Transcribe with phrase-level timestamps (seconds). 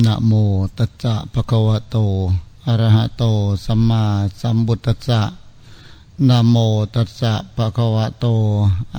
[0.00, 0.32] นะโม
[0.78, 1.96] ตัสสะภะคะวะโต
[2.66, 3.22] อะระหะโต
[3.64, 4.04] สัมมา
[4.40, 5.20] สัมพุทธัสสะ
[6.28, 6.56] นะโม
[6.94, 8.26] ตัสสะภะคะวะโต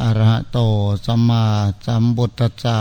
[0.02, 0.58] อะระหะโต
[1.06, 1.44] สัมมา
[1.86, 2.78] สัมพุทธัสสะ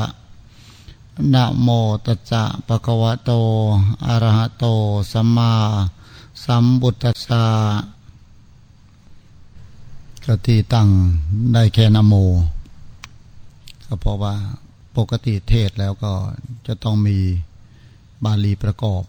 [1.34, 1.68] นะโม
[2.06, 3.30] ตัสสะภะคะวะโต
[4.06, 4.64] อะระหะโต
[5.12, 5.52] สัมมา
[6.44, 7.44] สัมพุทธัสสะ
[10.24, 10.88] ก็ที่ตั้ง
[11.52, 12.14] ได้แค่นะโม
[13.84, 14.34] ก็เพราะว่า
[14.96, 16.12] ปกติเทศแล้วก็
[16.66, 17.18] จะต้องมี
[18.24, 19.02] บาลีประกอบ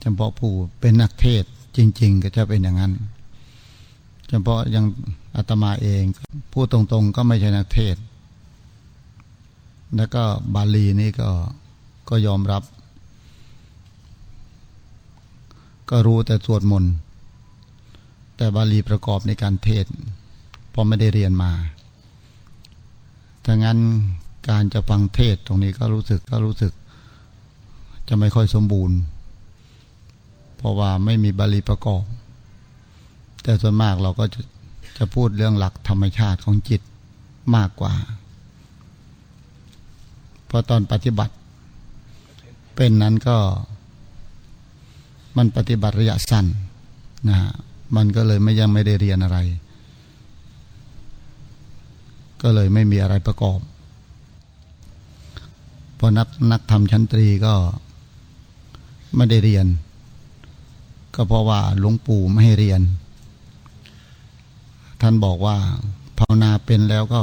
[0.00, 1.44] เฉพาะผู้เป็นนักเทศ
[1.76, 2.92] จริง ๆ ก็จะเป็นอย่างนั้น
[4.28, 4.84] เฉพาะยัง
[5.36, 6.02] อาตมาเอง
[6.52, 7.96] พูดตรงๆ ก็ไม่ใช่นักเทศ
[9.96, 10.22] แล้วก็
[10.54, 11.30] บาลีนี่ก็
[12.08, 12.62] ก็ยอมรับ
[15.90, 16.92] ก็รู้แต่สวดมนต์
[18.36, 19.86] แต่บาลีประกอบในการเทศ
[20.72, 21.52] พอไม่ได้เรียนมา
[23.44, 23.78] ถ้างั้น
[24.48, 26.72] การจะฟังเทศตรงนี้ก็รู้สึกก็รู้สึก
[28.08, 28.98] จะไม่ค่อยสมบูรณ์
[30.56, 32.04] เพราะว่าไม่มีบาลีประกอบ
[33.42, 34.40] แต่ส่วนมากเราก็จะ
[34.98, 36.80] จะพูดเรื่องหลักธรรมชาติของจิต
[37.56, 37.94] มากกว่า
[40.46, 41.34] เพราะตอนปฏิบัติ
[42.74, 43.36] เป็นนั้นก็
[45.36, 46.46] มันปฏิบัติระยะสั้น
[47.28, 47.52] นะฮะ
[47.96, 49.38] มันก็เลยไม่ยังไม่ได้เรียนอะไร
[52.42, 53.60] ก็เลยไม่มีอะไรประกอบ
[55.98, 57.54] พอนักนักทำชั้นตรีก็
[59.16, 59.66] ไม่ได้เรียน
[61.14, 62.80] ก็เพราะว่าหลวงปู่ไม่ให้เรียน
[65.00, 65.56] ท่านบอกว่า
[66.18, 67.22] ภาวนาเป็นแล้วก็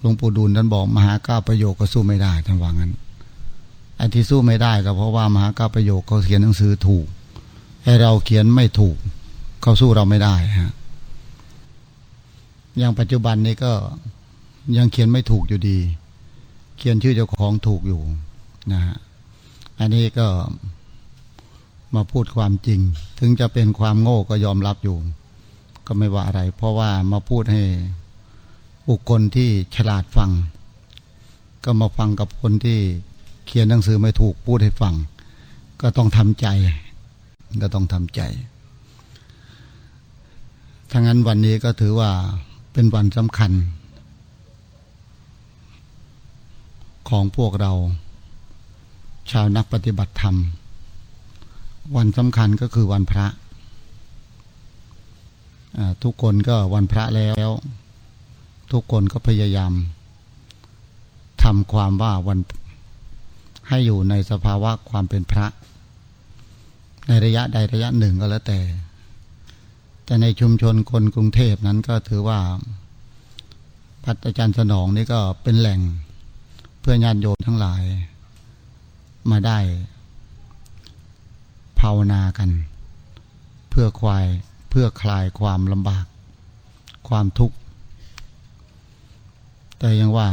[0.00, 2.92] หลวงปู่ดูลท่านบอกมหาก้าประโยคก็สู้ไม่ได้ท่านว่างั้น
[3.96, 7.06] ไอ้ที่สู้ไม่ได้ก็เพราะว่ามหาก้าประโยคเขาเขียนหนังสือถูก
[7.82, 8.96] ไอ้เราเขียนไม่ถูก
[9.62, 10.72] เขาสู้เราไม่ได้ฮะ
[12.78, 13.72] อย่างปัจจุบันนี้ก็
[14.76, 15.78] ยังเขียนไม่ถูกอยู่ดี
[16.78, 18.02] เขียนชื่อเจ้าของถูกอยู่
[18.72, 18.96] นะฮะ
[19.78, 20.28] อันนี้ก็
[21.94, 22.80] มาพูดความจริง
[23.18, 24.96] ถึงจะเป็นความโง่ก็ยอมรับอยู่
[25.86, 27.62] ก็ไม่ว่าอะไร เพราะว่ามาพูดให้
[28.88, 30.30] บุคคลที่ฉลาดฟัง
[31.64, 32.78] ก็มาฟังกับคนที่
[33.46, 34.94] เขียนหนังสือไม่ถูกพูดให้ฟัง
[35.80, 36.46] ก็ต้องทำใจ
[37.62, 38.20] ก็ต้องทำใจ
[40.92, 42.10] ทั้งนั้นวันนี้ก็ถือว่า
[42.72, 43.52] เป็นวันสำคัญ
[47.08, 47.72] ของพวกเรา
[49.30, 50.36] ชาวนักปฏิบัติธรรม
[51.96, 53.26] วันสำคัญก็คือวันพระ
[56.02, 57.48] ทุกคนก็วันพระแล้ว
[58.72, 59.72] ทุกคนก็พยายาม
[61.42, 62.38] ทำความว่าวัน
[63.68, 65.46] ให้อยู่ในสภาวะความเป็นพระ
[67.08, 68.60] ในระยะใดระยะหนึ่งก็แล้วแต่
[70.04, 72.40] แต่ในชุมชนคนกรุงเทพนั้นก็ถือว่า
[74.04, 75.80] พัฒอาจารย์สนองนี่ก็เป็นแหล่ง
[76.80, 77.82] เพื่อญาติโยมทั้งหลาย
[79.30, 79.58] มาได้
[81.80, 82.50] ภาวนากัน
[83.70, 84.26] เพื่อควาย
[84.70, 86.04] เพื่อคลายความลำบาก
[87.08, 87.56] ความทุกข์
[89.78, 90.28] แต่ยังว่า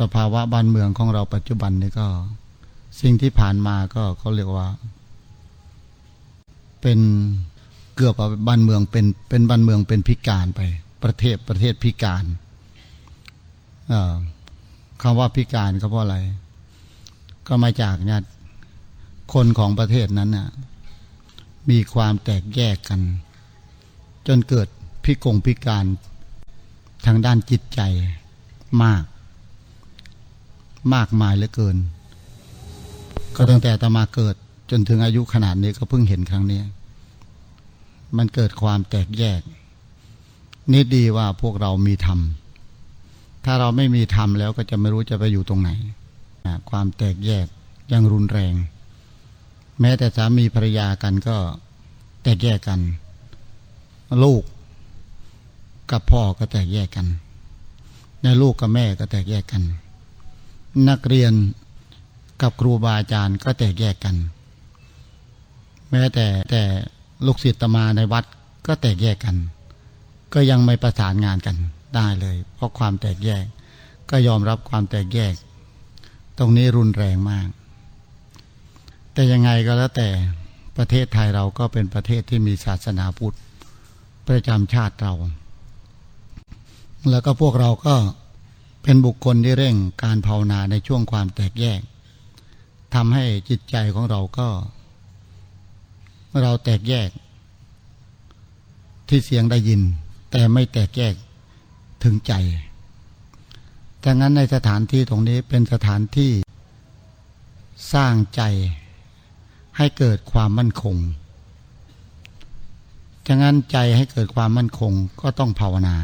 [0.00, 2.08] สภาวะบ้านเมืองของเราปัจจุบันนี่ก็
[3.00, 4.68] สิ่งที่ผ่านมาก็เขาเรียกว่า
[6.80, 7.00] เป็น
[7.96, 8.14] เกือบ
[8.48, 10.60] บ้านเมืองเป็นเป็นบ้านเมืองเป็นพิการไป
[11.02, 12.24] ประเทศประเทศพิการ
[15.02, 16.16] คำว่าพิการก็เพราะอะไร
[17.46, 18.22] ก็มาจากเนี่ย
[19.32, 20.48] คนของประเทศนั้นน่ะ
[21.70, 23.00] มีความแตกแยกกัน
[24.26, 24.68] จนเกิด
[25.04, 25.84] พิกงพิการ
[27.06, 27.80] ทางด้านจิตใจ
[28.82, 29.04] มาก
[30.94, 31.76] มากมายเหลือเกิน
[33.36, 34.34] ก็ตั้งแต่ตมาเกิด
[34.70, 36.62] จนถึงอายุขนาดนี้ก็เพิ่งเห็นครั้งนี้
[38.16, 39.40] มันเกิดความแตกแยก
[40.72, 42.20] นี่ดีว่าพวกเรามีธรรม
[43.44, 45.70] ถ้าเราไม่มีธรรมแล้วก็จะไม่รู้จะไปอยู่ตรงไหน
[46.70, 47.46] ความแตกแยก
[47.92, 48.54] ยังรุนแรง
[49.80, 51.36] แม้แต่สามีภรรยากันก็
[52.22, 52.80] แตกแยกกัน
[54.22, 54.42] ลูก
[55.90, 57.06] กับพ่อก็แตกแยกกัน
[58.22, 59.62] ในลูกกับแม่ก็แตกแยกกัน
[60.88, 61.32] นักเรียน
[62.42, 64.16] กับครูบาอาจารย์ก็แตกแยกกัน
[65.90, 66.62] แม้แต่แต่
[67.26, 68.24] ลูกศิษย์ตมาในวัด
[68.66, 69.36] ก็แตกแยกกัน
[70.34, 71.56] ก็ยังไม่ประสานงานกัน
[71.94, 73.44] ได้เลย เพราะความแตกแยก
[74.10, 75.34] ก็ยอมรับความแตกแยก
[76.42, 77.48] รงนี้รุนแรงมาก
[79.12, 80.08] แต่ยังไงก็แล้วแต่
[80.76, 83.36] ประเทศไทยเราก็เป็นประเทศที่มีศาสนาพุทธ
[84.28, 85.12] ประจำชาติเรา
[87.10, 87.94] แล้วก็พวกเราก็
[88.82, 91.80] เป็นบุคคลที่เร่งการภาวนาในช่วงความแตกแยก
[92.94, 94.48] ทำให้จิตใจของเราก็
[96.42, 97.10] เราแตกแยก
[99.08, 99.80] ที่เสียงได้ยิน
[100.30, 101.14] แต่ไม่แตกแยก
[102.02, 102.32] ถึงใจ
[104.04, 106.32] ดังนั้นในสถานที่ตรงนี้เป็นสถานที่
[107.92, 108.42] สร้างใจ
[109.76, 110.96] ให้เกิดความมั่นคง
[113.26, 115.96] ดังนั้นใจให้เกิดความมั่นคงก็ต้องภาวนา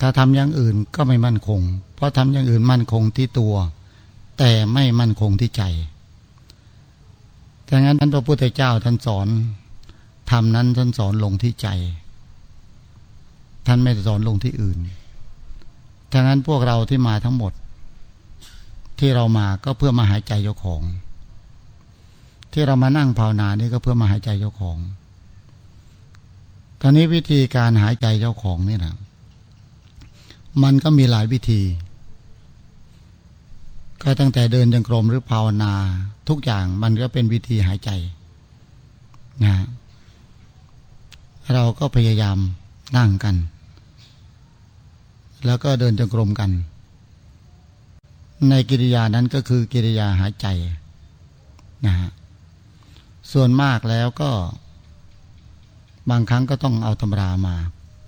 [0.00, 1.60] ถ้าทำอย่างอื่นก็ไม่มั่นคง
[1.94, 3.54] เพราะทำอย่างอื่นมั่นคงที่ตัว
[4.38, 5.62] แต่ไม่มั่นคงที่ใจ
[7.68, 9.28] ดังนั้นท่านพระพุทธเจ้าท่านสอน
[10.30, 11.68] ทำนั้นท่านสอนลงที่ใจ
[13.66, 14.78] ท่านไม่สอนลงที่อื่น
[16.12, 17.52] ดังนั้นพวกเราที่มาทั้งหมด
[18.98, 20.82] ที่เรามาก็เพื่อมาหายใจเจ้าของ
[22.52, 24.78] ที่เรามานั่งภาวนานี่ก็เพื่อมาหายใจเจ้าของ
[26.80, 28.96] ตอนนี้วิธีการหายใจเจ้าของนี่นะ
[30.62, 31.62] มันก็มีหลายวิธี
[34.02, 35.72] ก็ตั้งแต่เดินจงกรมหรือภาวนา
[36.28, 37.90] ทุกอย่างมันก็เป็นวิธีหายใจ
[39.44, 39.54] นะ
[41.54, 42.38] เราก็พยายาม
[42.96, 43.34] นั่งกัน
[45.46, 46.50] แล้วก็เดินจงกรมกัน
[48.50, 50.46] ในกิริยานั้นก็คือกิริยาหายใจ
[51.86, 52.10] นะฮะ
[53.32, 54.30] ส่วนมากแล้วก็
[56.10, 57.56] บางครั้งก็ต้องเอาตำรามา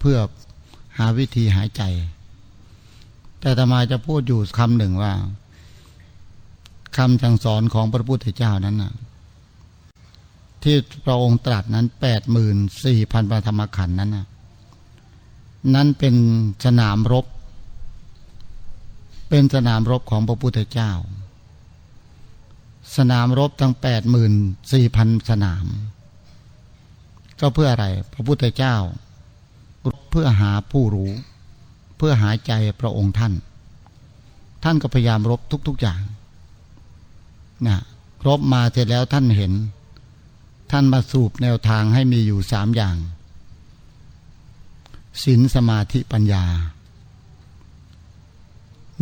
[0.00, 0.18] เพื่อ
[0.98, 1.82] หาวิธีหายใจ
[3.40, 5.12] แต่ธรรมาจะพูดอยู่คำหนึ่งว่า
[6.96, 8.94] คำสั่งสอนของพระพุทธเจ้านั้นนะ
[10.62, 14.26] ที่พระองค์ตรัสนั้นแปดหมื่นสี่พันปธรรมขันธ์นั้นนะ
[15.74, 16.14] นั้นเป็น
[16.64, 17.26] สนามรบ
[19.28, 20.92] เป็นสนามรบของพระพุทธเจ้า
[22.96, 24.32] สนามรบทั้งแปดหมื่น
[24.72, 25.66] สี่พันสนาม
[27.40, 28.76] ก็เพื่ออะไร พระพุทธเจ้า
[30.10, 31.10] เพื่อหาผู้รู้
[31.96, 33.32] เพื่อหาใจพระองค์ท่าน
[34.64, 36.00] ท่านก็พยายามรบทุก ๆอย่าง
[37.66, 37.78] นะ
[38.26, 39.52] รบมาเสร็จแล้วท่านเห็น
[40.70, 42.96] ท่านมาสูบแนวทางให้มีอยู่สามอย่าง
[45.22, 46.44] ศีลสมาธิปัญญา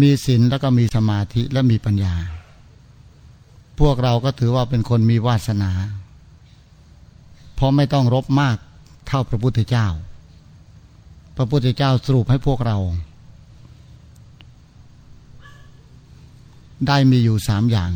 [0.01, 2.15] มีศีลแล้วก็มีสมาธิและมีปัญญา
[3.79, 5.71] พวกเราก็ถือว่าเป็นคนมีวาสนา
[7.55, 8.57] เพราะไม่ต้องรบมาก
[9.07, 9.87] เท่าพระพุทธเจ้า
[11.37, 12.79] พระพุทธเจ้าสรุปให้พวกเรา
[16.87, 17.93] ได้มีอยู่สามอย่าง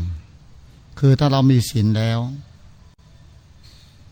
[0.99, 2.19] คือถ้าเรามีศีลแล้ว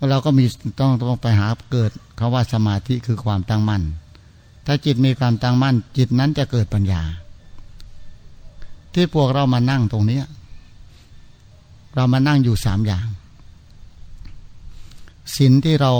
[0.09, 0.45] เราก็มี
[0.79, 3.83] ต้องต้องไปหาเกิดคาว่าสมาธิคือความตั้งมั่น
[4.65, 7.01] ถ้าจิตมีความตั้งมั่น จิตนั้นจะเกิดปัญญา
[8.93, 10.21] ที่พวกเรามานั่งตรงนี้
[11.95, 13.07] เรามานั่งอยู่สามอย่าง
[15.35, 15.93] ศีลที่เรา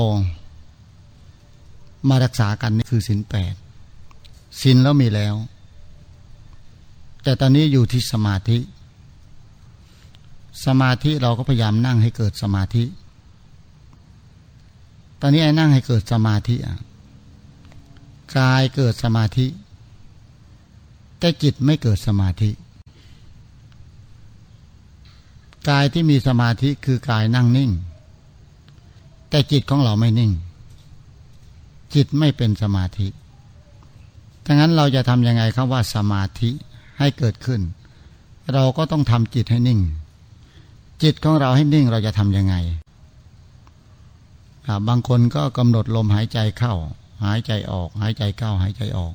[2.10, 3.54] มารักษากันนี่คือศีลแปด
[4.62, 5.36] ศีลแล้วมีแล้ว
[7.24, 8.58] แต่ตอนนี้อยู่ที่สมาธิ
[10.66, 12.84] สมาธิเราก็พยายามนั่งให้เกิดสมาธิ
[15.24, 16.56] ตอนนี้ไอ้นั่งให้เกิดสมาธิ
[18.38, 19.48] กายเกิดสมาธิ
[21.20, 22.50] แต่จิตไม่เกิดสมาธิ
[25.70, 27.72] กายที่มีสมาธิคือกายนั่งนิ่ง
[29.30, 30.32] แต่จิตของเราไม่นิ่ง
[31.96, 33.08] จิตไม่เป็นสมาธิ
[34.46, 36.50] ดังนั้นเราจะทำยังไงครับว่าสมาธิ
[37.00, 37.62] ให้เกิดขึ้น
[38.54, 39.80] เราก็ต้องทำจิตให้นิ่ง
[41.04, 42.56] จิตของเราให้นิ่งเราจะทำยังไง
[44.88, 46.74] บางคนก็กำหนดลมหายใจเข้า
[47.26, 49.14] หายใจออก หายใจเข้าหายใจออก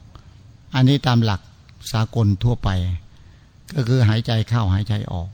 [0.75, 1.41] อันนี้ตามหลัก
[1.93, 2.69] สากลทั่วไป
[3.75, 5.29] ก็คือหายใจเข้าหายใจออก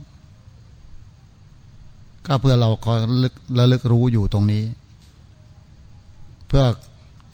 [2.26, 4.64] ก็เพื่อเราก็ลึกระลึกรู้อยู่ตรงนี้
[6.46, 6.64] เพื่อ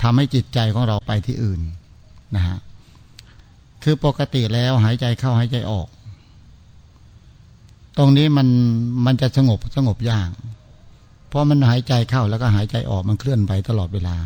[0.03, 1.61] ทำให้จิตใจของเราไปที่อื่น
[2.37, 2.59] นะฮะ
[3.83, 5.89] คือปกติแล้วหายใจเข้าหายใจออก
[7.99, 8.49] ตรงนี้มัน
[9.07, 10.31] มันจะสงบสงบยาก
[11.31, 14.17] พราะมันหายใจเข้าแล้วก็หายใจออกมันเคลื่อนไปตลอดเวลา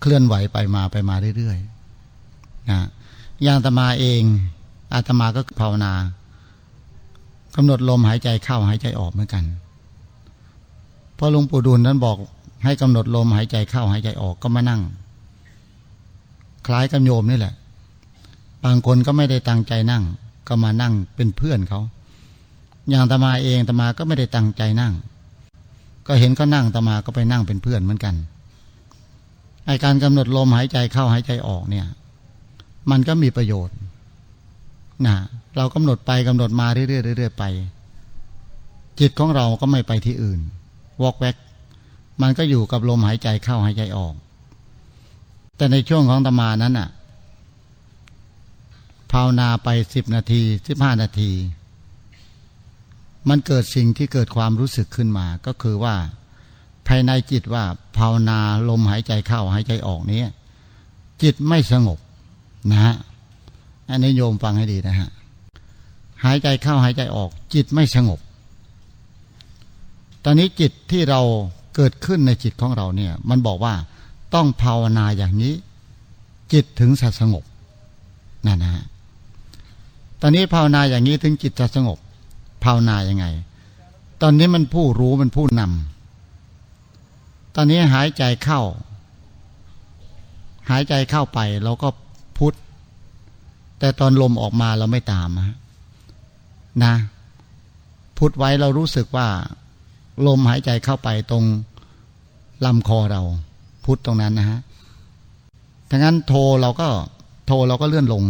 [0.00, 2.80] เคลื่อนไหวไปมาไปมาเรื่อยๆนะ
[3.42, 4.22] อย่างตมาเอง
[4.92, 5.92] อาตมาก็ภาวนา
[7.56, 9.44] กำหนดลมหายใจเข้าหายใจออกเหมือนกัน
[11.18, 12.16] พอหลวงปู่ดูลนั้นบอก
[12.64, 14.82] ให้กำหนดลมหายใจเข้าหายใจออกก็มานั่ง
[16.66, 17.54] คล้ายกับโยมนี่แหละ
[18.64, 20.04] บางคนก็ไม่ได้ตั้งใจนั่ง
[20.48, 21.80] ก็มานั่งเป็นเพื่อนเขา
[22.88, 24.92] อย่างตมาเองตมาก็ไม่ได้ตั้งใจนั่ง
[26.08, 28.14] ก็เห็นเขานั่งตมาก็ไปนั่งเป็นเพื่อนเหมือนกัน
[29.66, 31.86] ไอการกำหนดลมหายใจเข้าหายใจออกเนี่ย
[32.90, 33.76] มันก็มีประโยชน์
[35.06, 35.16] นะ
[35.56, 37.44] เรากำหนดไปกำหนดมาเรื่อยๆเรื่อยๆไป
[39.00, 40.40] จิตของเราก็ไม่ไปที่อื่น
[41.02, 41.36] วอกแวก
[42.22, 44.14] มันก็อยู่กับลมหายใจเข้าหายใจออก
[45.56, 46.88] แต่ในช่วงของตมานั้นอะ
[49.12, 51.30] ภาวนาไปสิบนาทีสิบห้านาที
[53.28, 55.94] มันเกิดสิ่งที่เกิดความรู้สึกขึ้นมา ก็คือว่า
[56.86, 57.64] ภายในจิตว่า
[57.96, 60.22] ภาวนาลมหายใจเข้าหายใจออกนี้
[61.22, 61.98] จิตไม่สงบ
[62.70, 62.96] นะฮะ
[63.90, 65.08] อันนี้โยมฟังให้ดีนะฮะ
[66.24, 68.18] หายใจเข้าหายใจออก จิตไม่สงบ
[70.24, 71.20] ตอนนี้จิตที่เรา
[71.74, 73.74] เกิดขึ้นในจิตของเราเนี่ย มันบอกว่า
[74.34, 75.54] ต้องภาวนาอย่างนี้
[76.52, 77.44] จิตถึงจะสงบ
[78.46, 78.84] นั่นนะฮะ
[80.20, 81.98] ตอนนี้ภาวนาอย่างนี้ถึงจิตจะสงบ
[82.64, 83.26] ภาวนายังไง
[84.22, 88.62] ตอนนี้มันผู้รู้มันผู้นำ ตอนนี้หายใจเข้า
[90.70, 91.88] หายใจเข้าไปเราก็
[92.38, 92.54] พุทธ
[93.78, 95.28] แต่ตอนลมออกมาเราไม่ตาม
[96.84, 96.94] นะ
[98.18, 99.28] พุทธไว้เรารู้สึกว่า
[100.26, 101.44] ลมหายใจเข้าไปตรง
[102.64, 103.22] ลำคอเรา
[103.84, 104.60] พุทธตรงนั้นนะฮะ
[105.90, 106.88] ทั้งนั้นโทเราก็
[107.46, 108.24] โทเราก็เลื่อนลง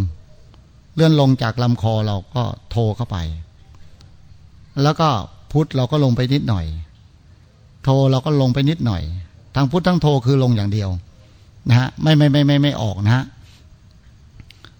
[0.95, 3.17] เลื่อนลงจากลำคอเราก็โทเข้าไป
[4.83, 5.09] แล้วก็
[5.51, 6.65] พุทธเราก็ลงไปนิดหน่อย
[7.83, 9.01] โทเราก็ลงไปนิดหน่อย
[9.55, 10.89] ทั้งพุทธทั้งโทคือลงอย่างเดียว
[11.69, 13.25] นะฮะไม่ไม่ไม่ไม่ไม่ออกนะฮะ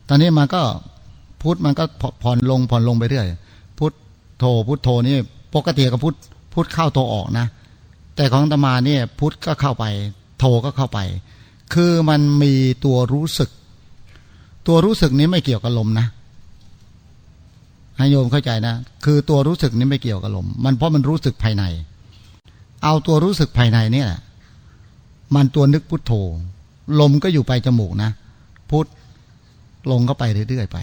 [0.08, 0.62] ตอนนี้มันก็
[1.42, 1.84] พุทธมันก็
[2.24, 3.28] ผ่อนลงผ่อนลงไปเรื่อย
[3.80, 3.94] พุทธ
[4.40, 5.16] โทพุทธโทนี่
[5.56, 6.16] ปกติกับพุทธ
[6.54, 7.48] พุทธเข้าโทออกนะ
[8.16, 9.86] แต่ของตมาเนี่ยพุทธก็เข้าไป
[10.40, 11.00] โทก็เข้าไป
[11.74, 12.54] คือมันมี
[12.86, 13.50] ตัวรู้สึก
[14.68, 16.08] ตัวรู้สึกนี้ไม่เกี่ยวกับลมนะ
[18.00, 18.76] ให้โยมเข้าใจนะ
[19.06, 21.64] คือตัวรู้สึกนี้ไม่เกี่ยวกับลม มันเพราะมันรู้สึกภายใน
[22.84, 24.10] เอาตัวรู้สึกภายในเนี่ย
[25.36, 26.14] มันตัวนึกพุทโธ
[27.00, 28.12] ลมก็อยู่ไปจมูกนะ
[28.70, 28.86] พุท
[29.92, 30.78] ลงก็ไปเรื่อยๆไป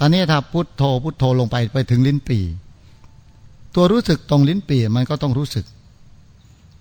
[0.00, 2.38] ตอนนี้ถ้าพุทโธพุทโธลงไปไปถึงลิ้นปี
[3.74, 5.64] ตัวรู้สึกตรงลิ้นปีมันก็ต้องรู้สึก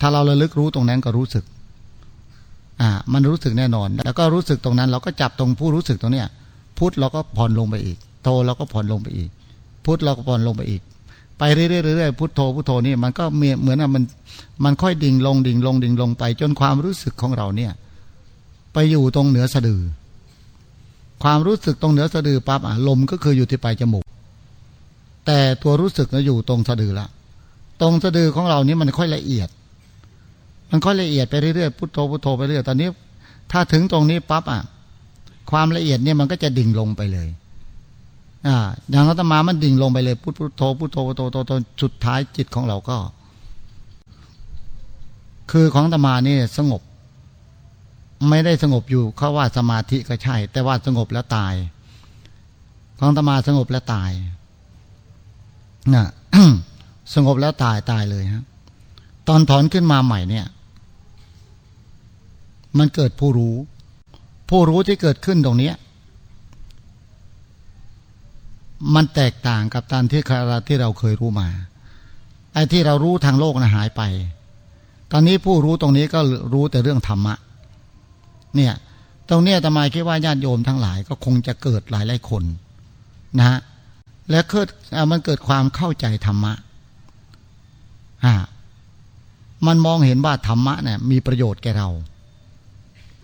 [0.01, 1.43] ถ้าเราระลึกรู้ตรงนั้นก็รู้สึก
[2.81, 6.27] อ่า มันรู้สึกแน่นอน แล้วก็รู้สึกตรงนั้น เราก็จับตรงผู้รู้สึกตรงเนี้ย
[6.77, 9.29] พุทเราก็ผ่อนลงไปอีก โธเราก็ผ่อนลงไปอีก
[9.85, 10.81] พุทเราก็ผ่อนลงไปอีก
[11.37, 14.03] ไปเรื่อยๆพุทโธพุทโธนี่มันก็เหมือนมัน
[14.63, 17.71] มันค่อยดิ่งลงดิ่งลงดิ่งลงไป จนความรู้สึกของเราเนี่ย
[18.73, 19.81] ไปอยู่ตรงเหนือสะดือ
[21.23, 24.05] ความรู้สึกตรงเหนือสะดือปั๊บอะลมก็คืออยู่ที่ปลายจมูก
[25.25, 27.07] แต่ตัวรู้สึกก็อยู่ตรงสะดือละ
[27.81, 29.49] ตรงสะดือของเรานี้มันค่อยละเอียด
[30.69, 32.89] มันค่อยละเอียดไปเรื่อยๆพุทโธพุทโธไปเรื่อยตอนนี้
[33.51, 34.61] ถ้าถึงตรงนี้ปั๊บอะ
[35.51, 37.27] ความละเอียดเนี่ยมันก็จะดิ่งลงไปเลย
[38.47, 38.57] อ่า
[38.89, 42.97] อย่างอาตมามันดิ่งลงไปเลยพุทโธพุทโธพุทโธโธสุดท้ายจิตของเราก็
[45.51, 46.81] คือของตมานี่สงบ
[48.29, 51.53] ไม่ได้สงบอยู่เขาว่าสมาธิก็ใช่ แต่ว่าสงบแล้วตาย
[52.99, 54.11] ของตมาสงบแล้วตาย
[55.93, 56.07] นะ
[57.13, 58.43] สงบแล้วตายตายเลยฮะ
[59.27, 60.45] ตอนถอนขึ้นมาใหม่เนี่ย
[62.77, 63.55] มันเกิดผู้รู้
[64.49, 65.75] ผู้รู้ที่เกิดขึ้นตรงเนี้ย
[68.95, 71.49] มันแตกต่างกับตอนที่คราที่เราเคยรู้มา
[72.53, 74.01] ไอ้ที่เรารู้ทางโลกนะหายไป
[75.11, 76.19] ตอนนี้ผู้รู้ตรงนี้ก็
[76.53, 77.35] รู้แต่เรื่องธรรมะ
[78.55, 78.73] เนี่ย
[79.29, 82.43] ตรงเนี้ยตมาคิดว่าญาติโยมทั้งหลายก็คงจะเกิดหลายหลายคน
[83.37, 83.59] นะฮะ
[84.29, 84.67] และเกิด
[85.11, 86.53] มันเกิดความเข้าใจธรรมะ
[88.25, 88.35] ฮะ
[89.67, 91.89] มันมองเห็นว่าธรรมะเนี่ยมีประโยชน์แก่เรา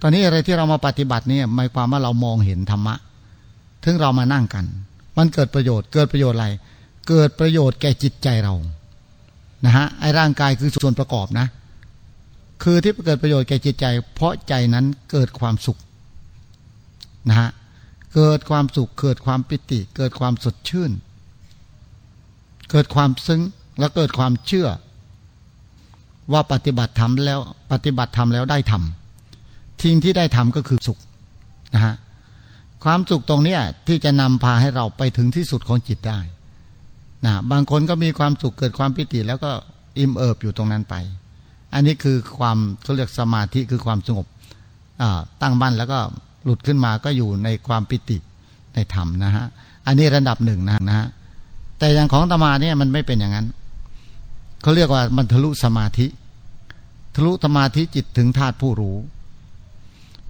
[0.01, 2.95] ตอนนี้อะไรที่เรามาปฏิบัติเนี่ยหมายความว่าเรามองเห็นธรรมะ
[3.83, 4.65] ถึงเรามานั่งกัน
[5.17, 6.47] มันเกิดประโยชน์ เกิดประโยชน์อะไร
[7.07, 8.55] เกิดประโยชน์แก่จิตใจเรา
[9.65, 11.47] นะฮะ ไอ้ร่างกายคือส่วนประกอบนะ
[12.63, 15.77] คือที่เกิดประโยชน์แก่จิตใจ เพราะใจนั้นเกิดความสุข
[17.29, 17.50] นะฮะ
[18.15, 20.91] เกิดความสุข เกิดความปิติ เกิดความสดชื่น
[22.71, 23.41] เกิดความซึ้ง
[23.79, 24.67] และเกิดความเชื่อ
[26.31, 27.39] ว่าปฏิบัติทำแล้ว
[27.71, 30.97] ปฏิบัติทำแล้วได้ทำทิ้งที่ได้ทำก็คือสุข
[31.74, 31.93] นะฮะ
[32.84, 33.57] ความสุขตรงนี้
[33.88, 36.19] ที่จะนำพาให้เราไปถึงที่สุดของจิตได้
[37.25, 39.51] นะบางคนก็มีความสุขเกิดความปิติแล้วก็
[39.98, 40.96] อิ่มเอิบอยู่ตรงนั้นไป
[41.74, 44.25] อันนี้คือความเขาเรียกสมาธิคือความสงบ
[45.41, 46.00] ตั้งมั่นแล้วก็
[46.43, 48.17] หลุดขึ้นมาก็อยู่ในความปิติ
[48.74, 49.46] ในธรรมนะฮะ
[49.88, 51.07] อันนี้ระดับหนึ่งนะนะฮะ
[51.79, 53.48] แต่อย่างของตมาเนี่ยมันไม่เป็นอย่างนั้น
[54.62, 56.07] เขาเรียกว่ามันทะลุสมาธิ
[57.15, 58.98] ทะลุสมาธิจิตถึงธาตุผู้รู้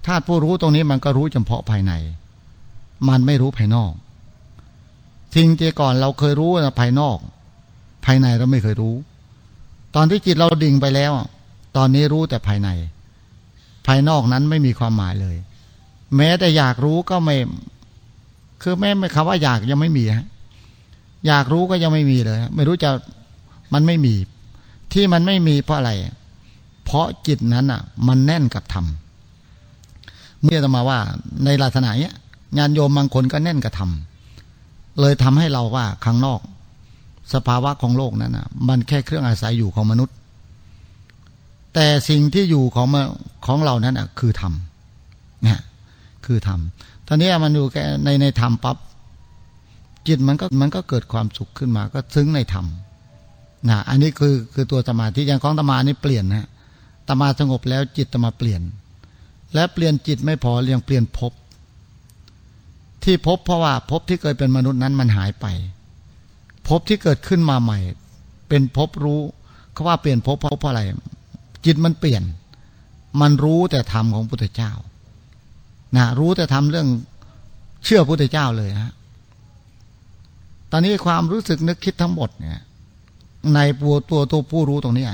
[0.06, 1.92] ธาตุผู้รู้ตรงนี้มันก็รู้เฉพาะภายใน
[3.08, 3.92] มันไม่รู้ภายนอก
[5.36, 7.18] สิ่งที่ก่อนเราเคยรู้นะภายนอก
[8.04, 8.94] ภายในเราไม่เคยรู้
[9.94, 11.12] ตอนที่จิตเราดิ่งไปแล้ว
[11.76, 12.68] ตอนนี้รู้แต่ภายใน
[13.86, 15.36] ภายนอกนั้นไม่มีความหมายเลย
[16.16, 17.36] แม้แต่อยากรู้ก็ไม่
[18.62, 20.26] คือแม้คำว่าอยากยังไม่มีฮะ
[21.26, 22.90] อยากรู้ก็ยังไม่มีเลย ไม่รู้จะ
[23.74, 24.14] มันไม่มี
[24.92, 25.92] ที่มันไม่มีเพราะอะไร
[26.84, 28.86] เพราะจิตนั้นอะ มันแน่นกับธรรม
[30.42, 30.98] เมื่อจะมาว่า
[31.44, 32.16] ในลักษณะเนี้ย
[32.56, 33.90] งานโยมบางคนก็แน่นกับธรรม
[35.00, 36.40] เลยทำให้เราว่าข้างนอก
[37.34, 40.14] สภาวะของโลกนั้นอะมันแค่เครื่องอาศัยอยู่ของมนุษย์
[41.74, 43.02] แต่สิ่งที่อยู่ของมา
[43.46, 44.52] ของเรานั้นอะคือธรรม
[45.46, 45.60] นี่ย
[46.26, 46.60] คือธรรม
[47.06, 48.76] ตอนนี้มันอยู่แค่ในในธรรมปั๊บ
[50.08, 52.66] จิตมันก็มันก็เกิดความสุขขึ้นมา ก็ซึ้งในธรรม
[53.68, 56.48] นะอันนี้คือคือตัวสมาธิอย่างของตมานี่เปลี่ยนนะ
[57.08, 58.60] ตมาสงบแล้วจิตตมาเปลี่ยน
[59.54, 61.32] และเปลี่ยนจิตไม่พอเรียงเปลี่ยนภพ
[63.04, 65.46] ที่พบเพราะว่าภพที่เคยเป็นมนุษย์นั้นมันหายไป
[66.68, 67.78] ภพที่เกิดขึ้นมาใหม่
[68.48, 69.20] เป็นภพรู้
[69.72, 70.82] เขาว่าเปลี่ยนภพเพราะอะไร
[71.64, 72.22] จิตมันเปลี่ยน
[73.20, 74.72] มันรู้แต่ธรรมของพุทธเจ้า
[75.96, 76.88] นะรู้แต่ทำเรื่อง
[77.84, 78.92] เชื่อพุทธเจ้าเลยฮะ
[80.70, 82.60] ตอนนี้ความรู้สึกนึกคิดทั้งหมดเนี่ย
[83.54, 85.06] ในตัวตัวตัวผู้รู้ตรงนี้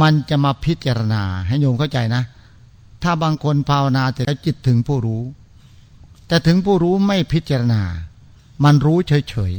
[0.00, 2.22] มันจะมาพิจารณาให้โยมเข้าใจนะ
[3.02, 5.22] ถ้าบางคนภาวนาแต่จิตถึงผู้รู้
[6.28, 7.82] แต่ถึงผู้รู้ไม่พิจารณา
[8.64, 9.52] มันรู้เฉย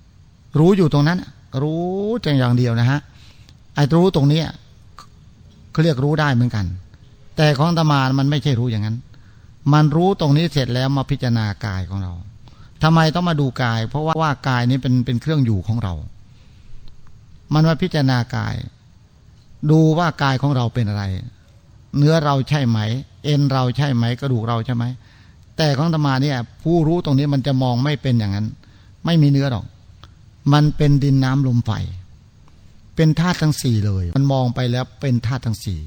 [0.00, 1.18] ๆ รู้อยู่ตรงนั้น
[1.62, 1.84] รู้
[2.24, 3.00] จังอย่างเดียวนะฮะ
[3.74, 4.42] ไอ้รู้ตรงนี้
[5.72, 6.66] เขาเรียกรู้ได้เหมือนกัน
[7.36, 8.96] แต่ของตมามันไม่ใช่รู้อย่างนั้น
[9.72, 12.12] มันรู้ตรงนี้เสร็จแล้วมาพิจารณากายของเรา
[12.82, 15.94] ทำไมต้องมาดูกาย เพราะว่าว่ากายนี้เป็นเป็นเครื่องอยู่ของเรา
[17.54, 18.54] มันมาพิจารณากาย
[19.70, 21.04] ดูว่ากายของเราเป็นอะไร
[21.98, 22.78] เนื้อเราใช่ไหม
[23.24, 24.84] เอ็นเราใช่ไหม กระดูกเราใช่ไหม
[25.62, 28.46] แต่ของธรรมาเนี่ยผู้รู้ตรงนี้มันจะมองไม่เป็นอย่างนั้น
[29.04, 29.64] ไม่มีเนื้อหรอก
[30.52, 31.70] มันเป็นดินน้ำลมไฟ
[32.96, 35.80] เป็นธาตุทั้งสี่เลย มันมองไปแล้วเป็นธาตุทั้งสี่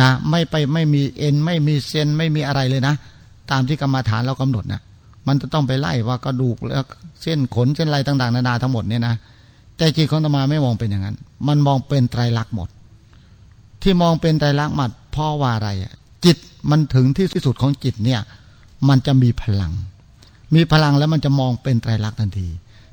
[0.00, 2.94] นะ ไม่ไปไม่มีเอ็น ไม่มีเซนไม่มีอะไรเลยนะ
[3.50, 4.80] ตามที่กรรมาฐานเรากำหนดนะ
[5.26, 6.84] มันจะต้องไปไล่ว่ากระดูกแล้ว
[7.22, 9.14] เส้นขนเส้นไรต่าง ๆ นานาทั้งหมดเนี่ยนะ
[9.76, 11.16] แต่จิตของธรรมาไม่มองเป็นอย่างนั้น
[11.48, 12.68] มันมองเป็นไตรลักษณ์หมด
[13.82, 15.70] ที่มองเป็นไตรลักษณ์หมดเพราะว่าอะไร
[16.24, 16.36] จิต
[16.70, 18.20] มันถึงที่สุดของจิตเนี่ย
[18.88, 19.72] มันจะมีพลัง
[20.54, 22.48] มีพลังแล้วมันจะมองเป็นไตรลักษณ์ทันที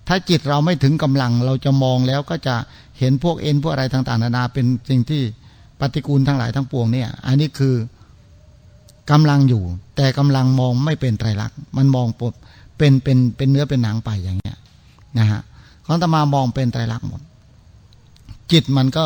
[0.07, 2.55] ถ้าจิตเราไม่ถึงกำลังเราจะมองแล้วก็จะ
[2.99, 5.21] เห็นพวกเอ็นพวกอะไรต่างๆนานาเป็นสิ่งที่
[5.79, 7.75] ปฏิกูลทั้งหลายทั้งปวงเนี่ย อันนี้คือ
[9.11, 9.63] กำลังอยู่
[9.95, 12.33] แต่กำลังมองไม่เป็นไตรลักษณ์มันมองปด
[12.77, 14.57] เป็นเป็นเป็นเนื้อเป็นหนังไปอย่างเงี้ย
[15.19, 15.41] นะฮะ
[15.85, 17.21] ของตมามองเป็นไตรลักษณ์หมด
[18.51, 19.05] จิตมันก็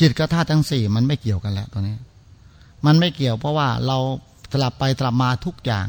[0.00, 1.96] จิตกับธาตุทั้งสี่มันไม่เกี่ยวกันแล้วตอนนี้
[2.86, 3.98] มันไม่เกี่ยวเพราะว่าเรา
[4.52, 5.86] สลับไปสลับมาทุกอย่าง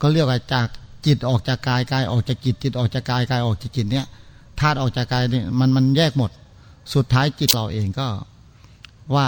[0.00, 0.66] ก็เรียกว่าจาก
[1.06, 4.06] จิตออกจากกายกายออกจากจิตจิตออกจากกายกายออกจากจิตเนี้ย
[4.60, 6.30] ธาตุออกจากกายเนี่ยมันมันแยกหมด
[6.94, 8.06] สุดท้ายจิตเราเองก็
[9.14, 9.26] ว่า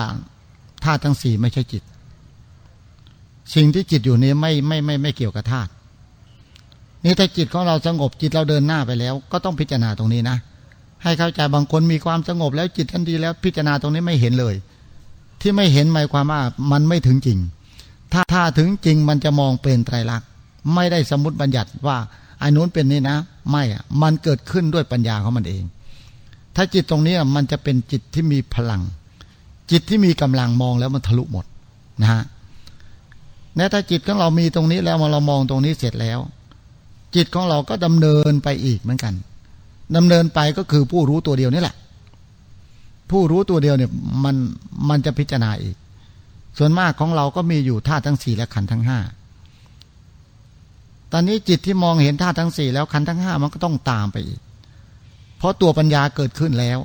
[0.85, 1.83] ธาตุทั้งสี่ไม่ใช่จิต
[3.55, 5.71] สิ่งที่จิตอยู่นี้ไม่ไม่ไม่ไม่เกี่ยวกับธาตุ
[7.05, 10.37] นี่ถ้าจิตของเราสงบจิตเราเดินหน้าไปแล้ว ก็ต้องพิจารณาตรงนี้นะ
[11.03, 14.55] ให้เข้าใจบางคนมีความสงบแล้วจิตทันทีแล้วพิจารณาตรงนี้ไม่เห็นเลย
[15.41, 16.43] ที่ไม่เห็นหมายความว่า
[16.73, 17.39] มันไม่ถึงจริง
[18.13, 20.29] ถ้าถ้าถึงจริงมันจะมองเป็นไตรลักษณ์
[20.75, 21.97] ไม่ได้สมมติบัญญัติว่า
[22.39, 23.17] ไอ้นู้นเป็นนี่นะ
[23.51, 25.65] ไม่อะมันเกิดขึ้นด้วยปัญญาของมันเอง
[26.57, 28.83] ถ้าจิตตรงนี้มันจะเป็นจิตที่มีพลัง
[29.71, 31.45] จิตที่มีกำลังมองแล้วมันทะลุหมด
[32.03, 32.23] นะฮะ
[33.57, 36.19] แม้ถ้าจิตของเรามีตรงนี้แล้วมาเรามองตรงนี้เสร็จแล้ว
[37.15, 39.15] จิตของเราก็ดำเนินไปอีกเหมือนกัน
[39.97, 41.77] ดำเนินไปก็คือผู้รู้ตัวเดียวนี่แหละ
[43.11, 43.91] ผู้รู้ตัวเดียวเนี่ย
[44.25, 44.37] มัน
[44.89, 45.77] มันจะพิจารณาอีก
[46.59, 48.99] ส่วนมากของเราก็มีอยู่ธาตุทั้งสี่และขันธ์ทั้งห้า
[51.13, 54.41] ตอนนี้จิตที่มองเห็นธาตุทั้งสี่แล้วขันธ์ทั้งห้ามันก็ต้องตามไปอีก
[55.39, 56.79] เพราะตัวปัญญาเกิดขึ้นแล้ว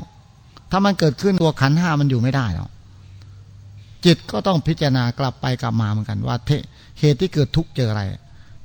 [0.71, 2.69] ถ้ามันเกิดขึ้นตัวขันธ์ห้ามันอยู่ไม่ได้หรอก
[4.05, 6.35] จิตก็ต้องพิจารณากลับไปกลับมาเหมือนกันว่า
[6.99, 8.03] เหตุที่เกิดทุกข์เจออะไร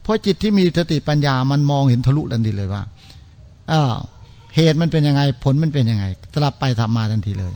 [0.03, 2.83] เพราะจิตที่มีสติปัญญามันมองเห็นทะลุทันทีเลยว่า
[3.73, 3.95] อ้าว
[4.57, 6.05] เหตุมันเป็นยังไงผลมันเป็นยังไง
[6.37, 7.55] กลับไปทำมาทันทีเลย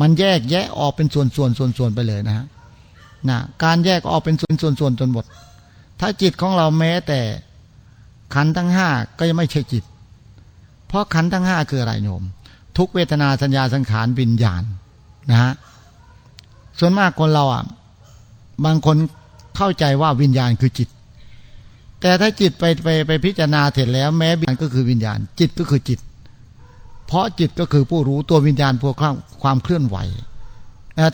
[0.00, 2.46] มันแยกแยะออกเป็นส่วนส่วนส่วนส่วนไปเลยนะฮะ
[3.28, 5.24] นะการแยกออกเป็นส่วนส่วนส่วนจนหมด
[6.00, 7.20] ถ้าจิตของเราแม้แต่
[8.34, 9.84] ขันทั้งห้าก็ยังไม่ใช่จิต
[10.88, 12.24] เพราะขันทั้งห้าคืออะไรโยม
[12.78, 14.62] ทุกเวทนาสัญญาสังขารวิญญาณ
[15.30, 15.52] นะฮะ
[16.78, 17.64] ส่วนมากคนเราอะ
[18.64, 18.96] บางคน
[19.56, 20.88] เข้าใจว่าวิญญาณคือจิต
[22.00, 26.00] แต่ถ้าจิตไปไปไปพิจารณาเสร็จแล้ว แม้วิญญาณก็คือวิญญาณ จิตก็คือจิต
[27.06, 28.94] เพราะจิตก็คือผู้รู้ตัววิญญาณพวก
[29.42, 29.96] ความเคลื่อนไหว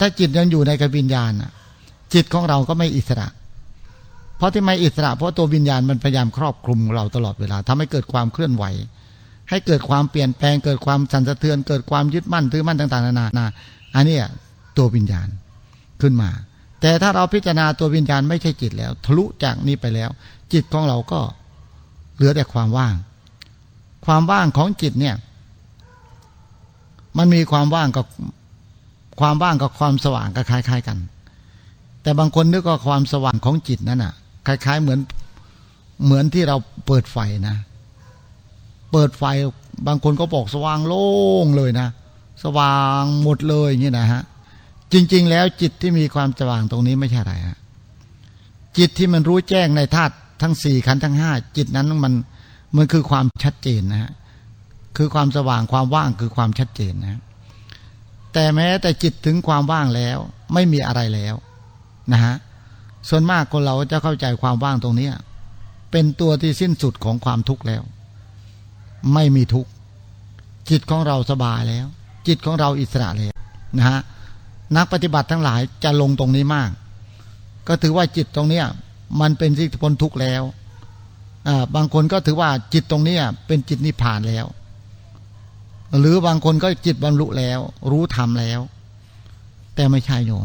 [0.00, 1.32] ถ้าจิตยังอยู่ในกับวิญญาณ
[2.14, 3.28] จิตของเราก็ไม่อิสระ
[4.36, 8.64] เพราะที่ไม่อิสระ เพราะตัววิญญาณมันพยายามครอบคลุมเราตลอดเวลาทำให้เกิดความเคลื่อนไหว
[9.50, 13.46] ให้เกิดความเปลี่ยนแปลง เกิดความสั่นสะเทือน เกิดความยึดมั่นถือมั่นต่าง ๆ นานา
[13.94, 14.16] อันนี้
[14.76, 15.28] ตัววิญญาณ
[16.00, 16.30] ขึ้นมา
[16.80, 20.10] แต่ถ้าเราพิจารณาตัววิญญาณไม่ใช่จิตแล้ว ทะลุจากนี้ไปแล้ว
[20.52, 21.20] จิตของเราก็
[22.16, 22.94] เหลือแต่ความว่าง
[24.06, 25.16] ความว่างของจิตเนี่ย
[27.18, 28.06] มันมีความว่างกับ
[29.20, 30.98] ความว่างกับความสว่างก็คล้าย ๆ กัน
[32.02, 34.12] แต่บางคนนึกว่าความสว่างของจิตนั้นอะ
[34.46, 35.00] คล้าย ๆ เหมือน
[36.04, 37.56] เหมือนที่เราเปิดไฟนะ
[38.92, 39.24] เปิดไฟ
[39.86, 41.08] บางคนก็บอกสว่างโล่
[41.44, 41.88] งเลยนะ
[42.44, 44.22] สว่างหมดเลยอย่างนี้นะฮะ
[44.92, 47.58] จริง ๆ แล้วจิตที่มีความสว่างตรงนี้ไม่ใช่อะไรฮะ
[48.78, 52.12] จิตที่มันรู้แจ้งในธาตุทั้งสี่ขันทั้งห้าจิตนั้นมัน
[52.76, 54.12] มันคือความชัดเจนนะฮะ
[54.96, 57.20] คือความสว่างความว่างคือความชัดเจนนะ
[58.32, 60.18] แต่แม้แต่จิตถึงความว่างแล้ว
[60.54, 61.34] ไม่มีอะไรแล้ว
[62.12, 62.34] นะฮะ
[63.08, 65.08] ส่วนมากคนเราจะเข้าใจความว่างตรงนี้
[65.90, 67.82] เป็นตัวที่สิ้นสุดของความทุกข์แล้ว
[69.14, 69.70] ไม่มีทุกข์
[70.70, 71.86] จิตของเราสบายแล้ว
[72.26, 73.34] จิตของเราอิสระแล้ว
[73.78, 74.00] นะฮะ
[74.76, 76.70] นักปฏิบัติทั้งหลายจะลงตรงนี้มาก
[77.68, 78.66] ก็ถือว่าจิตตรงเนี้ย
[79.20, 80.42] มันเป็นที่งพ้นทุกข์แล้ว
[81.74, 84.46] บางคนก็ถือว่าจิตตรงนี้เป็นจิตนิพพานแล้ว
[85.98, 87.58] หรือบางคนก็จิตบรรลุแล้ว
[87.90, 88.60] รู้ธรรมแล้ว
[89.74, 90.44] แต่ไม่ใช่โยม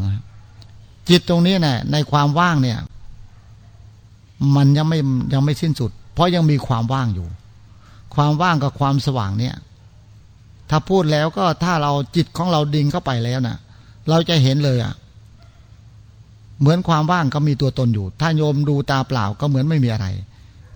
[1.08, 2.78] จิตตรงนี้เนี่ยในความว่างเนี่ย
[4.56, 4.98] มันยังไม่
[5.32, 7.28] ยังไม่สิ้นสุด เพราะยังมีความว่างอยู่
[8.14, 9.54] ความว่างกับความสว่างเนี่ย
[10.70, 13.58] ถ้าพูดแล้วก็ถ้าเราจิตของเราดิ่งเข้าไปแล้วนะ่ะ
[14.08, 14.94] เราจะเห็นเลยอะ่ะ
[16.60, 20.06] เหมือนความว่างก็มีตัวตนอยู่ ถ้าโยมดูตาเปล่าก็เหมือนไม่มีอะไร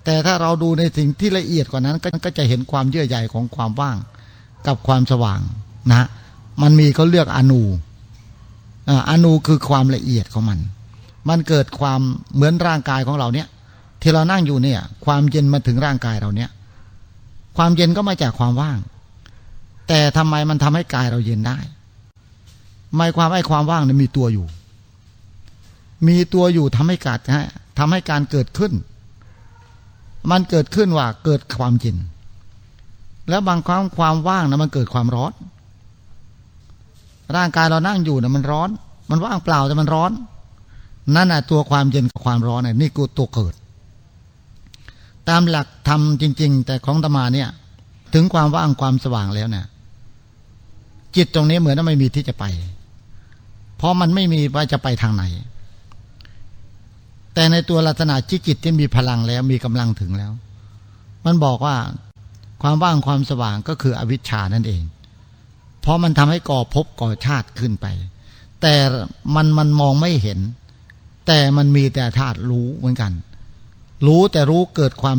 [0.05, 3.97] แต่ถ้าเราดูในสิ่งที่ละเอียดกว่านั้น ก็จะเห็นความเยื่อใยของความว่าง
[4.67, 5.41] กับความสว่าง
[5.91, 6.07] นะ
[6.63, 7.63] มันมีเขาเลือกอนู
[9.09, 10.59] อนูคือความละเอียดของมัน
[11.29, 12.01] มันเกิดความ
[12.35, 13.49] เหมือนร่างกายของเราเนี่ย
[14.03, 16.51] ที่เรานั่งอยู่เนี่ย ความเย็นมาถึงร่างกายเราเนี่ย
[17.57, 18.79] ความเย็นก็มาจากความว่าง
[19.89, 21.59] แต่ทำไมมันทำให้กายเราเย็นได้
[22.97, 24.47] หมายความไอ้ความว่างเนี่ยมีตัวอยู่
[26.09, 27.19] มีตัวอยู่ทำให้การ
[27.79, 28.73] ทำให้การเกิดขึ้น
[30.31, 31.97] มันเกิดขึ้นว่าเกิดความเย็น
[33.29, 35.33] แล้วบางครั้งความว่างนะมันเกิดความร้อน
[37.37, 38.69] ร่างกายเรานั่งอยู่เนะมันร้อน
[39.11, 40.13] มันว่างเปล่าแต่มันร้อน
[41.17, 43.55] นั่นแหะตัวความเย็นกับความร้อนเนี่ยนี่กูตัวเกิด
[45.29, 47.49] ตามหลักธรรมจริง ๆ แต่ของตมาเนี่ย
[48.15, 49.67] ถึงความว่างความสว่างแล้วเนี่ย
[51.17, 52.45] จิตตรงนี้เหมือนว่าไม่มีที่จะไป
[53.77, 55.25] เพราะมันไม่มีว่าจะไปทางไหน
[57.35, 60.33] แต่ในตัวลักษณะจิตจิตที่มีพลังแล้วมีกำลังถึงแล้ว
[61.27, 61.77] มันบอกว่า
[62.63, 64.83] ความว่างความสว่างก็คืออวิชชานั่นเอง
[65.81, 67.87] เพราะมันทำให้ก่อภพก่อชาติขึ้นไป
[68.63, 68.75] แต่
[69.35, 70.39] มันมันมองไม่เห็น
[71.27, 73.13] แต่มันมีแต่ธาตุรู้เหมือนกัน
[74.07, 75.19] รู้แต่รู้เกิดความ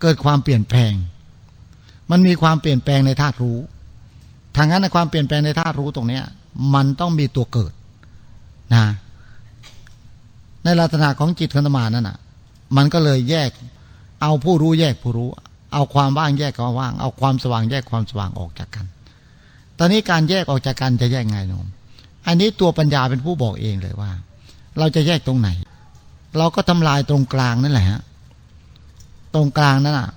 [0.00, 0.92] เกิดความเปลี่ยนแปลง
[2.10, 3.58] มันมีความเปลี่ยนแปลงในธาตุรู้
[4.56, 6.24] ทางนั้นในความเปลี่ยนแปลงในธาตุรู้ตรงเนี้ย
[6.74, 7.72] มันต้องมีตัวเกิด
[8.74, 8.84] นะ
[10.64, 12.18] ในลักษณะของจิตขันธมานั่นอะ
[12.76, 13.50] มันก็เลยแยก
[14.22, 15.28] เอาผู้รู้แยกผู้รู้
[15.74, 18.86] เอาความว่างแยกความว่าง เอาความสว่างแยกความสว่างออกจากกัน
[19.78, 21.66] ตอนนี้การแยกออกจากกันจะแยกไงนม
[22.26, 24.10] อันนี้ตัวปัญญาเป็นผู้บอกเองเลยว่า
[24.78, 25.48] เราจะแยกตรงไหน
[26.38, 28.00] เราก็ทำลายตรงกลางนั่นแหละฮะ
[29.34, 30.10] ตรงกลางนั่นอะ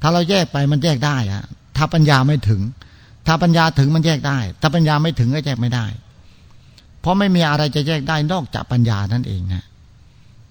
[0.00, 1.42] ถ้าเราแยกไปมันแยกได้อะ
[1.76, 2.60] ถ้าปัญญาไม่ถึง
[3.26, 5.86] ถ้าปัญญาถึงมันแยกได้ ถ้าปัญญาไม่ถึงก็แยกไม่ได้
[7.00, 9.64] เพราะไม่มีอะไรจะแยกได้นอกจากปัญญานั่นเองนะ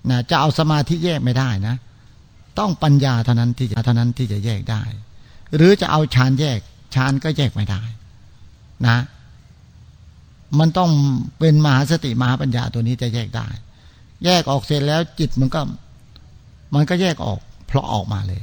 [0.10, 1.76] นะจะเอาสมาธิแยกไม่ได้นะ
[2.60, 4.84] ต้องปัญญาเท่านั้นที่จะเท่านั้นที่จะแยกได้
[5.56, 6.60] หรือจะเอาฌานแยก
[6.94, 7.82] ฌานก็แยกไม่ได้
[8.88, 8.98] นะ
[10.60, 10.92] มันต้อง
[11.40, 13.48] เป็นมหาสติมหาปัญญาตัวนี้จะแยกได้
[14.26, 15.62] แยกออกเสร็จแล้วจิตมันก็
[16.76, 18.42] มันก็แยกออก เพราะออกมาเลย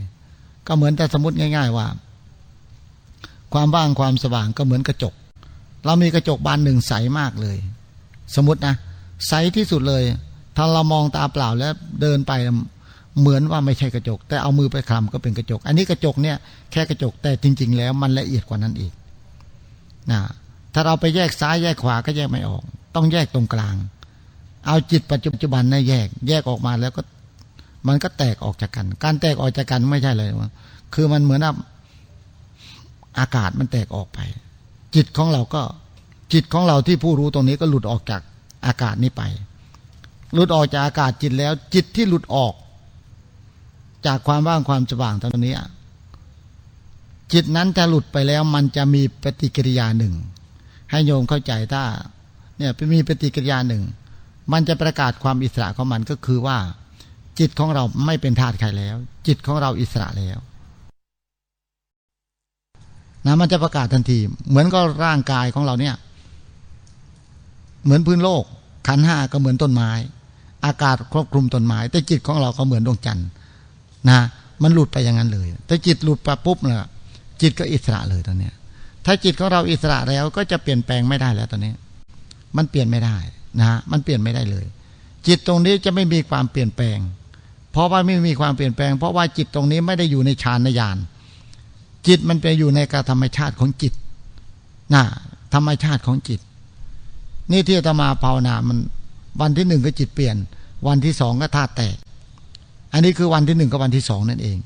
[0.67, 1.87] ก็เหมือนแต่สมมติง่าย ๆ ว่า
[3.53, 5.15] ความว่างความสว่างก็เหมือนกระจก
[5.85, 7.57] เรามีกระจกบานหนึ่งใสมากเลย
[8.35, 8.75] สมมตินะ
[9.29, 10.03] ใสที่สุดเลย
[10.57, 12.33] ถ้าเรามองตาเปล่าแล้วเดินไป
[13.18, 16.37] เหมือนว่าไม่ใช่กระจก แต่เอามือไปคลำก็เป็นกระจก อันนี้กระจกเนี่ย
[16.73, 18.92] แค่กระจกแต่จริง ๆ แล้วมันละเอียดกว่านั้นอีก
[20.11, 20.20] นะ
[20.75, 22.62] ถ้าเราไปแยกซ้ายแยกขวาก็แยกไม่ออก
[22.94, 23.77] ต้องแยกตรงกลาง
[24.66, 27.03] เอาจิตปัจจุบันนะแยก แยกออกมาแล้วก็
[27.88, 30.31] มันก็แตกออกจากกัน การแตกออกจากกันไม่ใช่เลย
[30.94, 31.40] คือมันเหมือน
[33.18, 34.18] อากาศมันแตกออกไป
[34.94, 35.62] จิตของเราก็
[36.33, 38.23] จิตของเราที่ผู้รู้ตรงนี้ก็หลุดออกจาก
[38.66, 39.23] อากาศนี้ไป
[40.35, 42.53] หลุดออกจากอากาศจิตแล้ว จิตที่หลุดออก
[44.07, 45.55] จากความว่างความสว่างตรงนี้
[47.33, 50.15] จิตนั้นจะหลุดไปแล้วมันจะมีปฏิกิริยาหนึ่ง
[50.91, 51.83] ให้โยมเข้าใจถ้า
[52.59, 53.83] เนี่ยมีปฏิกิริยาหนึ่ง
[54.53, 56.59] มันจะประกาศความอิสระของมันก็คือว่า
[57.39, 60.39] จิตของเราไม่เป็นธาตุใครแล้ว จิตของเราอิสระแล้ว
[63.27, 65.95] นะมันจะประกาศทันที เหมือนก็ร่างกายของเราเนี่ย
[67.85, 68.45] เหมือนพื้นโลก
[68.87, 69.91] ขันห้าก็เหมือนต้นไม้
[70.67, 73.29] อากาศครอบคลุมต้นไม้ แต่จิตของเราก็เหมือนดวงจันทร์
[74.09, 74.19] นะ
[74.63, 76.83] มันหลุดไปอย่างนั้นเลย แต่จิตหลุดไปปุ๊บเนี่ย
[77.41, 78.55] จิตก็อิสระเลยตอนเนี้ย
[79.05, 81.73] ถ้าจิตของเราอิสระแล้วก็จะเปลี่ยนแปลงไม่ได้แล้วตอนนี้
[82.57, 83.17] มันเปลี่ยนไม่ได้
[83.61, 84.67] นะ มันเปลี่ยนไม่ได้เลย
[85.27, 86.99] จิตตรงนี้จะไม่มีความเปลี่ยนแปลง
[87.73, 90.97] เพราะว่าไม่มีความเปลี่ยนแปลง เพราะว่าจิตตรงนี้ไม่ได้อยู่ในฌานญาณ
[92.07, 93.93] จิตมันไปอยู่ในการธรรมชาติของจิต
[94.95, 95.03] นะ
[95.55, 96.41] ธรรมชาติของจิต
[97.51, 98.79] นี่ที่อาตมาภาวนามัน
[99.41, 100.37] วันที่หนึ่งก็จิตเปลี่ยน
[100.87, 101.97] วันที่สองก็ธาตุแตก
[102.92, 104.59] อันนี้คือวันที่หนึ่งกับวันที่สองนั่นเอง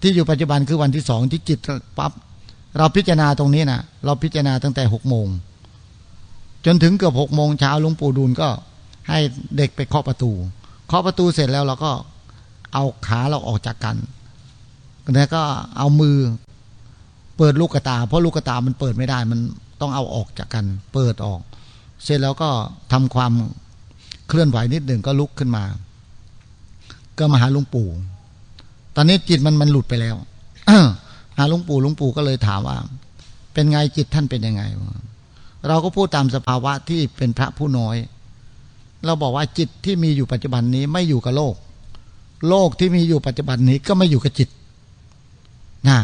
[0.00, 1.58] ที่อยู่ปัจจุบันคือวันที่สองที่จิต
[1.98, 2.12] ปั๊บ
[2.78, 5.26] เราพิจารณาตรงนี้นะเราพิจารณาตั้งแต่หกโมง
[6.66, 8.48] จนถึงเกือบหกโมงเช้าลวงปู่ดูลก็
[9.08, 9.18] ให้
[9.56, 10.32] เด็กไปเคาะประตู
[10.86, 11.92] เคาะประตูเสร็จแล้วเราก็
[12.72, 13.96] เอาขาเราออกจากกัน
[15.14, 15.42] แล้วก็
[15.78, 16.16] เอามือ
[17.36, 19.40] เปิดลูกตา เพราะลูกตามันเปิดไม่ได้ มัน
[19.80, 21.40] ต้องเอาออกจากกัน เปิดออก
[22.04, 22.50] เสร็จแล้วก็
[22.92, 23.32] ทำความ
[24.28, 25.64] เคลื่อนไหวนิดหนึ่งก็ลุกขึ้นมา
[27.18, 27.88] ก็มาหาลุงปู่
[28.96, 30.16] ตอนนี้จิตมันมันหลุดไปแล้ว
[31.38, 32.76] หาลุงปู่ลุงปู่ก็เลยถามว่า
[33.52, 34.62] เป็นไงจิตท่านเป็นยังไง
[35.68, 37.96] เราก็พูดตามสภาวะที่เป็นพระผู้น้อย
[39.04, 41.54] เราบอกว่าจิตที่มีอยู่ปัจจุบันนี้ไม่อยู่กับโลก
[42.48, 44.48] โลกที่มีอยู่ปัจจุบันนี้ก็ไม่อยู่กับจิต
[45.88, 45.98] นะ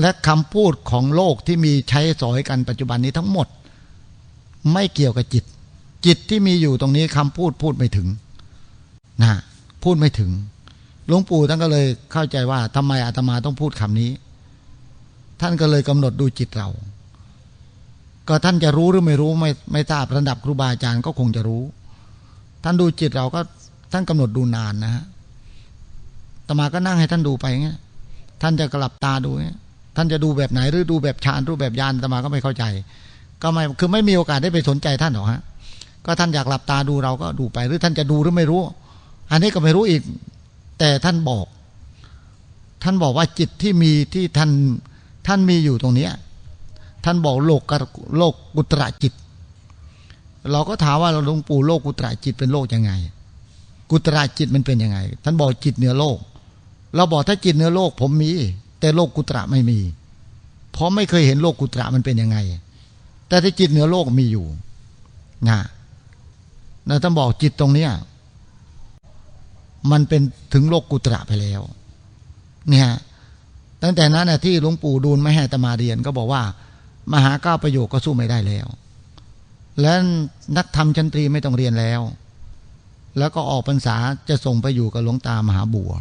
[0.00, 3.46] และคำพูดของโลกที่มีใช้สอยกันปัจจุบันนี้ทั้งหมด
[4.72, 5.44] ไม่เกี่ยวกับจิต
[6.06, 8.08] จิตที่มีอยู่ตรงนี้คำพูดพูดไม่ถึง
[9.22, 9.32] นะ
[9.86, 10.30] พูดไม่ถึง
[11.08, 14.10] หลวงปู่ท่านก็เลยเข้าใจว่าทำไมอาตมาต้องพูดคำนี้
[15.40, 16.68] ท่านก็เลยกำหนดดูจิตเรา
[18.28, 21.62] ก็ท่านจะรู้หรือไม่รู้ไม่ไม่ทราบระดับครูบาอาจารย์ก็คงจะรู้
[22.64, 23.40] ท่านดูจิตเราก็
[23.92, 25.04] ท่านกำหนดดูนานนะฮะ
[26.46, 27.78] ตมาก็นั่งให้ท่านดูไปเงี้ย
[28.42, 29.58] ท่านจะกลับตาดูเงี้ย
[29.96, 32.64] ท่านจะดูแบบไหนหรือดูแบบฌานรูปแบบยานตมาก็ไม่เข้าใจ
[33.42, 35.40] ก็ไม่คือไม่มีโอกาสได้ไปสนใจท่านหรอกฮะ
[36.06, 38.62] ก็ท่านอยากหลับตาดูเราก็ดูไป หรือท่านจะดูหรือไม่รู้
[39.30, 40.02] อันนี้ก็ไม่รู้อีก
[40.78, 41.46] แต่ท่านบอก
[42.82, 44.50] ท่านบอกว่าจิตที่มีที่ท่าน
[45.26, 46.12] ท่านมีอยู่ตรงเนี้ย
[47.04, 47.62] ท่านบอกโลก
[48.16, 49.12] โลกกุตระจิต
[50.52, 52.92] เราก็ถามว่าเราหลวงปู่โลกกุตระจิตเป็นโลกยังไง
[53.90, 56.18] กุตระจิตมันเป็นยังไง ท่านบอกจิตเหนือโลก
[56.94, 58.30] เราบอกถ้าจิตเหนือโลกผมมี
[58.80, 59.78] แต่โลกกุตระไม่มี
[60.72, 62.36] เพราะไม่เคยเห็นโลกกุตระมันเป็นยังไง
[63.28, 64.46] แต่ถ้าจิตเหนือโลกมีอยู่
[65.48, 65.58] นะ
[66.88, 67.90] นะท่านบอกจิตตรงเนี้ย
[69.92, 70.22] มันเป็น
[70.52, 71.60] ถึงโลกกุตระไปแล้ว
[72.68, 72.88] เนี่ย
[73.82, 76.42] ตั้งแต่นั้นนะที่หลวงปู่ดูลไม่ให้ตมาเรียนก็บอกว่า
[77.12, 78.66] มหาก้าประโยคก็สู้ไม่ได้แล้ว
[79.80, 79.94] และ
[80.56, 82.00] นักธรรมชั้นตรีไม่ต้องเรียนแล้ว
[83.18, 83.96] แล้วก็ออกพรรษา
[84.28, 85.92] จะส่งไปอยู่กับหลวงตามหาบัว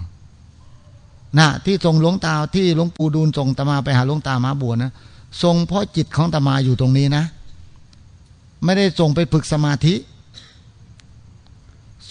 [1.40, 4.92] นะที่ส่งหลวงตาที่หลวงปู่ดูลส่งตมาไปหาหลวงตามหาบัวนะ
[5.44, 7.24] ส่งเพราะจิตของตมาอยู่ตรงนี้นะ
[8.64, 9.96] ไม่ได้ส่งไปฝึกสมาธิ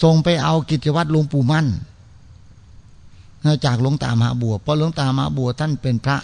[0.01, 1.67] ส่งไปเอากิจวัตรหลวงปู่มั่น
[3.65, 6.17] จากหลวงตามหาบัวเพราะหลวงตามหาบัวท่านเป็นพระ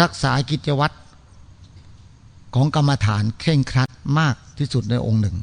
[0.00, 0.96] รักษากิจวัตร
[2.54, 5.36] ของกรรมฐานเข่งครัดมากที่สุดในองค์หนึ่ง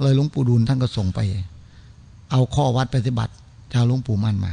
[0.00, 1.20] เลยหลวงปู่ดูลท่านก็ส่งไป
[2.30, 3.32] เอาข้อวัดปฏิบัติ
[3.72, 4.52] จากหลวงปู่มั่นมา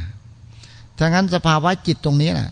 [0.98, 2.50] ถ้างั้นสภาวะจิตตรงนี้นะ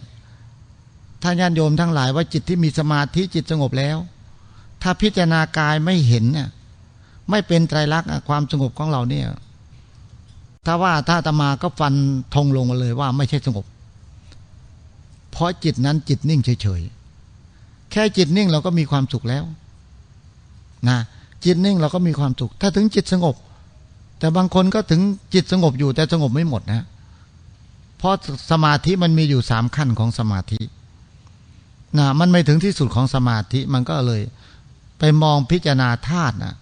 [1.22, 3.96] ถ้าญาติโยมทั้งหลายว่าจิตที่มีสมาธิจิตสงบแล้ว
[4.82, 6.48] ถ้าพิจารณากายไม่เห็นเนี่ย
[7.30, 9.26] ไม่เป็นไตรลักษณ์ความสงบของเราเนี่ย
[10.66, 11.94] ถ้าว่าถ้าตมาก็ฟัน
[12.34, 13.64] ธงลงมาเลยว่าไม่ใช่สงบ
[15.30, 19.44] เพราะจิตนั้นจิตนิ่งเฉยๆ แค่จิตนิ่งเราก็มีความสุขแล้ว
[20.88, 20.98] นะ
[21.44, 23.34] จิตนิ่งเราก็มีความสุข ถ้าถึงจิตสงบ
[24.18, 25.00] แต่บางคนก็ถึง
[25.34, 26.86] จิตสงบอยู่แต่สงบไม่หมดนะ
[27.98, 28.14] เพราะ
[28.50, 30.60] สมาธิมันมีอยู่สามขั้นของสมาธิ
[31.98, 34.22] นะมันไม่ถึงที่สุดของสมาธิมันก็เลย
[34.98, 36.54] ไปมองพิจารณาธาตุนะ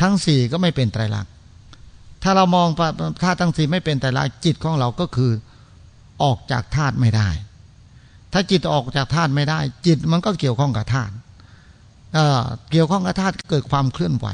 [0.00, 1.32] ทั้งสี่ก็ไม่เป็นไตรลักษณ์
[2.22, 2.68] ถ้าเรามอง
[3.22, 5.32] ธาตุทั้งสี่ไม่เป็นไตรลักษณ์จิตของเราก็คือ
[6.22, 7.28] ออกจากธาตุไม่ได้
[8.32, 11.12] ถ้าจิตออกจากธาตุไม่ได้ จิตมันก็เกี่ยวข้องกับธาตุ
[12.70, 14.26] เกี่ยวข้องกับธาตุเกิดความเคลื่อนไหว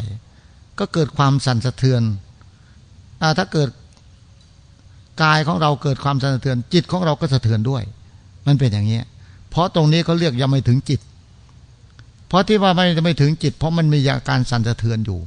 [0.78, 2.02] ก็เกิดความสั่นสะเทือน
[3.22, 3.68] อถ้าเกิด
[5.22, 7.82] กายของเราเกิดความสั่นสะเทือน จิตของเราก็สะเทือนด้วย
[8.46, 9.00] มันเป็นอย่างนี้
[9.50, 11.00] เพราะตรงนี้เขาเรียกยังไม่ถึงจิต
[12.28, 15.20] เพราะที่ว่าไม่ไม่ถึงจิต เพราะมันมีอาการสั่นสะเทือนอยู่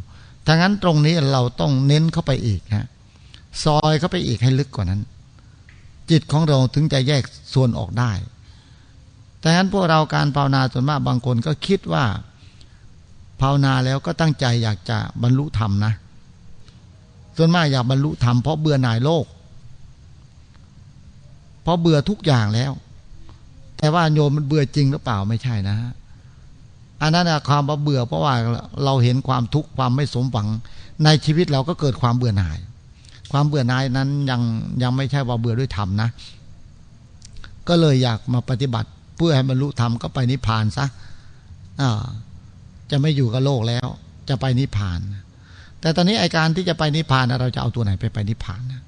[0.45, 2.87] ถ้างั้นตรงนี้เราต้องเน้นเข้าไปอีกฮะ
[3.63, 5.01] ซอยเข้าไปอีกให้ลึกกว่านั้น
[6.11, 7.23] จิตของเราถึงจะแยก
[7.53, 8.11] ส่วนออกได้
[9.39, 12.05] แต่งั้นพวกเราการภาวนาส่วนมากบางคนก็คิดว่า
[13.41, 15.93] ภาวนาแล้วก็ตั้งใจอยากจะบรรลุธรรมนะ
[17.37, 19.25] ส่วนมากอยากบรรลุธรรมเพราะเบื่อหน่ายโลก
[21.63, 22.71] เพราะเบื่อทุกอย่างแล้ว
[23.77, 25.91] แต่ว่าโยมมันเบื่อจริงหรือเปล่าไม่ใช่นะฮะ
[27.01, 28.33] อันนั้นความเบื่อเพราะว่า
[28.85, 30.47] เราเห็นความทุกข์ความไม่สมหวัง
[31.03, 32.57] ในชีวิตเราก็เกิดความเบื่อหน่าย
[33.31, 34.41] ความเบื่อหน่ายนั้นยัง
[34.83, 36.09] ยังไม่ใช่ว่าเบื่อด้วยธรรมนะ
[37.67, 40.85] ก็เลยอยากมาปฏิบัติเพื่อให้บรรลุธรรมก็ไปนิพพานซะ
[41.81, 42.05] อ่า
[42.91, 43.87] จะไม่อยู่กับโลกแล้ว
[44.29, 44.99] จะไปนิพพาน
[45.81, 48.81] แต่ตอนนี้ไอการที่จะไปนิพพานเราจะเอาตัวไหนไปไปนิพพานนะ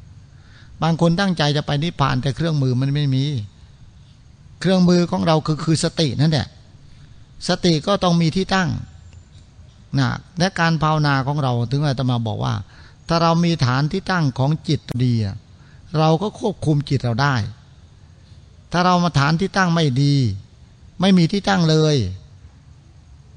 [0.84, 3.26] บางคนตั้งใจจะไปนิพพานแต่เครื่องมือมันไม่มี
[4.60, 6.48] เครื่องมือของเราคือคือสตินั่นแหละ
[7.48, 8.70] สติก็ต้องมีที่ตั้ง
[10.00, 12.54] นะและการภาวนาของเราถึงอาตมาบอกว่า
[13.08, 15.14] ถ้าเรามีฐานที่ตั้งของจิตดี
[16.00, 17.36] เราก็ควบคุมจิตเราได้
[18.72, 20.16] ถ้าเรามาฐานที่ตั้งไม่ดี
[21.02, 21.96] ไม่มีที่ตั้งเลย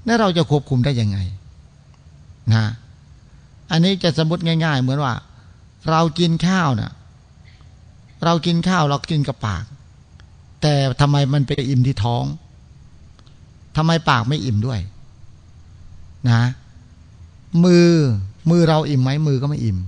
[0.07, 1.19] นั่นเราจะควบคุมได้ยังไง
[2.53, 2.67] นะ
[3.71, 5.15] อันนี้จะสมมติง่าย ๆ เหมือนว่า
[5.91, 6.93] เรากินข้าวนะ่ะ
[8.25, 9.65] เรากินข้าวเรากินกับปาก
[10.63, 12.25] แต่ทำไมมันไปอิ่มที่ท้อง
[13.77, 14.81] ทำไมปากไม่อิ่มด้วย
[16.29, 16.43] นะ
[17.65, 17.89] มือ
[18.51, 19.79] มือเราอิ่มไหมมือก็ไม่อิ่ม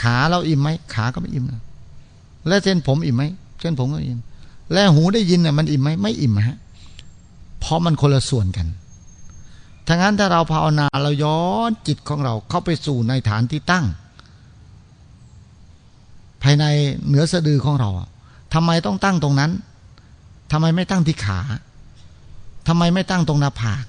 [0.00, 1.62] ขาเราอิ่มไหมขาก็ไม่อิ่มนะ
[2.48, 3.24] และเส้นผมอิ่มไหม
[3.60, 4.20] เส้นผมก็อิ่ม
[4.72, 6.58] และหูได้ยินน่ะมันอิ่มไหมไม่อิ่มฮะ
[7.60, 8.66] เพราะมันคนละส่วนกัน
[9.88, 13.84] ทั้งนั้นถ้าเราภาวนาเราย้อนจิตของเราเข้าไปสู่ในฐานที่ตั้ง
[16.42, 16.64] ภายใน
[17.06, 17.90] เหนือสะดือของเรา
[18.54, 19.50] ทำไมต้องตั้งตรงนั้น
[20.52, 21.38] ทำไมไม่ตั้งที่ขา
[22.68, 23.84] ทำไมไม่ตั้งตรงหน้าผาก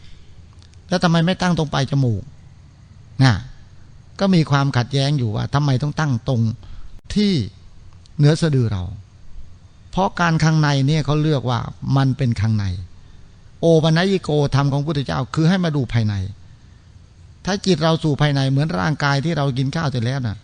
[0.89, 2.23] แล้วทำไมไม่ตั้งตรงปลายจมูก
[3.23, 3.33] นะ
[4.19, 6.41] ก็มีความขัดแย้งอยู่ว่าทำไมต้องตั้งตรง
[7.15, 7.33] ที่
[8.17, 8.83] เหนือสะดือเรา
[9.91, 11.59] เพราะการข้างในเนี่ยเขาเลือกว่า
[11.97, 12.65] มันเป็นข้างใน
[13.61, 16.13] โอปัญญิโกธรรมของพุทธเจ้าคือให้มาดูภายใน
[17.45, 20.37] ถ้าจิตเราสู่ภายในเหมือนร่างกายที่เรากินข้าวเสร็จแล้วน่ะ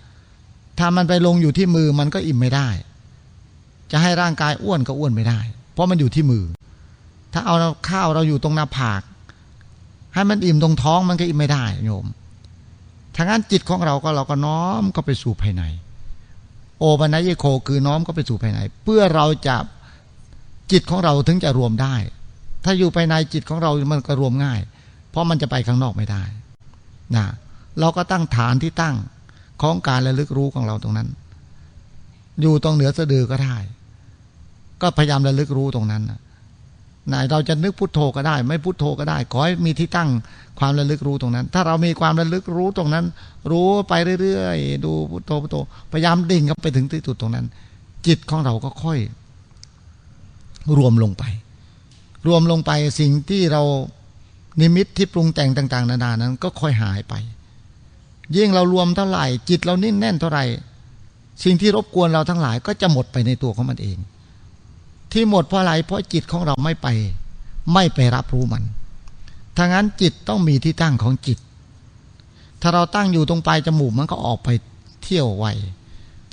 [0.79, 2.69] ถ้ามันไปลงอยู่ที่มือมันก็อิ่มไม่ได้
[3.91, 5.39] จะให้ร่างกายอ้วนก็อ้วนไม่ได้
[5.73, 6.43] เพราะมันอยู่ที่มือ
[7.37, 7.55] ถ้าเอา
[7.89, 9.01] ข้าวเราอยู่ตรงหน้าผาก
[10.13, 12.05] ให้มันอิ่มตรงท้องมันก็อิ่มไม่ได้โยม
[13.15, 15.63] ทางนั้นจิตของเราก็เราก็น้อมก็ไปสู่ภายใน
[16.79, 19.57] โอปัญญโกคือน้อมก็ไปสู่ภายใน เพื่อเราจะ
[20.71, 21.95] จิตของเราถึงจะรวมได้
[22.63, 24.59] ถ้าอยู่ภายในจิตของเรามันก็รวมง่าย
[25.09, 26.23] เพราะมันจะไปข้างนอกไม่ได้
[27.15, 27.25] นะ
[27.79, 28.95] เราก็ตั้งฐานที่ตั้ง
[29.61, 31.09] ของการระลึกรู้ของเราตรงนั้น
[32.41, 33.57] อยู่ตรงเหนือสะดือก็ได้
[34.81, 36.19] ก็พยายามระลึกรู้ตรงนั้นนะ
[37.31, 40.09] เราจะนึกพุทโธก็ได้ ไม่พุทโธก็ได้ ขอให้มีที่ตั้ง
[40.59, 43.05] ความระลึกรู้ตรงนั้น ถ้าเรามีความระลึกรู้ตรงนั้น
[43.51, 45.55] รู้ไปเรื่อยๆ ดูพุทโธพุทโธ
[45.91, 47.45] พยายามดิ่งเข้าไปถึงที่สุดตรงนั้น
[48.07, 48.99] จิตของเราก็ค่อย
[50.77, 51.23] รวมลงไป
[52.27, 53.63] รวมลงไปสิ่งที่เรา
[54.61, 57.13] นิมิตที่ปรุงแต่งต่าง ๆ นานานั้น ก็ค่อยหายไป
[58.35, 60.45] ยิ่งเรารวมเท่าไหร่ จิตเรานิ่งแน่นเท่าไหร่
[61.43, 63.97] สิ่งที่รบกวนเราทั้งหลายก็จะหมดไปในตัวของมันเอง
[65.15, 66.87] ที่หมดเพราะอะไรเพราะจิตของเราไม่ไป
[67.73, 68.63] ไม่ไปรับรู้มัน
[69.55, 71.37] ถ้างั้นจิตต้องมีที่ตั้งของจิต
[72.61, 74.49] ถ้าเราตั้งอยู่ตรงปลายจมูกมันก็ออกไป
[75.03, 75.45] เที่ยวไว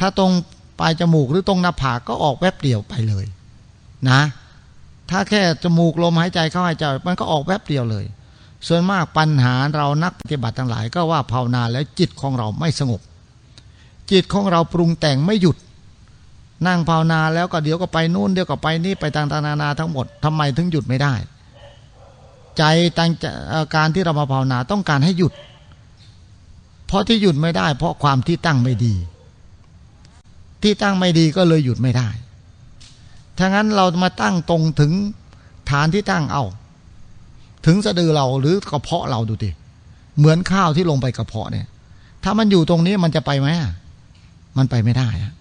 [0.00, 0.32] ถ้าตรง
[0.80, 3.24] ปลายจมูกหรือตรงหน้าผากก็ออกแวบเดียวไปเลย
[4.10, 4.20] นะ
[5.10, 8.04] ถ้าแค่จมูกลมหายใจเข้าหายใจมันก็ออกแวบเดียวเลย
[8.66, 13.00] ส่วนมากปัญหาเรานักปฏิบัติทั้งหลาย ก็ว่าภาวนาแล้วจิตของเราไม่สงบ
[14.10, 15.56] จิตของเราปรุงแต่งไม่หยุด
[16.66, 21.14] นั่งภาวนาแล้วก็เดี๋ยวก็ไปนู่นเดี๋ยวก็ไปนี่ไปต่างๆนานาทั้งหมดทำไมถึงหยุดไม่ได้
[22.58, 22.62] ใจ
[22.98, 23.10] ตั้ง
[23.74, 25.32] การที่เรามาภาวนาต้องการให้หยุด
[26.86, 28.94] เพราะที่หยุดไม่ได้ เพราะความที่ตั้งไม่ดี
[30.62, 32.08] ที่ตั้งไม่ดีก็เลยหยุดไม่ได้
[33.38, 34.92] ถ้างั้นเรามาตั้งตรงถึง
[35.70, 36.44] ฐานที่ตั้งเอา
[37.66, 39.50] ถึงสะดือเราหรือกระเพาะเราดูดิ
[40.18, 41.66] เหมือนข้าวที่ลงไปกระเพาะเนี่ย
[42.24, 43.48] ถ้ามันอยู่ตรงนี้มันจะไปไหม
[44.58, 45.32] มันไปไม่ได้อะ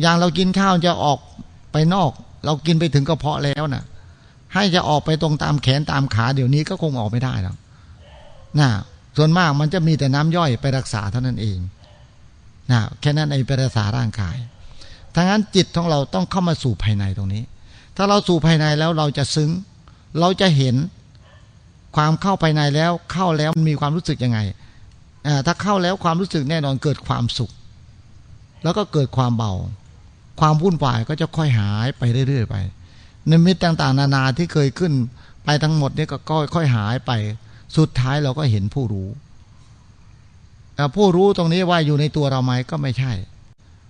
[0.00, 1.18] อย่างเรากินข้าวจะออก
[1.72, 2.10] ไปนอก
[2.44, 3.84] เรากินไปถึงกระเพาะแล้วนะ่ะ
[4.54, 7.56] ให้จะออกไปตรงตามแขนตามขาเดี๋ยวนี้ก็คงออกไม่ได้แล้ว
[8.60, 8.68] นะ
[9.16, 11.58] ส่วนมากมันจะมีแต่น้ำย่อยไปรักษาเท่านั้นเอง
[12.70, 14.36] นะแค่นั้นไอ้ไปรักษาร่างกาย
[15.14, 17.42] ถ้างั้นจิตของเราต้องเข้ามาสู่ภายในตรงนี้
[17.96, 19.50] ถ้าเราสู่ภายในแล้วเราจะซึ้ง
[20.20, 20.76] เราจะเห็น
[21.96, 24.38] ความเข้าภายในแล้วเข้าแล้วมันมีความรู้สึกยังไง
[25.46, 27.50] ถ้าเข้าแล้วความรู้สึกแน่นอนเกิดความสุข
[28.62, 29.52] แล้วก็เกิดความเบา
[30.40, 32.56] ความวุ่นวายก็จะค่อยหายไปเรื่อยๆไป
[33.30, 34.92] นิมิตต่างๆ นานาที่เคยขึ้น
[35.44, 36.18] ไปทั้งหมดนี่ก็
[36.54, 37.12] ค่อยๆหายไป
[37.76, 39.08] สุดท้ายเราก็เห็นผู้รู้
[40.96, 43.12] ผู้รู้ตรงนี้ว่าอยู่ในตัวเราไหมก็ไม่ใช่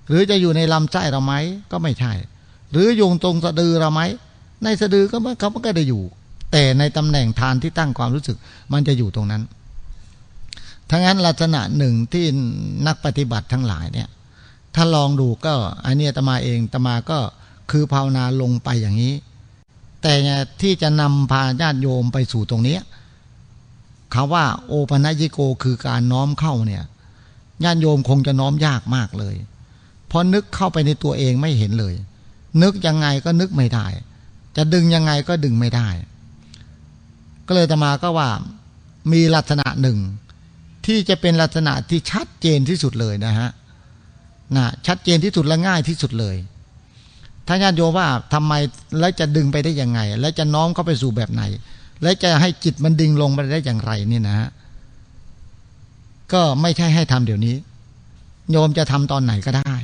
[0.08, 1.34] หรือจะอยู่ในลำไส้เราไหม
[1.72, 2.12] ก็ไม่ใช่
[2.70, 4.00] หรืออยู่ตรงสะดือเราไหม
[4.64, 6.02] ในสะดือก็มันเขาก็ได้อยู่
[6.52, 8.36] แต่ในตำแหน่งทานที่ตั้งความรู้สึก
[8.72, 9.42] มันจะอยู่ตรงนั้น
[10.90, 12.24] ทั้งนั้นลักษณะหนึ่งที่
[12.86, 14.08] นักปฏิบัติทั้งหลายเนี่ย
[14.74, 15.54] ถ้าลองดูก็
[15.84, 17.18] อันนี้ตมาเองตมาก็
[17.70, 19.14] คือภาวนาลงไปอย่างนี้
[20.02, 20.14] แต่
[20.60, 22.78] ที่จะนำพาญาติโยมไปสู่ตรงนี้
[24.14, 26.84] คาว่าโอปัญญิโกคือการน้อมเข้าเนี่ย
[27.64, 29.36] ญาติโยมคงจะน้อมยากมากเลย
[30.10, 31.94] พอนึกเข้าไปในตัวเองไม่เห็นเลย
[32.62, 33.86] นึกยังไงก็นึกไม่ได้
[34.56, 35.88] จะดึงยังไงก็ดึงไม่ได้
[37.46, 38.30] ก็เลยตมาก็ว่า
[39.12, 39.98] มีลักษณะหนึ่ง
[40.86, 43.48] ที่จะเป็นลักษณะที่ชัดเจนที่สุดเลยนะฮะ
[44.56, 46.36] นะชัดเจนที่สุดและง่ายที่สุดเลย
[47.46, 48.52] ถ้าญาติโยมว่าทำไม
[49.00, 51.42] แล้วจะดึงไปได้ยังไง แล้วจะน้อมเข้าไปสู่แบบไหน
[52.02, 54.48] แล้วจะให้จิตมันดึงลงไปได้อย่างไรนี่นะฮะ
[56.32, 57.54] ก็ไม่ใช่ให้ทำเดี๋ยวนี้
[58.50, 59.74] โยมจะทำตอนไหนก็ได้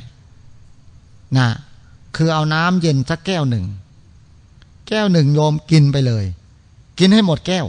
[1.37, 1.47] นะ
[2.15, 3.65] คือเอาน้ำเย็นสักแก้วหนึ่ง
[4.87, 6.25] แก้วหนึ่งโยมกินไปเลย
[6.99, 7.65] กินให้หมดแก้ว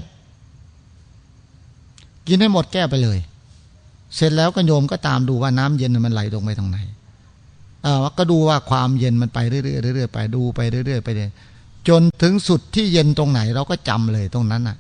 [2.29, 3.19] กินให้หมดแก้วไปเลย
[4.17, 6.79] เสร็จแล้วก็โยมก็ตามดูว่าน้ำเย็นมันไหลลงไปตรงไหน
[7.87, 11.31] อ่าก็ดูว่าความเย็นมันไปเรื่อยๆเรื่อยๆไปดูไปเรื่อยๆไปเลย
[11.89, 14.77] จนถึงสุดที่เย็นตรงไหนเราก็จำเลยตรงนั้นอะ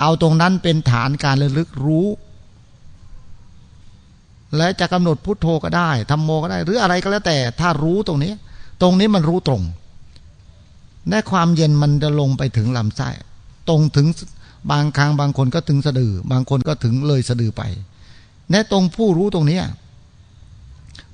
[0.00, 2.06] เอาตรงนั้นเป็นฐานการระลึกรู้
[4.56, 8.32] และจะกำหนดพุทโธก็ได้ทำโมก็ได้ หรืออะไรก็แล้วแต่ ถ้ารู้ตรงนี้
[8.82, 9.62] ตรงนี้มันรู้ตรง
[11.08, 13.08] แน่ความเย็นมันจะลงไปถึงลำไส้
[13.68, 14.06] ตรงถึง
[14.70, 17.62] บางครั้งบางคนก็ถึงสะดือ บางคนก็ถึงเลยสะดือไป
[18.50, 19.60] แน่ตรงผู้รู้ตรงนี้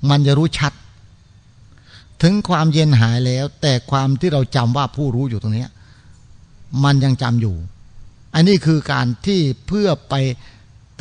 [0.09, 0.73] มันจะรู้ชัด
[2.21, 5.65] ถึงความเย็นหายแล้ว แต่ความที่เราจำว่าผู้รู้อยู่ตรงนี้
[6.83, 7.55] มันยังจำอยู่
[8.35, 10.15] อันนี้คือการที่เพื่อไป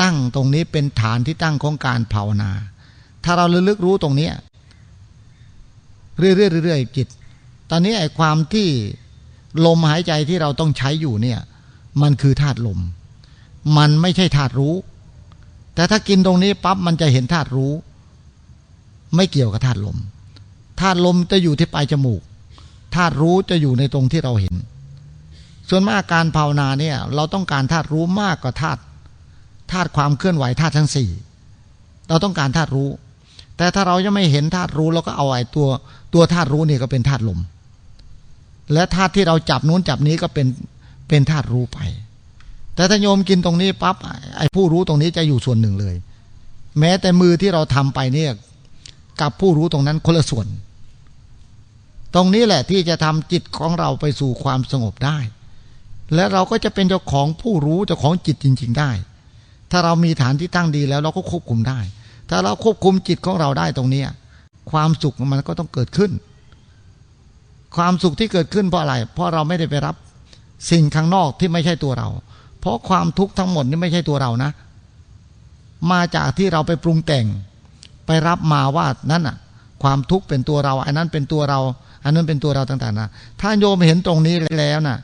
[0.01, 2.51] ตั้งตรงนี้เป็นฐานที่ตั้งของการภาวนา
[3.25, 4.31] ถ้าเราลึกรู้ตรงนี้
[6.19, 7.09] เรื่อยๆจิต
[7.71, 8.69] ตอนนี้ไอ้ความที่
[9.67, 11.41] ลมหายใจที่เราต้องใช้อยู่เนี่ย
[12.03, 12.81] มันคือธาตุลม
[13.77, 14.75] มันไม่ใช่ธาตุรู้
[15.75, 17.73] แต่ถ้ากินตรงนี้ปั๊บมันจะเห็นธาตุรู้
[19.17, 19.99] ไม่เกี่ยวกับธาตุลม
[20.81, 22.23] ธาตุลมจะอยู่ที่ปลายจมูก
[22.95, 24.55] ธาตุรู้จะอยู่ในตรงที่เราเห็น
[25.69, 28.81] ส่วนมากการภาวนาเนี่ย เราต้องการธาตุรู้มากกว่าธาตุ
[29.73, 31.11] ธาตุความเคลื่อนไหวธาตุทั้งสี่
[32.09, 32.91] เราต้องการธาตุรู้
[33.57, 35.69] แต่ถ้าเรายังไม่เห็นธาตุรู้เราก็เอาไอ้ตัว
[36.15, 37.41] ตัวธาตุรู้นี่ก็เป็นธาตุลม
[38.73, 40.47] และธาตุที่เราจับนู้นจับนี้ก็เป็น
[41.09, 41.79] เป็นธาตุรู้ไป
[42.75, 43.97] แต่ถ้าโยมกินตรงนี้ปั๊บ
[44.39, 45.95] ไอ้ผู้รู้ตรงนี้จะอยู่ส่วนหนึ่งเลย
[46.79, 48.33] แม้แต่มือที่เราทำไปเนี่ย
[49.21, 50.47] กับผู้รู้ตรงนั้นคนละส่วน
[52.15, 55.19] ตรงนี้แหละที่จะทำจิตของเราไปสู่ความสงบได้
[56.15, 58.91] และเราก็จะเป็นเจ้าของผู้รู้เจ้าของจิตจริง ๆ ได้
[59.71, 61.81] ถ้าเรามีฐานที่ตั้งดีแล้วเราก็ควบคุมได้
[62.31, 64.03] ถ้าเราควบคุมจิตของเราได้ตรงนี้
[64.71, 66.11] ความสุขมันก็ต้องเกิดขึ้น
[67.77, 69.97] ความสุขที่เกิดขึ้นเพราะอะไร เพราะเราไม่ได้ไปรับ
[70.71, 72.09] สิ่งข้างนอกที่ไม่ใช่ตัวเรา
[72.61, 74.51] เพราะความทุกข์ทั้งหมดนี่ไม่ใช่ตัวเรานะ
[75.93, 77.27] มาจากที่เราไปปรุงแต่ง
[78.07, 79.37] ไปรับมาว่านั่นอะ
[79.83, 81.61] ความทุกข์เป็นตัวเราอันนั้นเป็นตัวเรา
[82.05, 83.09] อันนั้นเป็นตัวเราต่างๆนะ
[83.41, 84.99] ถ้าโยมเห็นตรงนี้แล้วนะ่ะ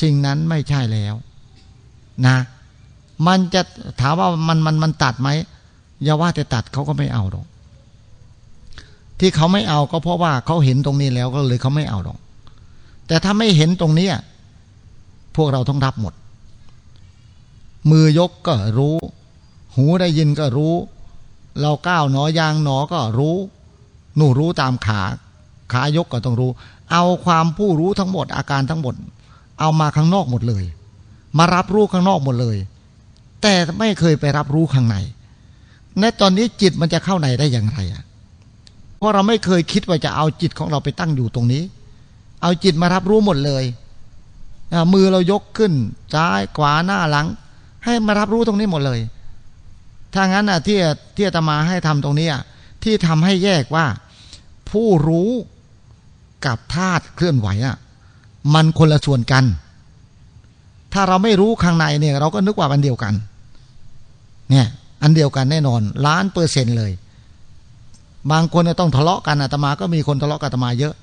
[0.00, 1.14] สิ่งนั้นไม่ใช่แล้ว
[2.26, 2.36] นะ
[3.26, 3.62] มันจะ
[4.00, 5.28] ถามว่ามันมันมันตัดไหม
[6.04, 7.46] อย่าว่าแต่ตัดเขาก็ไม่เอาหรอก
[9.20, 12.18] ที่เขาไม่เอาก็เพราะว่าเขาเห็นตรงนี้แล้วก็เลยเขาไม่เอาหรอก
[13.06, 14.08] แต่ถ้าไม่เห็นตรงนี้
[15.36, 16.14] พวกเราต้องรับหมด
[17.90, 18.96] มือยกก็รู้
[19.74, 20.74] หูได้ยินก็รู้
[21.60, 23.36] เราก้าวหนอยางหนอก็รู้
[24.16, 25.00] หนูรู้ตามขา
[25.72, 26.50] ขายกก็ต้องรู้
[26.92, 28.94] เอาความผู้รู้ทั้งหมดอาการทั้งหมด
[29.60, 30.64] เอามาข้างนอกหมดเลย
[31.38, 32.56] มารับรู้ข้างนอกหมดเลย
[33.42, 34.96] แต่ไม่เคยไปรับรู้ข้างใน
[36.00, 38.02] ในตอนนี้จิตมันจะเข้าในได้อย่างไรอะ
[38.98, 41.62] เพราะเราไม่เคยคิดว่าจะเอาจิตของเราไปตั้งอยู่ตรงนี้
[42.42, 43.64] เอาจิตมารับรู้หมดเลย
[44.92, 45.72] มือเรายกขึ้น
[46.14, 47.26] ซ้ายขวาหน้าหลัง
[47.84, 49.00] ให้มารับรู้ตรงนี้หมดเลย
[50.14, 50.78] ถ้างั้นอะที่
[51.16, 52.42] ที่ตมาให้ทำตรงนี้อะ
[52.84, 53.86] ที่ทำให้แยกว่า
[54.70, 55.30] ผู้รู้
[56.46, 57.76] กับธาตุเคลื่อนไหวอะ
[58.54, 59.44] มันคนละส่วนกัน
[60.92, 63.14] ถ้าเราไม่รู้ข้างในเนี่ย เราก็นึกว่าอันเดียวกัน
[64.50, 64.66] เนี่ย
[65.02, 66.92] อันเดียวกันแน่นอนล้านเปอร์เซ็นต์เลย
[68.30, 70.94] บางคนต้องทะเลาะกันอาตมาก็มีคนทะเลาะกับอาตมาเยอะ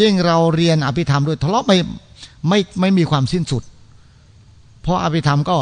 [0.00, 1.78] ยิ่งเราเรียนอภิธรรมด้วยทะเลาะไม่
[2.48, 3.62] ไม่ไม่มีความสิ้นสุด
[4.82, 5.56] เพราะอภิธรรมก็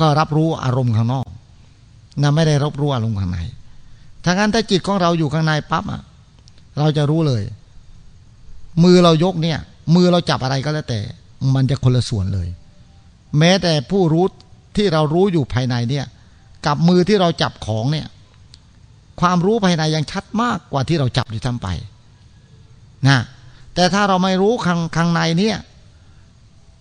[0.00, 1.26] ก็รับรู้อารมณ์ข้างนอก
[2.22, 3.38] นะไม่ได้รับรู้อารมณ์ข้างใน
[4.24, 6.02] ถ้างั้นถ้าจิตของเราอยู่ข้างในปั๊บอะ
[6.78, 7.42] เราจะรู้เลย
[8.84, 9.58] มือเรายกเนี่ย
[9.94, 11.00] มือเราจับอะไรก็แล้วแต่
[11.54, 12.48] มันจะคนละส่วนเลย
[13.38, 14.24] แม้แต่ผู้รู้
[14.76, 16.06] ที่เรารู้อยู่ภายในเนี่ย
[16.66, 18.06] กับมือที่เราจับของเนี่ย
[19.20, 21.68] ความรู้ภายในยังชัดมากกว่าที่เราจับอยู่ทั้งไป
[23.08, 23.18] นะ
[23.74, 25.56] แต่ถ้าเราไม่รู้ข้างข้างในเนี่ย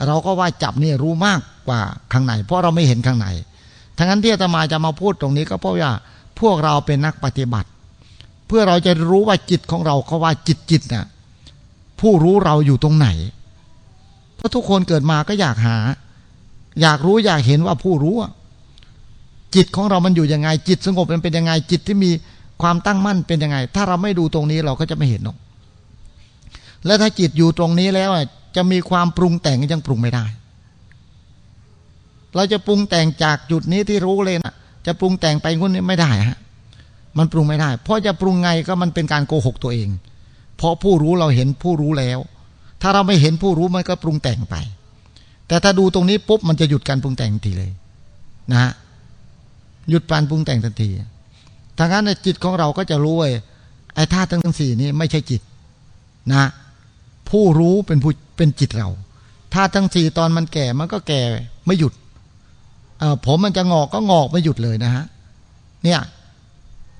[0.07, 1.81] เราก็ว่าจับนี่รู้มากกว่า
[2.13, 3.27] ข้างใน เพราะเราไม่เห็นข้างใน
[3.97, 5.91] ทั้งนั้นที่อาตมาจะมาพูดตรงนี้ก็เพราะว่า
[6.39, 7.69] พวกเราเป็นนักปฏิบัติ
[8.47, 11.05] เพื่อเราจะรู้ว่าจิตของเราเขาว่าจิตจิตนะ่ะ
[12.01, 13.07] ผู้รู้เราอยู่ตรงไหน
[14.35, 15.77] เพราะทุกคนเกิดมาก็อยากหา
[16.81, 18.15] อยากรู้อยากเห็นว่าผู้รู้
[19.55, 22.11] จิตของเรามันอยู่ยังไง จิตสงบมันเป็นยังไงจิตที่มี
[22.61, 25.37] ความตั้งมั่นเป็นยังไง ถ้าเราไม่ดูตรงนี้เราก็จะไม่เห็นหรอก
[26.85, 28.09] และถ้าจิตอยู่ตรงนี้แล้ว
[28.55, 30.25] จะมีความปรุงแต่งยังปรุงไม่ได้
[32.35, 34.53] เราจะปรุงแต่งจากจุดนี้ที่รู้เลยนะ
[34.85, 36.37] จะปรุงแต่งไปงุ่นนี้ไม่ได้ฮะ
[37.17, 39.89] มันปรุงไม่ได้ เพราะจะปรุงไงก็มันเป็นการโกหกตัวเอง
[40.57, 42.19] เพราะผู้รู้เราเห็นผู้รู้แล้ว
[42.81, 44.55] ถ้าเราไม่เห็นผู้รู้มันก็ปรุงแต่งไป
[45.47, 47.71] แต่ถ้าดูตรงนี้ปุ๊บมันจะหยุดการปรุงแต่งทีเลย
[48.51, 48.71] นะฮะ
[49.89, 50.89] หยุดการปรุงแต่งทันที
[51.77, 53.29] ทางนั้นจิตของเราก็จะรู้ว่า
[53.95, 55.41] ไอ้ธาตุทั้งสี่นี้ไม่ใช่จิต
[56.31, 56.49] นะ
[57.29, 58.89] ผู้รู้เป็นผู้เป็นจิตเรา
[59.53, 61.21] ถ้าทั้งสี่ตอนมันแก่มันก็แก่
[61.65, 61.93] ไม่หยุด
[63.25, 65.05] ผมมันจะงอกก็งอกไม่หยุดเลยนะฮะ
[65.83, 66.01] เนี่ย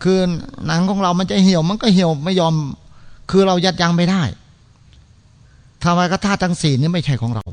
[0.03, 0.19] คือ
[0.67, 2.53] หนังของเรามันจะเหี่ยวมันก็เหี่ยวไม่ยอม
[3.31, 4.23] คือเรายัดยังไม่ได้
[5.83, 7.45] ทำไมก็ธาตุทั้งสี่นี้ไม่ใช่ของเรา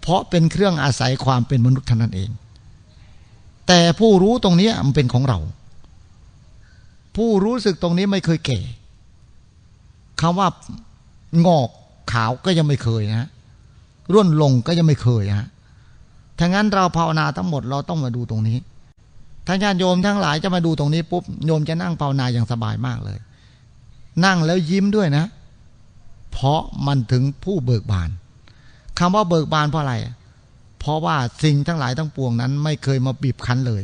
[0.00, 2.30] เพราะเป็นเครื่องอาศัยความเป็นมนุษย์เท่านั้นเอง
[3.66, 5.38] แต่ผู้รู้ตรงนี้มันเป็นของเรา
[7.16, 8.60] ผู้รู้สึกตรงนี้ไม่เคยแก่
[10.20, 10.48] คำว่า
[11.46, 11.68] งอก
[12.12, 13.28] ขาวก็ยังไม่เคยนะ
[14.12, 15.48] ร่วนลงก็ยังไม่เคยฮะ
[16.38, 18.58] ถ้างั้นเราภาวนาทั้งหมดเราต้องมาดูตรงนี้
[19.46, 23.18] ถ้าญาติโยมทั้งหลายจะมาดูตรงนี้ปุ๊บโยมจะนั่งภาวนาอย่างสบายมากเลย
[24.24, 25.24] นั่งแล้วยิ้มด้วยนะ
[26.32, 28.10] เพราะมันถึงผู้เบิกบาน
[28.98, 29.94] คำว่าเบิกบานเพราะอะไร
[30.78, 33.82] เพราะว่าสิ่งทั้งหลายทั้งปวงนั้น ไม่เคยมาบีบคั้นเลย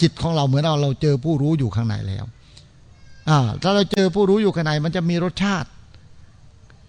[0.00, 2.24] จิตของเราเหมือนเราเราเจอผู้รู้อยู่ข้างในแล้ว
[3.62, 5.68] ถ้าเราเจอผู้รู้อยู่ข้างในมันจะมีรสชาติ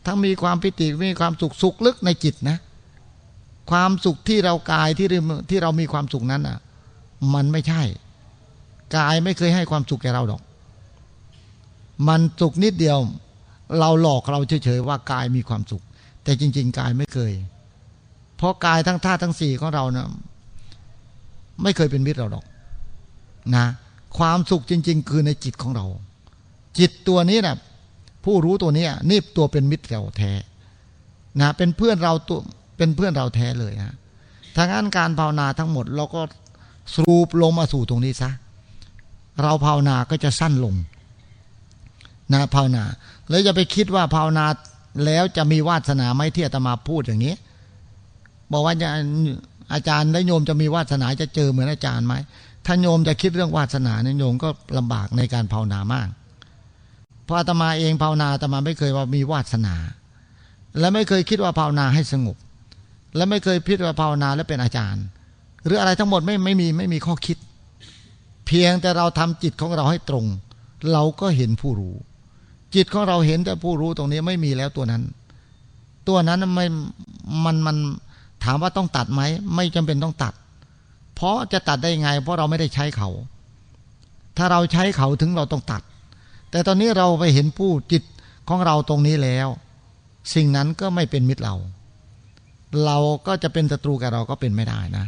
[0.09, 2.57] ทั้งมีความปิติมีความสุขสุขลึกในจิตนะ
[3.71, 5.07] ความสุขที่เรากายที่
[5.49, 6.57] ที่เรามีความสุขนั้นอะ
[7.33, 7.81] มันไม่ใช่
[8.97, 10.41] กายไม่เคยให้ความสุขแก่เราดอก
[12.07, 12.97] มันสุขนิดเดียว
[13.79, 15.83] เราหลอกเราเฉยๆว่ากายมีความสุข
[16.23, 17.33] แต่จริง ๆ กายไม่เคย
[18.37, 20.09] เพราะกายทั้งท่าทั้งสี่ของเราเนะ
[21.63, 22.45] ไม่เคยเป็นมิตรเราดอก
[23.55, 23.65] นะ
[24.17, 25.85] ความสุขจริง ๆ คือในจิตของเรา
[26.79, 27.57] จิตตัวนี้น่ะ
[28.25, 30.31] ผู้รู้ตัวนี้นี่ตัวเป็นมิตรเราแท้
[31.41, 32.39] นะเป็นเพื่อนเราตัว
[32.77, 33.95] เป็นเพื่อนเราแท้เลยนะ
[34.55, 36.21] ทางนั้นการภาวนาทั้งหมดเราก็
[36.95, 38.31] สรูปลงมาสู่ตรงนี้ซะ
[39.41, 40.75] เราภาวนาก็จะสั้นลง
[42.33, 42.83] นะภาวนา
[43.29, 44.45] แล้วจะไปคิดว่าภาวนา
[45.05, 47.35] แล้วจะมีวาสนาไหมที่อาตมาพูดอย่างนี้
[48.51, 52.13] บอกว่าอาจารย์และโยมจะมีวาสนาจะเจอเหมือนอาจารย์ไหม
[52.65, 56.07] ถ้าโยมจะคิดเรื่องวาสนาเนี่ยโยมก็ลำบากในการภาวนามาก
[57.29, 59.75] พระอาตมาเองภาวนาอาตมาไม่เคยว่ามีวาสนา
[60.79, 62.37] และไม่เคยคิดว่าภาวนาให้สงบ
[63.15, 65.03] และไม่เคยพิจว่าภาวนาแล้วเป็นอาจารย์
[65.65, 67.37] หรืออะไรทั้งหมดไม่ไม่มีไม่มีข้อคิด
[68.45, 70.25] เพียงแต่เราทำจิตของเราให้ตรง
[70.91, 71.95] เราก็เห็นผู้รู้
[72.75, 75.03] จิตของเราเห็นแต่ผู้รู้ตรงนี้ไม่มีแล้วตัวนั้น
[76.07, 76.65] ตัวนั้นไม่
[77.45, 77.77] มันมัน
[78.43, 79.21] ถามว่าต้องตัดไหม
[79.55, 80.33] ไม่จำเป็นต้องตัด
[81.15, 83.09] เพราะจะตัดได้ไง เพราะเราไม่ได้ใช้เขา
[84.37, 85.81] ถ้าเราใช้เขาถึงเราต้องตัด
[86.51, 88.03] แต่ตอนนี้เราไปเห็นผู้จิต
[88.49, 89.47] ของเราตรงนี้แล้ว
[90.33, 91.55] สิ่งนั้นก็ไม่เป็นมิตรเรา
[92.85, 92.97] เรา
[93.27, 95.05] ก็จะเป็นศัตรูกับเราก็เป็นไม่ได้นะ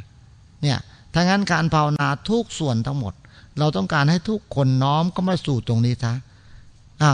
[0.61, 0.77] เนี่ย
[1.13, 3.13] ถ้างั้นการภาวนาทุกส่วนทั้งหมด
[3.59, 6.13] เราต้องการให้ทุกคนน้อมก็มาสู่ตรงนี้ซะ
[7.03, 7.13] อ่า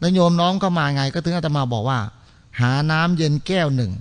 [0.00, 1.98] แล้วโยมน้อมก็มาไงก็ถึงอาตมาบอกว่า
[2.60, 3.92] หาน้ำเย็นแก้วหนึ่ง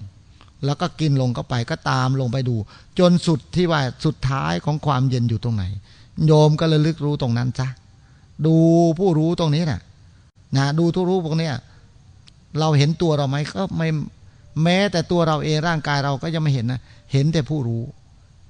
[0.66, 2.56] แล้วก็กินลงเข้าไปก็ตามลงไปดู
[3.00, 5.64] จนสุดที่ว่าสุดท้ายของความเย็นอยู่ตรงไหน
[6.28, 7.68] โยมก็ระลึกรู้ตรงนั้นซะ
[8.46, 8.56] ดู
[9.00, 9.82] ผู้รู้ตรงนี้นะ่ะ
[10.58, 11.54] นะดูทุกรู้พวกเนี้ย
[12.60, 13.90] เราเห็นตัวเราไหมก็ไม่
[14.64, 16.82] แม้แต่ตัวเราเองร่างกายเราก็ยังไม่เห็นนะ
[17.14, 17.84] เห็นแต่ผู้รู้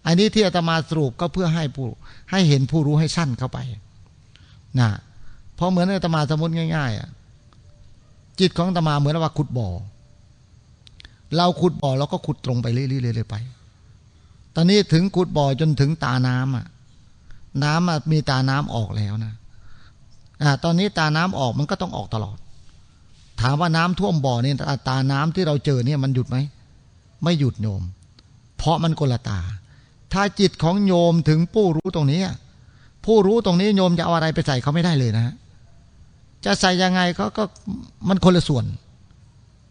[0.06, 1.86] อันนี้ที่อาตมาสรุปก็เพื่อให้ผู้
[2.32, 3.60] ให้เห็นผู้รู้ให้สั้นเข้าไป
[4.80, 4.90] นะ
[5.56, 7.10] เพราะเหมือนอาตมาสมมติง่าย ๆอะ
[8.40, 9.70] จิตของอาตมาเหมือนว่าขุดบ่อ
[11.38, 13.36] เราขุดบ่อเราก็ขุดตรงไปเรื่อยๆไป
[14.56, 16.66] ตอนนี้ถึงขุดบ่อจนถึงตาน้ำอะ
[17.64, 19.34] น้ำมีตาน้ำออกแล้วนะ
[20.44, 22.38] อ่าตอนนี้ตาน้ำออกมันก็ต้องออกตลอด
[23.42, 24.54] ถามว่าน้ำท่วมบ่อนี่
[24.90, 26.38] ตาน้ำที่เราเจอเนี่ยมันหยุดไหม
[27.24, 27.84] ไม่หยุดโยม
[28.58, 29.40] เพราะมันกลตา
[30.14, 32.22] ถ้าจิตของโยมถึงผู้รู้ตรงนี้
[33.06, 35.34] ผู้รู้ตรงนี้โยมจะเอาอะไรไปใส่เขาไม่ได้เลยนะ
[36.46, 37.44] จะใส่ยังไงเขาก็
[38.08, 38.66] มันคนละส่วน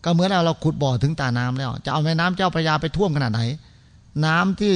[0.04, 3.40] ก็เหมือนเราเราขุดบ่อถึงตาน้ำแล้ว จะเอาแม่น้ำเจ้าพระยาไปท่วมขนาดไหน
[4.26, 4.72] น้ำที่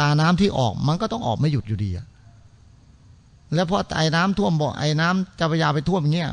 [0.00, 1.90] ตาน้ำที่ออกมันก็ต้องออกไม่หยุดอยู่ดี
[3.54, 6.30] แล้วพอไอ้น้ำท่วมบ่อไอ้น้ำเจ้าพรยาไปท่วมเงี้ย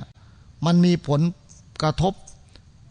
[0.65, 1.22] มันมีผล
[1.84, 2.13] กระทบ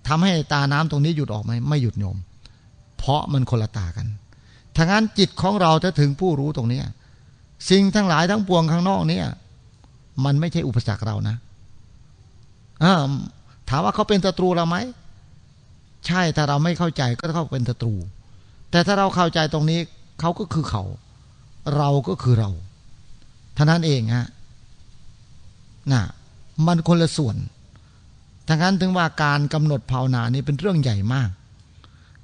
[0.08, 2.16] ทำให้ตาน้ำตรงนี้หยุดออกไหมไม่หยุดโยม
[2.98, 4.06] เพราะมันคนละตากัน
[4.76, 6.80] ถ้างั้นจิตของเราถ้าถึงผู้รู้ตรงนี้
[7.70, 9.26] สิ่งทั้งหลายทั้งปวงข้างนอกเนี่ย
[10.24, 11.36] มันไม่ใช่อุปสรรคเรานะ
[13.68, 14.76] ถามว่าเขาเป็นศัตรูเราไหม
[16.06, 17.94] ใช่ถ้าเราไม่เข้าใจก็เขาเป็นศัตรู
[18.70, 19.80] แต่ถ้าเราเข้าใจตรงนี้
[20.20, 20.84] เขาก็คือเขา
[21.76, 22.50] เราก็คือเรา
[23.57, 24.26] ท่านั้นเองฮะ
[25.92, 26.02] น่ะ
[26.66, 27.36] มันคนละส่วน
[28.48, 31.30] ทั้งนั้นถึงว่าการกำหนดภาวนานี่เป็นเรื่องใหญ่มาก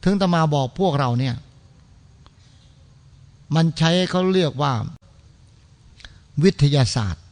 [0.04, 1.34] ถึงตมาบอกพวกเราเนี่ย
[3.54, 4.72] มันใช้เขาเรียกว่า
[6.44, 7.24] วิทยาศาสตร์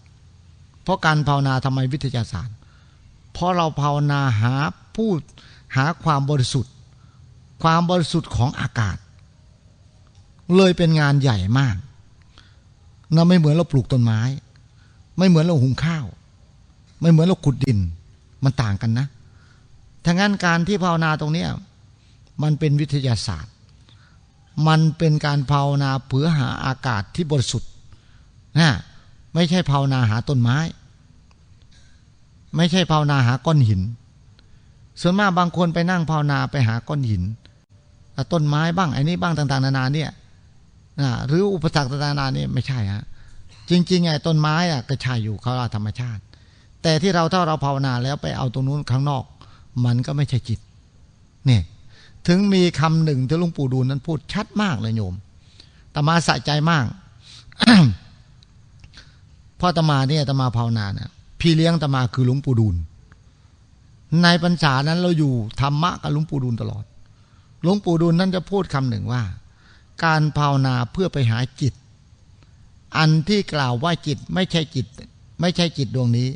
[0.83, 2.57] เพราะการภาวนาทำไมวิทยาศาสตร์
[3.33, 4.55] เพราะเราภาวนาหา
[4.97, 5.19] พูด
[5.77, 6.73] หาความบริสุทธิ์
[7.63, 8.97] ความบริสุทธิ์ของอากาศ
[10.57, 11.77] เลยเป็นงานใหญ่มาก
[13.15, 14.21] นะไม่เหมือนเราปลูกต้นไม้
[15.19, 16.07] ไม่เหมือนเราหุงข้าว
[17.01, 17.79] ไม่เหมือนเราขุดดิน
[18.45, 19.07] มันต่างกันนะ
[20.05, 21.49] ทั้งนั้นการที่ภาวนาตรงเนี้ย
[22.43, 23.53] มันเป็นวิทยาศาสตร์
[24.69, 27.71] มันเป็นการภาวนาเพื่อหาอากาศที่บริสุทธิ์
[28.59, 28.71] นะ
[29.35, 30.59] ไม่ใช่ภาวนาหาต้นไม้
[32.57, 33.81] ไม่ใช่ภาวนาหาก้อนหิน
[35.01, 37.23] ส่วนมากบางคนไปนั่งภาวนาไปหาก้อนหิน
[38.33, 40.11] ต้นไม้บ้างไอ้นี้บ้างต่าง ๆ นานาเนี่ย
[41.27, 43.05] หรืออุปสรรคต่างๆนานาเนี่ยไม่ใช่ฮะ
[43.71, 46.23] จริงๆไอ้ต้นไม้อะก็ใช่อยู่เขาธรรมชาติ
[46.83, 49.25] แต่ที่เราถ้าเราภาวนาแล้วไปเอาตรงนู้นข้างนอก
[49.85, 50.61] มันก็ไม่ใช่จิต
[51.47, 51.63] เนี่ย
[52.27, 55.15] ถึงมีคำหนึ่งที่หลวงปู่ดูลนั้นพูดชัดมากเลยโยม
[55.95, 56.87] ตมาสะใจมาก
[59.61, 61.09] พ่อตมาเนี่ยตมาภาวนาเนี่ย
[61.41, 62.77] พี่เลี้ยงตมาคือหลวงปู่ดูล
[64.23, 66.85] ในปัญษานั้นเราอยู่ธรรมะกับหลวงปู่ดูลตลอด
[67.63, 69.23] หลวงปู่ดูลนั้นจะพูดคำหนึ่งว่า
[70.05, 71.75] การภาวนาเพื่อไปหาจิต
[72.97, 74.87] อันที่กล่าวว่าจิตไม่ใช่จิต
[75.41, 76.29] ไม่ใช่จิตดวงนี้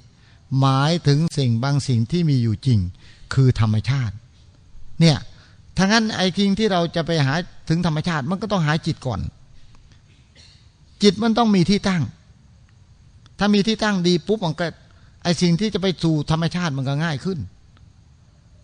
[0.60, 2.78] หมายถึงสิ่งบางสิ่งที่มีอยู่จริง
[3.34, 4.14] คือธรรมชาติ
[5.00, 5.18] เนี่ย
[5.78, 7.34] ทั้งนั้นไอ้ทิงที่เราจะไปหา
[7.68, 9.20] ถึงธรรมชาติมันก็ต้องหาจิตก่อน
[11.02, 12.02] จิตมันต้องมีที่ตั้ง
[13.38, 14.66] ถ้ามีที่ตั้งดีปุ๊บมันก็
[15.22, 17.38] ไอ้สิ่งที่จะไปสู่ธรรมชาติมันก็ง่ายขึ้น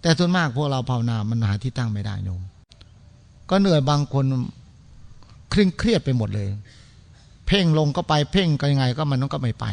[0.03, 2.43] แต่ส่วนมากพวกเราภาวนา มันหาที่ตั้งไม่ได้โยม
[3.51, 4.25] ก็เหนื่อยบางคน
[5.51, 6.49] เคร่งเครียดไปหมดเลย
[7.47, 9.67] เพ่งลงก็ไปเพ่งก็ยังไงก็มันก็ไม่ไป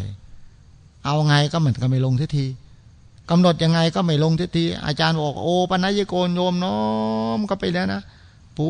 [1.06, 2.46] เอาไงก็มันก็ไม่ลงทีที
[3.30, 6.78] กำหนดยังไงก็ไม่ลงทีทีอาจารย์บอกโอ้ปนัยโกนโยมน้อ
[7.38, 8.02] มก็ไปแล้วนะ
[8.58, 8.68] ปู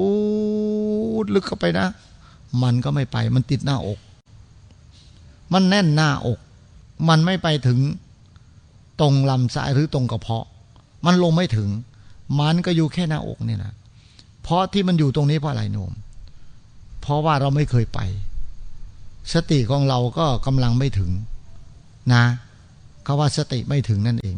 [1.24, 1.88] ดลึกเข้าไปนะ
[2.64, 4.00] มันก็ไม่ไปมันติดหน้าอก
[5.54, 6.40] มันแน่นหน้าอก
[7.10, 7.80] มันไม่ไปถึง
[9.02, 10.46] ตรงลำไส้หรือตรงกระเพาะ
[11.06, 11.70] มันลงไม่ถึง
[12.40, 13.74] มันก็อยู่แค่หน้าอกนี่นะ
[14.44, 15.94] เพราะที่มันอยู่ตรงนี้เพราะอะไรโยม
[17.08, 18.00] เพราะว่าเราไม่เคยไป
[19.34, 21.12] สติของเราก็กำลังไม่ถึง
[22.14, 22.24] นะ
[23.04, 24.38] เขาว่าสติไม่ถึงนั่นเอง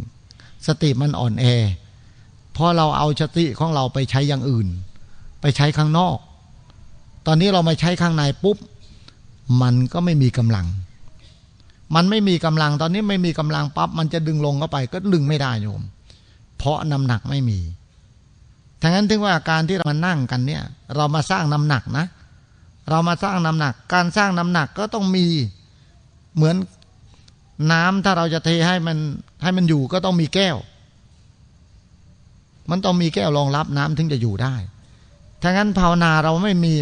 [0.67, 1.45] สติมันอ่อนแอ
[2.53, 4.67] เพราะเราเอาสติของเราไปใช้อย่างอื่น
[5.41, 6.17] ไปใช้ข้างนอก
[7.28, 8.57] ตอนนี้เรามาใช้ข้างในปุ๊บ
[9.61, 10.67] มันก็ไม่มีกำลัง
[11.95, 15.82] มันไม่มีกำลังตอนนี้ไม่มีกำลังปั๊บมันจะดึงลงเข้าไป ก็ดึงไม่ได้โยม
[16.57, 17.59] เพราะน้ำหนักไม่มี
[18.82, 20.63] ทั้งนั้นถึงว่าการที่เรามานั่งกันเนี่ย
[20.95, 22.05] เรามาสร้างน้ำหนักนะ
[22.89, 25.25] เรามาสร้างน้ำหนัก การสร้างน้ำหนักก็ต้องมี
[26.35, 26.55] เหมือน
[27.71, 28.97] น้ำถ้าเราจะเทให้มัน
[29.43, 30.57] ให้มันอยู่ก็ต้องมีแก้ว
[32.71, 34.55] มันต้องมีแก้วรองรับน้ำถึงจะอยู่ได้
[35.41, 36.73] ถ้างั้นภาวนาเราไม่มี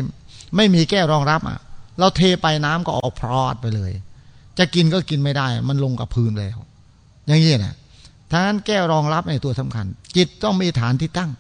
[0.55, 1.59] ไม่มีแก้วรองรับอะ
[1.99, 3.91] เราเทไปน้ำก็ออกพรอดไปเลย
[4.57, 6.57] จะกินก็กินไม่ได้ มันลงกับพื้นแล้ว
[7.27, 7.75] อย่างนี้นะ
[8.31, 9.85] ถ้างั้นแก้วรองรับในตัวสำคัญ
[10.15, 11.31] จิตต้องมีฐานที่ตั้ง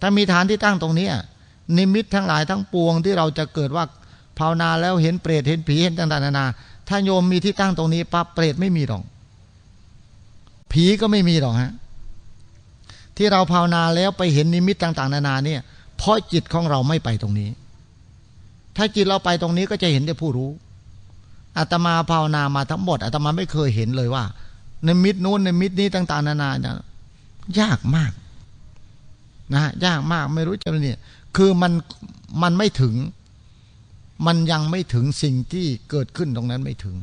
[0.00, 1.08] ถ้ามีฐานที่ตั้งตรงนี้
[1.78, 3.84] นิมิตทั้งหลายทั้งปวงที่เราจะเกิดว่า
[4.38, 6.46] ภาวนาแล้วเห็นเปรตเห็นผีเห็นต่างๆนานา
[6.88, 9.02] ถ้าโยมมีที่ตั้งตรงนี้ปั๊บเปรตไม่มีหรอก
[10.72, 11.72] ผีก็ไม่มีหรอกฮะ
[13.16, 15.60] ที่เราภาวนาแล้วไปเห็นนิมิตต่าง ๆ นานาเนี่ย
[15.96, 17.50] เพราะจิตของเราไม่ไปตรงนี้
[18.76, 20.50] ถ้าจิตเราไปตรงนี้ก็จะเห็นแต่ผู้รู้
[21.58, 24.24] อาตมาภาวนามาทั้งหมดอาตมาไม่เคยเห็นเลยว่า
[24.86, 26.74] นิมิตนู้นนิมิตนี้ต่าง ๆ นานาเนี่ย
[27.60, 28.12] ยากมาก
[29.54, 30.98] นะยากมากไม่รู้จะเนี่ย
[31.36, 31.72] คือมัน
[32.42, 32.94] มันไม่ถึง
[34.26, 36.96] มันยังไม่ถึงสิ่งที่เกิดขึ้นตรงนั้นไม่ถึง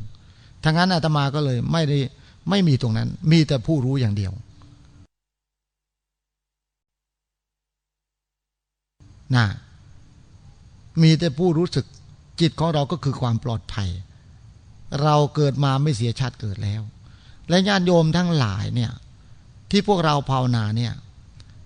[0.64, 1.98] ทั้งนั้นอาตมาก็เลยไม่ได้
[2.50, 4.32] ไม่มีตรงนั้น มีแต่ผู้รู้อย่างเดียว
[9.36, 9.46] นะ
[11.02, 11.86] มีแต่ผู้รู้สึก
[12.40, 13.88] จิตของเราก็คือความปลอดภัย
[15.02, 16.82] เราเกิดมาไม่เสียชาติเกิดแล้ว
[17.48, 18.92] และญาติโยมทั้งหลายเนี่ย
[19.70, 20.92] ที่พวกเราภาวนาเนี่ย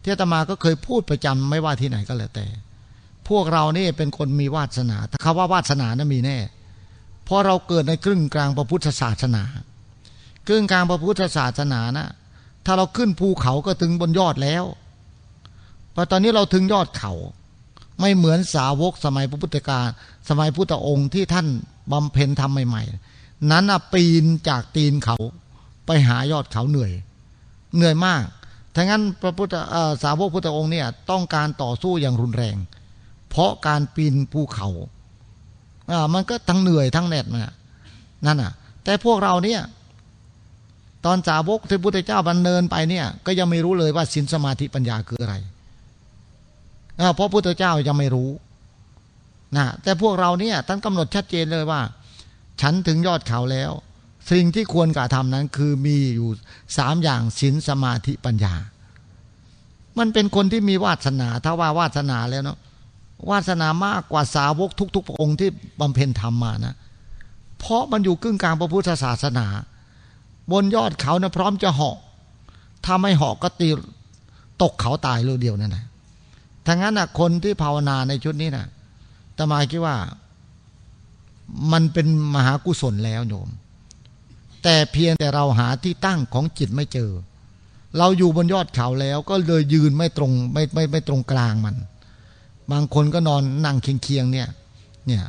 [0.03, 2.46] ที่ตมาก็เคยพูดประจำไม่ว่าที่ไหนก็แล้วแต่
[3.28, 6.38] พวกเรานี่เป็นคนมีวาสนาถ้าคำว่าวาสนานะมีแน่
[7.24, 9.42] เพราะเราเกิดในครึ่งกลางพระพุทธศาสนา
[10.46, 12.09] ครึ่งกลางพระพุทธศาสนานะ
[12.64, 14.64] ถ้าเราขึ้นภูเขาก็ถึงบนยอดแล้ว
[15.94, 17.12] พอตอนนี้เราถึงยอดเขา
[18.00, 19.86] ไม่เหมือนสาวกสมัยพระพุทธกาล
[20.28, 21.46] สมัยพุทธองค์ที่ท่าน
[21.92, 22.82] บำเพ็ญทำใหม่
[23.16, 25.16] ๆ นั้นปีนจากตีนเขา
[25.86, 26.92] ไปหายอดเขาเหนื่อย
[27.76, 28.24] เหนื่อยมาก
[28.77, 29.55] ทั้งนั้นพระพุทธ
[30.03, 32.57] สาวกพุทธองค์เนี่ยต้องการต่อสู้อย่างรุนแรง
[33.31, 34.68] เพราะการปีนภูเขา
[35.93, 37.55] อ่ามันก็ทั้งเหนื่อยทั้งเหน็ดนะ
[38.27, 38.53] นั่นอะ
[38.85, 39.61] แต่พวกเราเนี่ย
[41.05, 45.35] ตอนสาวกที่พุทธเจ้าบันเนินไปเนี่ย ก็ยังไม่รู้เลยว่าสินสมาธิปัญญาคืออะไร
[47.14, 48.31] เพราะพุทธเจ้ายังไม่รู้
[49.57, 51.81] นะแต่พวกเราเนี่ยท่านกำหนดชัดเจนเลยว่า
[52.61, 53.73] ฉันถึงยอดเขาแล้ว
[54.31, 56.31] สิ่งที่ควรกระทำนั้นคือมีอยู่
[56.79, 58.55] สามอย่างสินสมาธิปัญญา
[59.99, 62.59] มันเป็นคนที่มีวาสนา ถ้าว่าวาสนาแล้วเนาะ
[63.31, 65.51] วาสนามากกว่าสาวกทุกๆพระองค์ที่
[65.81, 66.75] บำเพ็ญธรรมมานะ
[67.59, 69.47] เพราะมันอยู่กึ่งกลางพระพุทธศาสนา
[70.53, 71.97] บนยอดเขานะพร้อมจะเหาะ
[72.85, 73.68] ถ้าไม่เหาะก็ตี
[74.62, 75.87] ตกเขาตายเรูเดียวนั่นแหละ
[76.66, 78.66] ทั้งนั้นนะคนที่ภาวนาในชุดนี้นะ
[79.37, 79.97] ตมาคิดว่า
[81.73, 83.49] มันเป็นมหากุศลแล้วโยม
[84.63, 87.11] แต่เพียงแต่เราหาที่ตั้งของจิตไม่เจอ
[87.99, 91.77] เราอยู่บนยอดเขาแล้วก็เลยยืนไม่ตรงไม่ไม่ไม่ตรงกลางมัน
[92.71, 94.49] บางคนก็นอนนั่งเคียงๆเนี่ย
[95.07, 95.23] เนี่ย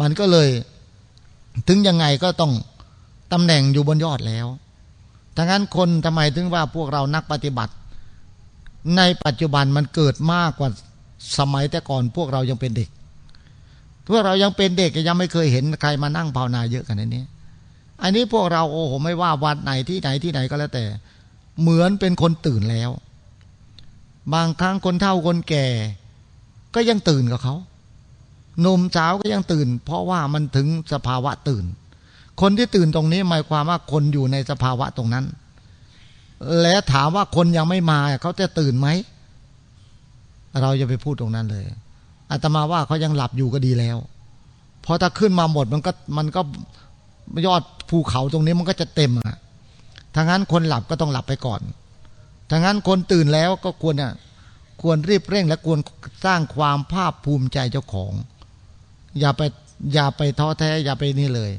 [0.00, 0.48] มันก็เลย
[1.68, 2.52] ถึงยังไงก็ต้อง
[3.32, 4.46] ตำแหน่งอยู่บนยอดแล้ว
[5.36, 7.72] ทั้งนั้นคนทำไมถึงว่าพวกเรานักปฏิบัติ
[8.96, 10.68] ในปัจจุบันมันเกิดมากกว่า
[11.38, 12.88] สมัยแต่ก่อนพวกเรายังเป็นเด็ก
[14.08, 17.24] พวกเรายังเป็นเด็กยังไม่เคยเห็นใครมานั่งภาวนาเยอะขนาดนี้
[18.02, 20.84] อันนี้พวกเราโอ้โหไม่ว่าวัดไหนที่ไหนที่ไหนก็แล้วแต่
[21.60, 22.90] เหมือนเป็นคนตื่นแล้ว
[24.34, 25.66] บางครั้งคนเฒ่าคนแก่
[26.74, 27.54] ก็ยังตื่นกับเขา
[28.60, 31.64] หนุ่มสาวก็ยังตื่น เพราะว่ามันถึงสภาวะตื่น
[32.40, 35.24] คนที่ตื่นตรงนี้หมายความว่าคนอยู่ในสภาวะตรงนั้น
[36.62, 38.88] แล้วถามว่าคนยังไม่มาเขาจะตื่นไหม
[40.62, 41.64] เราจะไปพูดตรงนั้นเลย
[42.30, 43.96] อาตมาว่าเขายังหลับอยู่ก็ดีแล้ว
[44.82, 46.40] เพราะถ้าขึ้นมาหมดมันก็มันก็
[47.46, 49.36] ยอด ภูเขาตรงนี้มันก็จะเต็มอะ
[50.14, 51.60] ถ้างั้นคนหลับก็ต้องหลับไปก่อน
[52.50, 54.12] ถ้างั้นคนตื่นแล้วก็ควรเนี่ย
[54.82, 55.78] ควรรีบเร่ง และควร
[56.24, 58.12] สร้างความภาคภูมิใจเจ้าของ
[59.20, 59.42] อย่าไป
[59.94, 61.52] อย่าไปท้อแท้ อย่าไปนี่เลย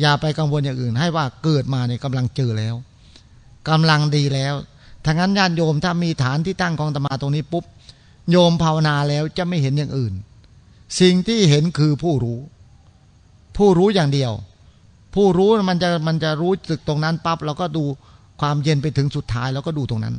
[0.00, 2.74] อย่าไปกังวลอย่างอื่น ให้ว่าเกิดมาเนี่ยกำลังเจอแล้ว
[3.68, 4.54] กำลังดีแล้ว
[5.04, 7.64] ถ้างั้นญาติโยมถ้ามีฐานที่ตั้งของตมาตรงนี้ปุ๊บ
[8.30, 10.14] โยมภาวนาแล้วจะไม่เห็นอย่างอื่น
[11.00, 12.38] สิ่งที่เห็นคือผู้รู้
[13.56, 14.32] ผู้รู้อย่างเดียว
[15.14, 17.84] ผู้รู้มันจะมันจะรู้สึกตรงนั้นปั๊บเราก็ดู
[18.40, 20.14] ความเย็นไปถึงสุดท้ายแล้วก็ดูตรงนั้น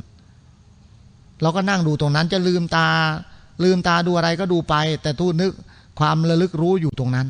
[1.42, 2.88] เราก็นั่งดูตรงนั้นจะลืมตา
[3.64, 5.52] ลืมตาดูอะไรก็ดูไป แต่ทูนึก
[6.00, 7.28] ความระลึกรู้อยู่ตรงนั้น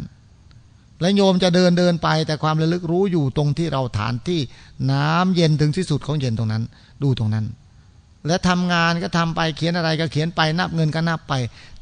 [1.01, 4.41] และโยมจะเดินเดินไป แต่ความระลึกรู้อยู่ตรงที่เราฐานที่
[4.93, 6.63] น้ำเย็นถึงที่สุดของเย็นตรงนั้น
[7.03, 7.47] ดูตรงนั้น
[8.27, 11.35] และทำงานก็ทำไปเขียนอะไรก็เขียนไปนับเงินก็นับไป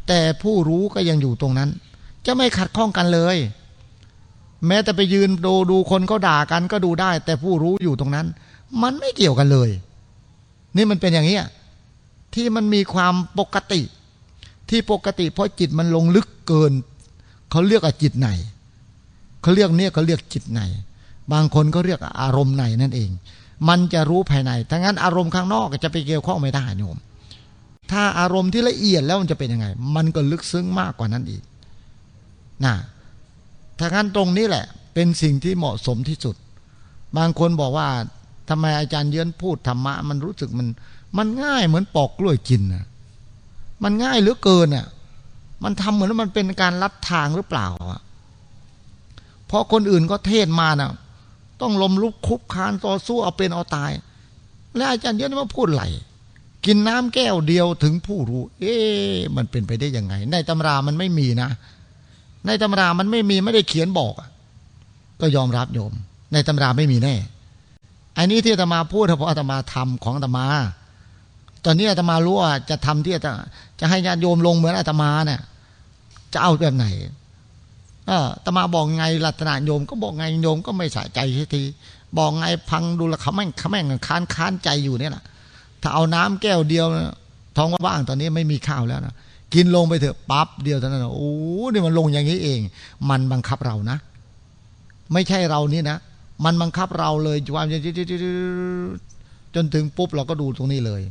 [0.09, 1.71] แต่ผู้รู้ก็ยังอยู่ตรงนั้น
[2.27, 3.37] จะไม่ขัดข้องกันเลย
[4.67, 8.27] แม้แต่ไปยืนดูดูคนเขาด่ากันก็ดูได้ แต่ผู้รู้อยู่ตรงนั้น
[8.83, 9.71] มันไม่เกี่ยวกันเลย
[10.77, 11.39] นี่มันเป็นอย่างนี้
[12.35, 13.81] ที่มันมีความปกติ
[14.71, 16.73] ที่ปกติเพราะจิตมันลงลึกเกิน
[17.51, 18.29] เขาเรียกว่าจิตไหน
[19.43, 20.61] เขาเรียกเนี่ยเขาเรียกจิตใน
[21.33, 23.11] บางคนก็เรียกอารมณ์ในนั่นเอง
[23.69, 26.99] มันจะรู้ภายในถ้างั้นอารมณ์ข้างนอกจะไปเกี่ยวข้องไม่ได้โยม
[27.93, 31.43] ถ้าอารมณ์ที่ละเอียดแล้วมันจะเป็นยังไง มันก็ลึกซึ้งมากกว่านั้นอีก
[32.65, 32.75] นะ
[33.79, 36.37] ถ้างั้นตรงนี้แหละ เป็นสิ่งที่เหมาะสมที่สุด
[37.17, 37.89] บางคนบอกว่า
[38.49, 40.69] ทำไมอาจารย์เยือนพูดธรรมะ มันรู้สึกมัน
[41.19, 42.85] มันง่ายเหมือนปอกกล้วยกินนะ
[43.83, 44.87] มันง่ายเหลือเกินอะ
[45.65, 48.01] มันทำเหมือนมันเป็นการลัดทางหรือเปล่าอะ
[49.47, 50.91] เพราะคนอื่นก็เทศมานะ่ะ
[51.61, 53.91] ต้องลมลุกคุกคานต่อสู้เอาเป็นเอาตาย
[54.77, 55.83] แล้วอาจารย์เยอะมาพูดไหล
[56.67, 61.51] กินน้ำแก้วเดียวถึงผู้รู้ เอ๊ะมันเป็นไปได้ยังไง ในตำรามันไม่มีนะ
[62.47, 64.15] ในตำรามันไม่มีไม่ได้เขียนบอก
[65.21, 65.93] ก็ยอมรับโยม
[66.33, 67.15] ในตำราไม่มีแน่
[68.19, 70.47] อันนี้ที่อาตมาพูดเพราะอาตมาทำของอาตมา
[71.65, 73.33] ตอนนี้อาตมารู้ว่าจะทำที่จะ
[73.81, 75.41] จะให้ญาติโยมลงเหมือนอาตมาเนี่ย
[76.33, 76.87] จะเอาแบบไหน
[78.11, 81.19] ออตมาบอกไงลัตนาโยม ก็บอกไงโยมก็ไม่ใส่ใจ
[81.55, 81.63] ที
[82.19, 85.25] บอกไงพังดูละขาแม่งขาแม่งค้านค้านใจอยู่เนี่ยแหละ
[85.83, 86.87] ถ้าเอาน้ำแก้วเดียว
[87.57, 89.15] ท้องว่างตอนนี้ไม่มีข้าวแล้วนะ
[89.55, 91.33] กินลงไปเถอะปั๊บเดียวเท่านั้นโอ้
[91.73, 92.61] นี่มันลงอย่างนี้เอง
[93.11, 93.99] มันบังคับเรานะ
[95.13, 95.99] ไม่ใช่เรานี่นะ
[96.45, 97.67] มันบังคับเราเลยความ
[99.55, 101.03] จนถึงปุ๊บเราก็ดูตรงนี้เลย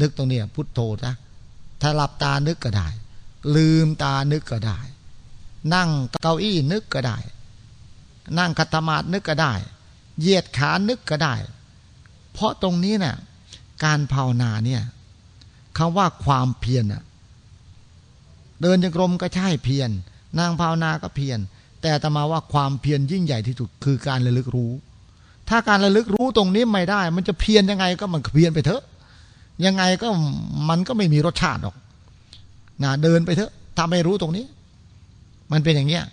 [0.00, 1.14] นึกตรงนี้พุทโธนะ
[1.80, 2.88] ถ้าหลับตานึกก็ได้
[3.56, 4.78] ลืมตานึกก็ได้
[5.74, 5.90] นั่ง
[6.22, 7.18] เก้าอี้นึกก็ได้
[8.38, 9.54] นั่งคัตมาดนึกก็ได้
[10.20, 11.34] เหยียดขานึกก็ได้
[12.32, 13.16] เพราะตรงนี้เนะ่ย
[13.84, 14.82] การภาวนาเนี่ย
[15.76, 17.02] คำว่าความเพียรน่ะ
[18.62, 19.90] เดินจงกรมก็ใช่เพียร
[20.38, 21.38] นั่งภาวนาก็เพียร
[21.82, 24.70] แต่ตมาว่าความเพียรยิ่งใหญ่ที่สุดคือการระลึกรู้
[25.48, 28.82] ถ้าการระลึกรู้ตรงนี้ไม่ได้ มันจะเพียรยังไงก็มันเพียรไปเถอะ
[29.66, 30.08] ยังไงก็
[30.68, 31.74] มันก็ไม่มีรสชาติหรอก
[32.82, 34.44] นะเดินไปเถอะถ้าไม่รู้ตรงนี้
[35.52, 36.04] มันเป็นอย่างเงี้ย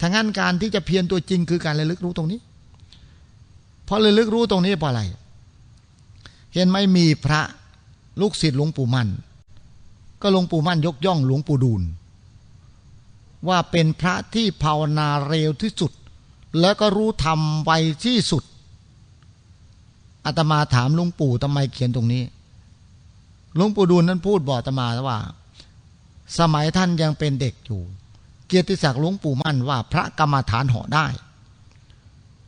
[0.00, 2.40] ทางนั้นการที่จะเพียรตัวจริงคือการระลึกรู้ตรงนี้
[3.84, 5.02] เพราะระลึกรู้ตรงนี้เพราะอะไร
[6.54, 7.40] เห็นไหมมีพระ
[8.20, 9.08] ลูกศิษย์หลวงปู่มั่น
[10.22, 11.82] ก็หลวงปู่มั่นยกย่องหลวงปู่ดูล
[13.48, 15.92] ว่าเป็นพระที่ภาวนาเร็วที่สุด
[16.60, 17.70] แล้วก็รู้ธรรมไว
[18.04, 18.44] ที่สุด
[20.24, 22.24] อาตมาถามหลวงปู่ทำไมเขียนตรงนี้
[23.54, 25.18] หลวงปู่ดูลนั้นพูดบอกอาตมาว่า
[26.38, 27.82] สมัยท่านยังเป็นเด็กอยู่
[28.46, 31.06] เกียรติศักดิ์หลวงปู่มั่นว่าพระกรรมฐานเหาะได้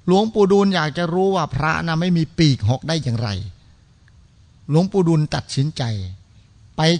[0.06, 3.28] หลวงปู่ดูลอยากจะรู้ว่าพระนะไม่มีปีกหอกได้อย่างไร
[4.70, 5.82] หลวงปู่ดูลตัดสินใจ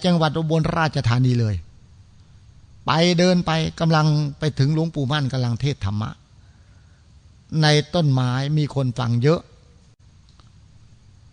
[0.04, 1.54] จังหวัดอุบลราชธานีเลย
[2.86, 4.06] ไปเดินไปกำลัง
[4.38, 6.10] ไปถึงหลวงปู่มั่นกำลังเทศธรรมะ
[7.62, 9.40] ในต้นไม้มีคนฟังเยอะ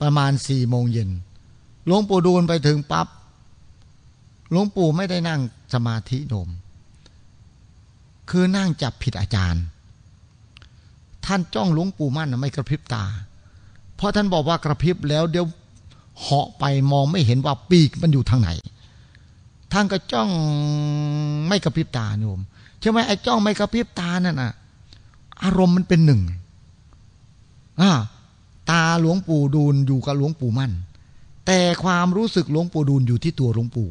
[0.01, 1.09] ประมาณสี่โมงเย็น
[1.85, 3.07] หลวงปู่ดูลไปถึงปับ๊บ
[4.51, 5.41] หลวงปู่ไม่ได้นั่ง
[5.73, 6.49] สมาธิโนม
[8.29, 9.63] คือนั่งจับผิดอาจารย์
[11.25, 13.05] ท่านจ้องหลวงปู่มั่นไม่กระพริบตา
[13.95, 15.45] เพราะท่านบอกว่ากระพริบแล้วเดี๋ยว
[16.21, 18.49] เหาะไปมองไม่เห็นว่าปีกมันอยู่ทางไหน
[19.71, 20.29] ท่านก็จ้อง
[21.47, 22.39] ไม่กระพริบตาโยม
[22.79, 24.51] ใช่ไหมไอ้จ้องไม่กระพริบตานั่นน่ะ
[25.43, 26.21] อารมณ์มันเป็นหนึ่ง
[27.81, 27.91] อ่า
[28.71, 30.71] ตาหลวงปู่ดูลอยู่กับหลวงปู่มั่น
[31.45, 33.89] แต่ความรู้สึกหลวงปู่ดูลอยู่ที่ตัวหลวงปู่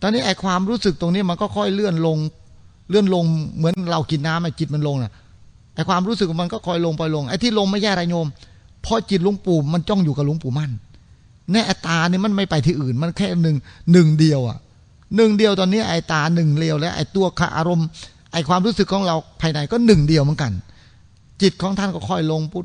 [0.00, 2.18] ตอนนี้ไอ้ความรู้สึกตรงนี้มันก็ค่อยเลื่อนลง
[2.90, 3.24] เลื่อนลง
[3.56, 5.12] เหมือนเรากินน้ำไอ้จิตมันลงน่ะ
[5.74, 8.26] ไอ้ความรู้สึกมันก็คอยลงไปลงไอ้ที่ลงไม่แย่ไรโยม
[8.84, 10.70] พอจิตหลวงปู่มันจ้องอยู่กับหลวงปู่มั่น
[11.52, 13.56] แน่ตาเนี่ยมันไม่ไปที่อื่น มันแค่หนึ่ง
[13.92, 14.58] หนึ่งเดียวอะ
[15.16, 17.26] หนึ่งเดียวตอนนี้ไอ้ตาหนึ่งเดียวแล้วไอ้ตัว
[17.56, 17.86] อารมณ์
[18.32, 20.52] ไอ้ความรู้สึกของเราภายในก็หนึ่งเดียวเหมือนกัน
[21.42, 22.64] จิตของท่านก็ค่อยลงปุ๊บ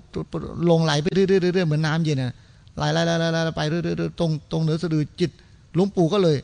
[0.69, 2.35] ลงไหลไปเรื่อยๆเหมือนน้ำเย็นนะ
[2.77, 5.31] ไหลไหลไหลไหลไปเรื่อยๆตรงตรงเหนือสะดือจิต
[5.75, 6.37] หลวงปู่ก็เลย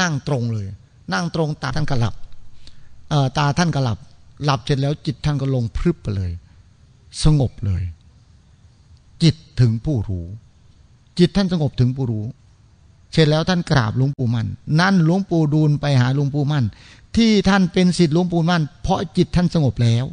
[0.00, 0.66] นั่งตรงเลย
[1.12, 2.14] นั่งตรงตาท่านก็หลับ
[3.10, 3.98] เอ่อตาท่านก็หลับ
[4.44, 6.30] หลับเสร็จแล้วจิตท่านก็ลงพรึบไปเลย
[7.22, 7.82] สงบเลย
[9.22, 10.26] จิตถึงผู้รู้
[11.18, 12.26] จิตท่านสงบถึงปูรู้
[13.12, 14.46] เสร็จแล้วท่านกราบหลวงปู่มั่น
[14.80, 16.64] นั่นหลวงปู่ดูลไปหาหลวงปู่มั่น
[17.16, 20.04] ที่ท่านเป็นศิษย์หลวงปู่มั่น เพราะจิตท่านสงบแล้ว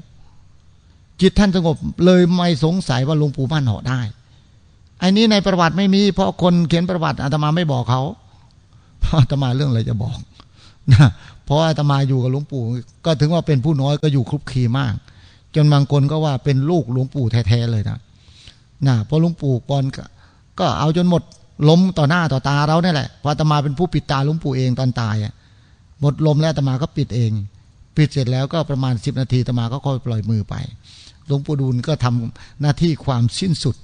[1.22, 1.76] จิตท่านสงบ
[2.06, 4.02] เลยไม่สงสัยว่าหลวงปู่มั่นเหาะได้
[5.00, 8.02] ไอ้นี้ในประวัติไม่มี เพราะคนเขียนประวัติอาตมาไม่บอกเขา
[9.02, 10.18] เพราะอาตมาเรื่องอะไรจะบอก
[10.92, 11.10] นะ
[11.46, 12.64] เพราะอาตมาอยู่กับหลวงปู่
[13.06, 14.94] ก็ถึงว่าเป็นผู้น้อยก็อยู่คลุกคลีมาก
[15.56, 18.00] จนบางคนก็ว่าเป็นลูกหลวงปู่แท้ๆเลยนะ
[18.88, 19.84] นะเพราะหลวงปู่ปอน
[20.60, 21.24] ก็เอาจนหมด
[21.70, 25.34] ล้มต่อหน้าต่อตาเราเนี่ยแหละพอตมาเป็นผู้ปิดตาหลวงปู่เองตอนตายอะ
[26.02, 27.32] หมดลมแล้วตมาก็ปิดเอง
[27.98, 30.56] ปิดเสร็จแล้วก็ประมาณสิบนาทีตมาก็ค่อยปล่อยมือไป
[31.28, 33.76] หลวงปู่ดูลก็ทำหน้าที่ความสิ้นสุด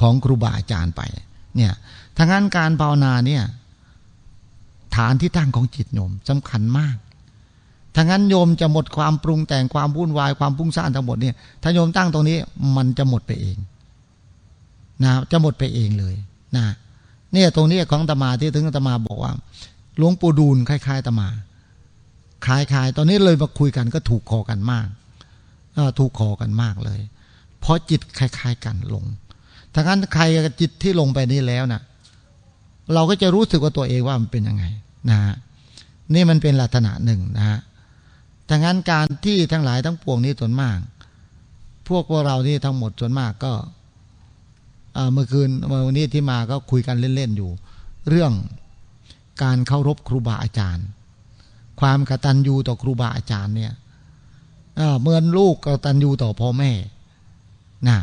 [0.00, 1.00] ของครูบาอาจารย์ไป
[1.56, 1.72] เนี่ย
[2.16, 3.42] ทางนั้นการภาวนาเนี่ย
[4.96, 6.96] ฐานที่ตั้งของจิตโยมสำคัญมาก
[7.94, 12.38] ถ้างั้นโยมจะหมดความปรุงแต่งความวุ่นวายความพุ่งซ่านทั้งหมดเนี่ยถ้าโยมตั้งตรงนี้
[12.76, 13.56] มันจะหมดไปเอง
[15.04, 16.14] นะจะหมดไปเองเลย
[16.56, 16.66] นะ
[17.32, 19.32] เนี่ยตรงนี้ของตมาที่ถึงตมาบอกว่า
[19.98, 21.28] หลวงปู่ดูลคล้ายๆตมา
[22.46, 24.86] คล้ายๆ ตอนนี้เลยมาคุยกันก็ถูกคอกันมาก
[25.98, 27.00] ถูกคอกันมากเลย
[27.60, 29.04] เพราะจิตคล้าย ๆ กันลง
[29.72, 30.24] ถ้างั้นใคร
[30.60, 31.82] จิตที่ลงไปนี้แล้วนะ
[32.94, 34.64] เราก็จะรู้สึกว่าตัวเองว่ามันเป็นยังไง
[35.10, 35.18] นะ
[36.14, 37.58] นี่มันเป็นลักษณะหนึ่งนะฮะ
[38.48, 40.78] ถ้างั้นการที่ทั้งหลายทั้งปวงนี้ส่วนมาก
[41.88, 43.52] พวกพวกเรานี่ทั้งหมดส่วนมากก็
[45.12, 45.50] เมื่อคืน
[45.86, 47.50] วันนี้ที่มาก็คุยกันเล่นๆอยู่
[48.08, 48.32] เรื่อง
[49.42, 50.86] การเคารพครูบาอาจารย์
[51.80, 53.72] ความกตัญญูต่อครูบาอาจารย์เนี่ย
[55.00, 56.72] เหมื่อลูกกตัญญูต่อพ่อแม่
[57.88, 57.98] นะ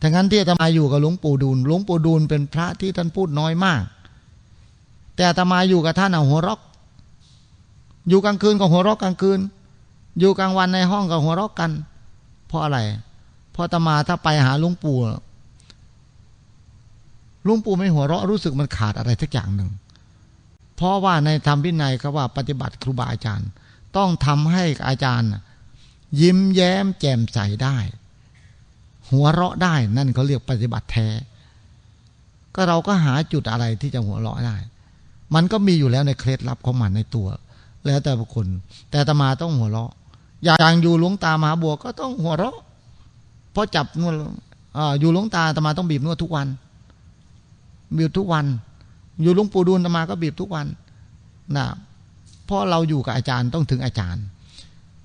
[0.00, 3.82] ทั้งนั้นที่อาตมาอยู่กับหลวงปู่ดูลหลวงปู่ดูลเป็นพระที่ท่านพูดน้อยมาก
[5.14, 6.60] แต่อาตมาอยู่กับท่านเอาหัวรอก
[8.08, 9.40] อยู่กลางคืนก็หัวรอกกลางคืน
[10.18, 11.70] อยู่กลางวันในห้องก็หัวรอกกัน
[12.48, 12.78] เพราะอะไร
[13.52, 14.96] เพราะอาตมาถ้าไปหาหลวงปู่
[17.46, 19.70] ลุงปู่ไม่หัวเราะรู้สึกมันขาดอะไรสักอย่างหนึ่ง
[20.76, 23.48] เพราะว่าในธรรมพินัยเขาว่าปฏิบัติครูบาอาจารย์
[23.96, 25.30] ต้องทำให้อาจารย์
[26.20, 27.76] ยิ้มแย้มแจ่มใสได้
[29.10, 31.08] หัวเราะได้นั่นเขาเรียกปฏิบัติแท้
[32.54, 34.56] ก็เราก็หาจุดอะไรที่จะหัวเราะได้
[35.34, 37.28] มันก็มีอยู่แล้วในเคล็ดลับของมันในตัว
[37.86, 38.46] แล้วแต่บุคคล
[38.90, 39.92] แต่ตมาต้องหัวเราะ
[40.44, 42.56] อย่างอยู่หลวงตามหาบัวก็ต้องหัวเราะ
[43.52, 44.14] เพราะจับนวด
[45.00, 46.46] อยู่หลวงตาตมาต้องบีบนวดทุกวัน
[47.96, 48.46] บีบทุกวัน
[49.22, 50.66] อยู่ลุงปู่ดูลตมาก็บีบทุกวัน
[51.56, 51.66] นะ
[52.46, 54.24] เพราะเราอยู่กับอาจารย์ต้องถึงอาจารย์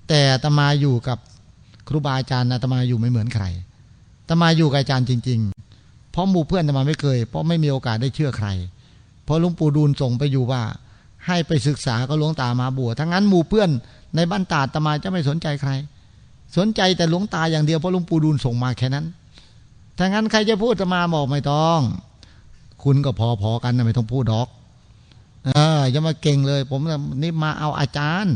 [0.08, 1.18] แต่ตมาอยู่กับ
[1.88, 3.44] ครูบาอาจารย์นะตมาอยู่ไม่เหมือนใคร
[4.28, 5.40] ตมาอยู่กับอาจารย์จริง
[5.74, 8.48] ๆ เพราะหมู่เพื่อนตมาไม่เคย เพราะไม่มีโอกาสได้เชื่อใคร
[9.24, 10.62] เพราะลุงปู่ดูลส่งไปอยู่ว่า
[11.26, 13.70] ให้ไปศึกษาก็หลวงตามาบัวทั้งนั้นหมู่เพื่อน
[14.16, 15.70] ในบ้านตาตมาจะไม่สนใจใคร
[16.56, 19.06] สนใจแต่หลวงตาอย่างเดียวเพราะลุงปู่ดูลส่งมาแค่นั้น
[19.98, 21.80] ถ้างั้นใครจะพูดตมาบอกไม่ต้อง
[22.84, 23.10] คุณก็
[23.42, 24.48] พอๆกันนะไม่ต้องพูดดอก
[25.46, 26.80] เอออย่ามาเก่งเลย ผม
[27.22, 28.34] นี่มาเอาอาจารย์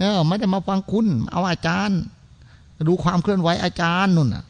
[0.00, 1.98] เออไม่ได้มาฟังคุณ เอาอาจารย์
[2.88, 4.44] ดูความเคลื่อนไหวอาจารย์นุ่นน่ะ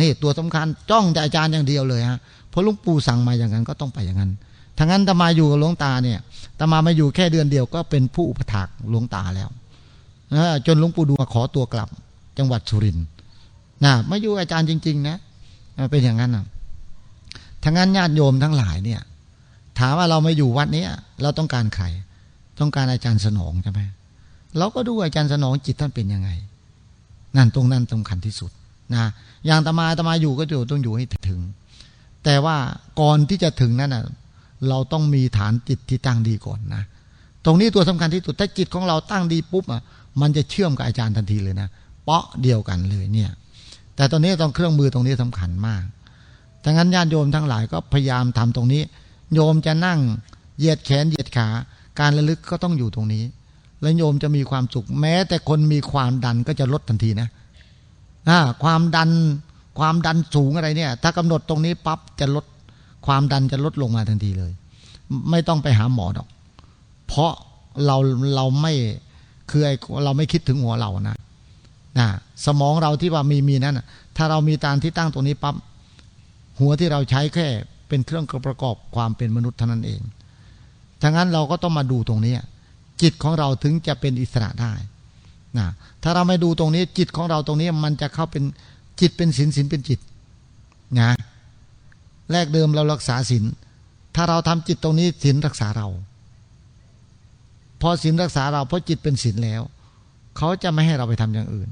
[0.00, 2.18] นี่ตัวสำคัญจ้องแต่อาจารย์อย่างเดียวเลยฮะ
[2.50, 4.30] เพราะลุงปู่สั่งมาอย่างนั้นก็ต้องไปอย่างนั้น
[4.76, 6.18] ถ้างั้นตมาอยู่กับหลวงตาเนี่ย
[6.58, 9.48] ตมามาอยู่แค่เดือนเดียวก็เป็นผู้อุปถักหลวงตาแล้ว
[10.66, 11.88] จนหลวงปู่ดูมาขอตัวกลับ
[12.38, 13.06] จังหวัดสุรินทร์
[13.84, 15.16] นะมาอยู่อาจารย์จริง ๆ นะ
[15.90, 16.44] เป็นอย่างนั้นนะ
[17.66, 19.00] ทั้งนั้นญาติโยมทั้งหลายเนี่ย
[19.78, 20.86] ถามว่าเรามาอยู่วัดนี้
[21.22, 21.84] เราต้องการใคร
[22.60, 23.80] ต้องการอาจารย์สนองใช่ไหม
[24.58, 26.30] เราก็ดูอาจารย์สนองจิตท่านเป็นยังไง
[27.36, 28.50] นั่นตรงนั้นสำคัญที่สุด
[28.94, 29.04] นะ
[29.46, 31.40] อย่างตมาตมาอยู่ก็อยู่ต้องอยู่ให้ถึง
[32.24, 32.56] แต่ว่า
[33.00, 34.04] ก่อนที่จะถึงนั้นนะ
[34.68, 36.82] เราต้องมีฐานจิตที่ตั้งดีก่อนนะ
[37.44, 39.82] ตรงนี้ตัวสำคัญที่สุดถ้าจิตของเราตั้งดีปุ๊บอะ
[40.20, 41.68] มันจะเชื่อมกับอาจารย์ทันทีเลยนะ
[42.04, 43.30] เปาะเดียวกันเลยเนี่ย
[43.96, 45.84] แต่ตอนนี้ต้องเครื่องมือตรงนี้สำคัญมาก
[46.66, 48.82] ดังนั้นญาติโยมทั้งหลายก็พยายามทำตรงนี้
[49.34, 49.98] โยมจะนั่ง
[50.58, 51.48] เหยียดแขนเหยียดขา
[52.00, 53.24] การระลึกก็ต้องอยู่ตรงนี้
[53.82, 57.28] แล้วโยมจะมีความสุข แม้แต่คนมีความดันก็จะลดทันทีนะ
[58.62, 59.10] ความดัน
[59.78, 62.44] ความดันสูงอะไรเนี่ย ถ้ากำหนดตรงนี้ปั๊บจะลด
[63.06, 64.52] ความดันจะลดลงมาทันทีเลย
[65.30, 66.28] ไม่ต้องไปหาหมอดอก
[67.06, 67.32] เพราะ
[67.86, 67.96] เรา
[68.34, 68.72] เราไม่
[69.50, 69.70] คือไอ
[70.04, 71.16] เราไม่คิดถึงหัวเรานะ
[71.98, 72.08] นะ
[72.46, 73.80] สมองเราที่ว่ามีมีนั้น
[74.16, 75.54] ถ้าเรามีตามที่ตั้งตรงนี้ปั๊บ
[76.60, 77.46] หัวที่เราใช้แค่
[77.88, 80.00] เป็นเครื่องประกอบความเป็นมนุษย์เท่านั้นเอง
[81.02, 82.34] ดังนั้นเราก็ต้องมาดูตรงนี้
[83.02, 84.72] จิตของเราถึงจะเป็นอิสระได้
[85.58, 85.66] นะ
[86.02, 88.44] ถ้าเราไม่ดูตรงนี้ จิตของเราตรงนี้มันจะเข้าเป็น
[89.00, 90.00] จิตเป็นศีลศีลเป็นจิต
[91.00, 91.10] นะ
[92.32, 93.44] แรกเดิมเรารักษาศีล
[94.14, 95.88] ถ้าเราทำจิตตรงนี้ศีลรักษาเรา
[97.80, 99.62] พอศีลรักษาเราเพราะจิตเป็นศีลแล้ว
[100.36, 101.68] เขาจะไม่ให้เราไปทำอย่างอื่น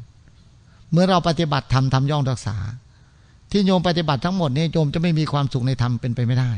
[0.93, 2.57] เมื่อเราปฏิบัติธรรมทำย่องรักษา
[3.51, 6.51] ที่โยมปฏิบัติทั้งหมดนี่โยมจะไม่มีความสุขในธรรมเป็นไปไม่ได้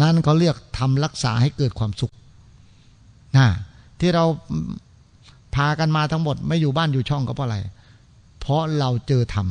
[0.00, 2.12] นั่นเขาเรียกทำรักษาให้เกิดความสุข
[3.36, 3.46] นะ
[4.00, 4.24] ที่เรา
[5.54, 7.58] พากันมาทั้งหมด ไม่อยู่บ้านอยู่ช่องก็เพราะอะไร
[8.40, 9.48] เพราะเราเจอธรรม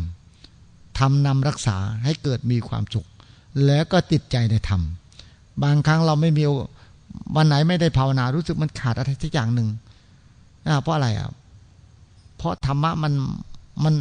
[0.99, 3.07] ทำนำรักษาให้เกิดมีความสุข
[3.65, 4.81] แล้วก็ติดใจในธรรม
[5.63, 6.43] บางครั้งเราไม่มี
[7.35, 9.67] วันไหนไม่ได้ภาวนารู้สึกมันขาดอะไรสักอย่างหนึ่ง
[10.81, 11.29] เพราะอะไรอะ
[12.37, 13.13] เพราะธรรมะมัน
[13.83, 13.93] มัน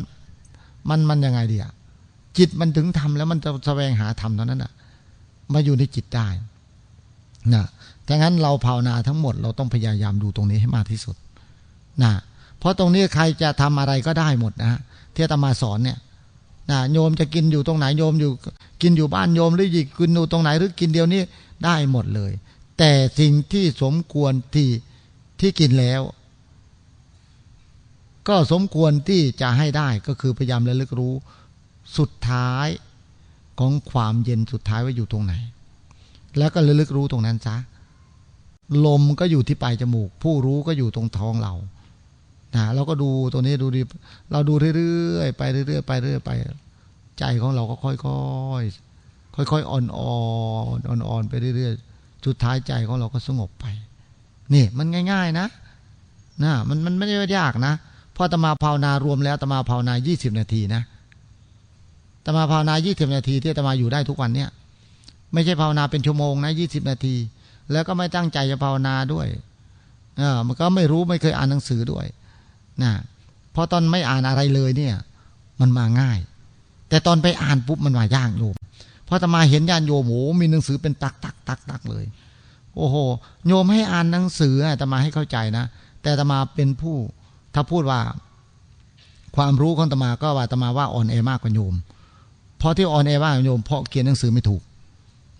[0.88, 1.72] มันมันยังไงดีอะ
[2.38, 4.72] จิตมันถึงทำแล้วมันจะแสวงหาธรรมเท่านั้นอะ
[5.52, 6.28] มาอยู่ในจิตได้
[7.54, 7.64] นะ
[8.08, 11.16] ดังนั้นเราภาวนาทั้งหมดเราต้องพยายามดูตรงนี้ให้มากที่สุด
[12.02, 12.12] นะ
[12.58, 14.80] เพราะตรงนี้ใครจะทำอะไรก็ได้หมดนะ
[15.14, 15.98] ที่ตมาสอนเนี่ย
[16.70, 18.30] นะโยมจะกินอยู่ตรงไหนโยมอยู่
[18.82, 21.22] กินอยู่บ้านโยมหรือยิกินอยู่ตรงไหนหรือกินเดียวนี้
[21.64, 22.32] ได้หมดเลย
[22.78, 24.68] แต่สิ่งที่สมควรที่
[25.40, 26.02] ที่กินแล้ว
[28.28, 31.14] ก็สมควรที่จะให้ได้ก็คือพยายามระลึกรู้
[31.96, 32.68] สุดท้าย
[33.58, 35.34] ของความเย็นสุดท้ายว่าอยู่ตรงไหน
[36.38, 37.56] แล้วก็ระลึกรู้ตรงนั้นซะ
[38.86, 41.54] ลมก็อยู่ที่ปลายจมูก ผู้รู้ก็อยู่ตรงท้องเรา
[42.54, 43.82] นะเราก็ดูตัวนี้ดูดี
[44.32, 46.30] เราดูเรื่อยๆไปเรื่อยๆไปเรื่อยๆไป
[47.18, 53.66] ใจของเราก็ค่อยๆค่อยๆอ่อนๆอ่อนๆไปเรื่อยๆสุดท้ายใจของเราก็สงบไป
[54.54, 55.46] นี่มันง่าย ๆนะ
[56.44, 57.74] นะมันมันไม่ได้ยากนะ
[58.16, 60.82] พอตมาภาวนารวมแล้วตมาภาวนายี่สิบนาทีนะ
[62.28, 64.50] ตมาภาวนายี่สิบนาทีที่ตมาอยู่ได้ทุกวันเนี่ย
[65.32, 67.14] ไม่ใช่ภาวนาเป็นชั่วโมงนะยี่สิบนาที
[67.72, 69.26] แล้วก็ไม่ตั้งใจจะภาวนาด้วย
[70.18, 72.06] เออมันก็ไม่รู้ไม่เคยอ่านหนังสือด้วย
[72.82, 72.92] นะ
[73.52, 74.94] เพราะตอนไม่อ่านอะไรเลยเนี่ย
[75.60, 76.18] มันมาง่าย
[76.88, 78.54] แต่ตอนไปอ่านปุ๊บมันมายากโยม
[79.08, 82.04] พอตมาเห็นญาติโยมโอ้มีหนังสือเป็นตักตักตักตักเลย
[82.76, 82.96] โอ้โห
[83.48, 85.64] โยมให้อ่านหนังสือตมาให้เข้าใจนะ
[86.02, 86.96] แต่ตมาเป็นผู้
[87.54, 88.00] ถ้าพูดว่า
[89.36, 91.74] ความรู้ของตมาก็ว่าตมาว่าอ่อนแอมากกว่าโยม
[92.58, 94.62] เพราะที่ออนแอมากกว่าโยมเพราะเขียนหนังสือไม่ถูก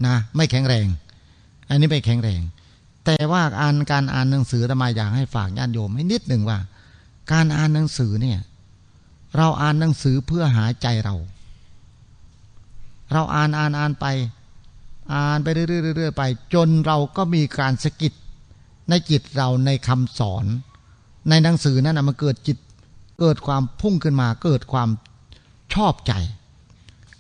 [0.07, 0.87] นะ ไม่แข็งแรง
[1.69, 2.41] อันนี้ไม่แข็งแรง
[3.05, 6.59] แต่ว่าอ่านการอ่านหนังสือตมาอยากให้ฝากญาติโยมให้นิดหนึ่งว่า
[7.33, 8.39] การอ่านหนังสือเนี่ย
[9.37, 11.15] เราอ่านหนังสือเพื่อหาใจเรา
[13.13, 14.07] เราอ่านอ่านอ่านไป
[15.13, 16.23] อ่านไปเรื่อยๆไป
[16.55, 18.13] จนเราก็มีการสกิด
[18.89, 20.45] ในจิตเราในคำสอน
[21.29, 22.59] ในหนังสือนั้นนะมันเกิดจิต
[23.21, 24.89] เกิดความพุ่งขึ้นมาเกิดความ
[25.75, 26.13] ชอบใจ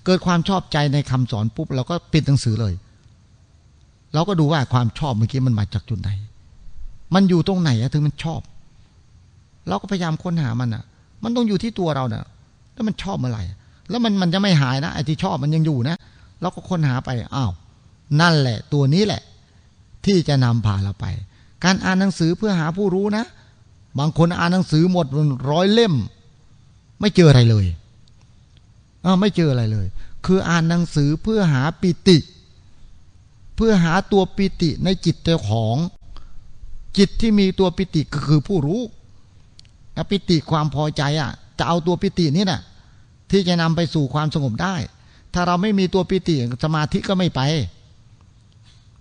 [0.09, 2.75] เกิดความชอบใจในคำสอนปุ๊บเราก็ปิดหนังสือเลย
[4.15, 6.11] เราก็ดูว่าความชอบเมื่อกี้มันมาจากจุดไหน
[7.15, 8.41] มันอยู่ตรงไหนถึงมันชอบ
[9.69, 10.85] เราก็พยายามค้นหามันอะ
[11.23, 12.25] มันต้องอยู่ที่ตัวเราเนี่ย
[12.75, 13.43] แล้วมันชอบเมื่อไหร่
[13.91, 15.97] แล้วมันมันจะไม่หายนะไอ้ที่ชอบมันยังอยู่นะ
[16.41, 17.53] เราก็ค้นหาไปอ้าว
[18.21, 19.23] นั่นแหละ ตัวนี้แหละ
[20.07, 21.07] ที่จะนำพาเราไป
[21.65, 23.25] การอ่านหนังสือเพื่อหาผู้รู้นะ
[23.99, 25.07] บางคนอ่านหนังสือหมด
[25.51, 25.95] ร้อยเล่ม
[27.01, 27.67] ไม่เจออะไรเลย
[29.05, 29.87] ออไม่เจออะไรเลย
[30.27, 32.19] คืออ่านหนังสือเพื่อหาปิติ
[33.57, 35.77] เพื่อหาตัวปิติในจิตเจ้าของ
[36.99, 38.81] จิตที่มีตัวปิติก็คือผู้รู้
[40.11, 42.63] ปิติความพอใจอะ จะเอาตัวปิตินี่นะ่ะ
[43.31, 44.75] ที่จะนำไปสู่ความสงบได้
[45.35, 46.35] ถ้าเราไม่มีตัวปิติ
[46.65, 47.41] สมาธิก็ไม่ไป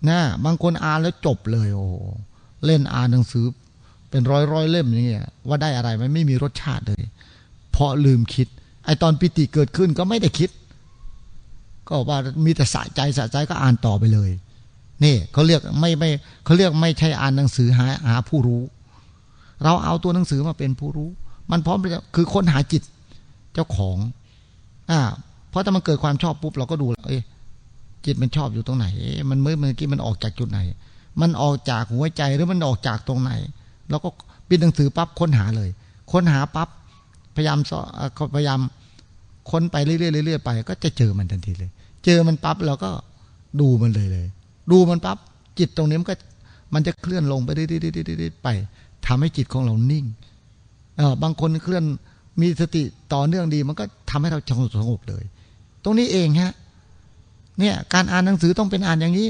[0.09, 1.87] นะบางคนอ่านแล้วจบเลย โอ้
[2.65, 3.45] เล่นอ่านหนังสือ
[4.09, 7.03] เป็นร้อยร้อยเล่มอย่างเงี้ยว่าได้อะไรมันไม่มีรสชาติเลย
[7.71, 8.47] เพราะลืมคิด
[8.87, 10.49] ไอตอนปิติเกิดขึ้นก็ไม่ได้คิด
[11.87, 14.29] ก็ว่ามีแต่สะใจสะใจก็อ่านต่อไปเลย
[15.03, 16.09] นี่เขาเรียกไม่ไม่
[16.45, 18.61] เขาเรียกไม่ใช่อ่านหนังสือหาหาผู้รู้
[19.63, 21.09] เราเอาตัวหนังสือมาเป็นผู้รู้
[21.51, 21.77] มันพร้อม
[22.15, 22.83] คือค้นหาจิต
[23.53, 23.97] เจ้าของ
[24.91, 24.99] อ่า
[25.49, 27.21] เพราะถ้ามันเกิดความชอบปุ๊บเราก็ดูเอ้ย
[28.05, 28.85] จิตมันชอบอยู่ตรงไหน
[29.29, 30.59] มันเมื่อเมื่อกี้มันออกจากจุดไหน
[31.21, 33.31] มันออกจากหัวใจหรือมันออกจากตรงไหน
[33.89, 34.09] เราก็
[34.49, 35.69] ปิดหนังสือปั๊บค้นหาเลย
[36.11, 36.69] ค้นหาปั๊บ
[37.37, 37.57] พยายาม
[38.35, 38.59] พยายาม
[39.49, 41.71] ค้นไปเรื่อยๆเรื่อยๆไป ก็จะเจอมันทันทีเลย
[42.05, 42.91] เจอมันปั๊บเราก็
[43.59, 44.27] ดูมันเลยเลย
[44.71, 45.17] ดูมันปั๊บ
[45.59, 46.15] จิตตรงนี้มันก็
[46.73, 48.47] มันจะเคลื่อนลงไปเรื่อยๆไป
[49.07, 50.05] ทำให้จิตของเรานิ่ง
[50.97, 51.83] เออบางคนเคลื่อน
[52.41, 52.83] มีสติ
[53.13, 54.39] ต่อเนื่องดี มันก็ทำให้เรา
[54.77, 55.23] สงบเลย
[55.83, 56.53] ตรงนี้เองฮะ
[57.59, 59.29] เนี่ย การอ่านหนังสือต้องเป็นอ่านอย่างนี้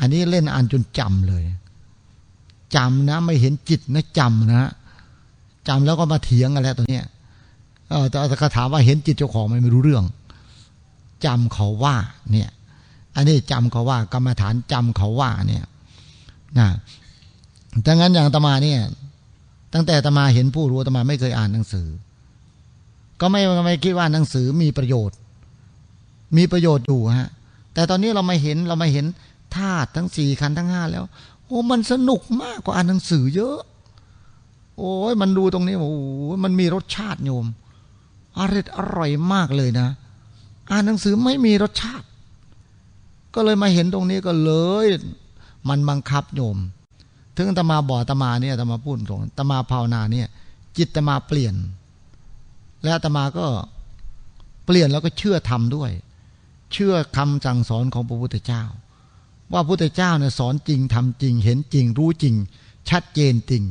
[0.00, 1.42] อันนี้เล่นอ่านจนจำเลย
[2.76, 4.70] จำนะ ไม่เห็นจิตนะจำนะ
[5.68, 7.04] จำแล้วก็มาเถียงกันแล้วตัวเนี้ย
[8.10, 10.04] แต่คาถามว่าเห็นจิตเจ้าของไม่รู้เรื่อง
[11.26, 11.96] จำเขาว่า
[12.32, 12.50] เนี่ย
[13.14, 15.64] อันนี้จำเขาว่ากรรมฐานจำเขาว่า เนี่ย
[16.58, 16.68] นะ
[17.86, 18.80] ดังนั้นอย่างตมาเนี่ย
[19.74, 21.88] ตั้งแต่ตมาเห็นผู้รู้ตมาไม่เคยอ่านหนังสือ
[23.20, 25.16] ก็ไม่ไม่คิดว่าหนังสือมีประโยชน์
[26.36, 27.30] มีประโยชน์อยู่ฮะ
[27.74, 29.06] แต่ตอนนี้เรามาเห็นเรามาเห็น
[29.56, 31.04] ธาตุทั้งสี่ขันทั้งห้าแล้ว
[31.44, 33.58] โอ้มันสนุกมากกว่าอ่านหนังสือเยอะ
[34.76, 35.92] โอ้ยมันดูตรงนี้โอ้
[36.44, 37.46] มันมีรสชาติโยม
[38.38, 39.88] อร่อยอร่อยมากเลยนะ
[40.70, 42.06] อ่านหนังสือไม่มีรสชาติ
[43.34, 44.52] ก็เลยมาเห็นตรงนี้ก็เล
[44.84, 44.86] ย
[45.68, 46.58] มันบังคับโยม
[47.36, 50.26] ถึงตมาบอกตมาเนี่ยตมาพูดตรงตมาภาวนาเนี่ย
[50.76, 51.54] จิตตมาเปลี่ยน
[52.84, 53.46] และตมาก็
[54.66, 55.90] เปลี่ยนแล้วก็เชื่อทำด้วย
[56.72, 58.62] เชื่อคำสั่งสอนของพระพุทธเจ้า
[59.52, 62.34] ว่าพุทธเจ้าเนี่ยสอนจริงทำจริง เห็นจริง รู้จริง
[62.90, 63.62] ชัดเจนจริง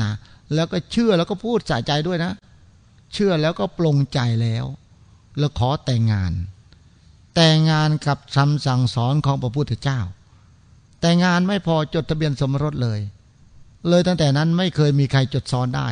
[0.00, 0.10] นะ
[0.54, 2.32] แล้วก็เชื่อแล้วก็พูดสะใจด้วยนะ
[3.12, 4.64] เชื่อแล้วก็ปลงใจแล้ว
[5.38, 6.32] แล้วขอแต่งงาน
[7.34, 10.00] แต่งงานกับคำสั่งสอนของพระพุทธเจ้า
[11.00, 13.00] แต่งงานไม่พอจดทะเบียนสมรสเลย
[13.88, 15.88] เลยตั้งแต่นั้นไม่เคยมีใครจดซ้อนได้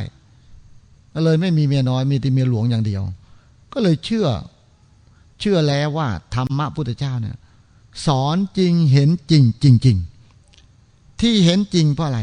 [1.25, 3.03] เลยไม่มีเมียน้อยมีแต่เมียหลวงอย่างเดียว
[3.73, 4.29] ก็เลยเชื่อ
[5.41, 7.37] เชื่อแล้วว่าธรรมะพุทธเจ้าเนี่ย
[8.07, 9.99] สอนจริงเห็นจริงจริงจริง
[11.21, 12.21] ที่เห็นจริงเพราะอะไร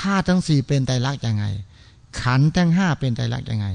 [0.00, 1.44] ธาตุทั้งสี่เป็นไตรลักษณ์ยังไง
[2.20, 3.66] ขันทั้งห้าเป็นไตรลักษณ์ยังไง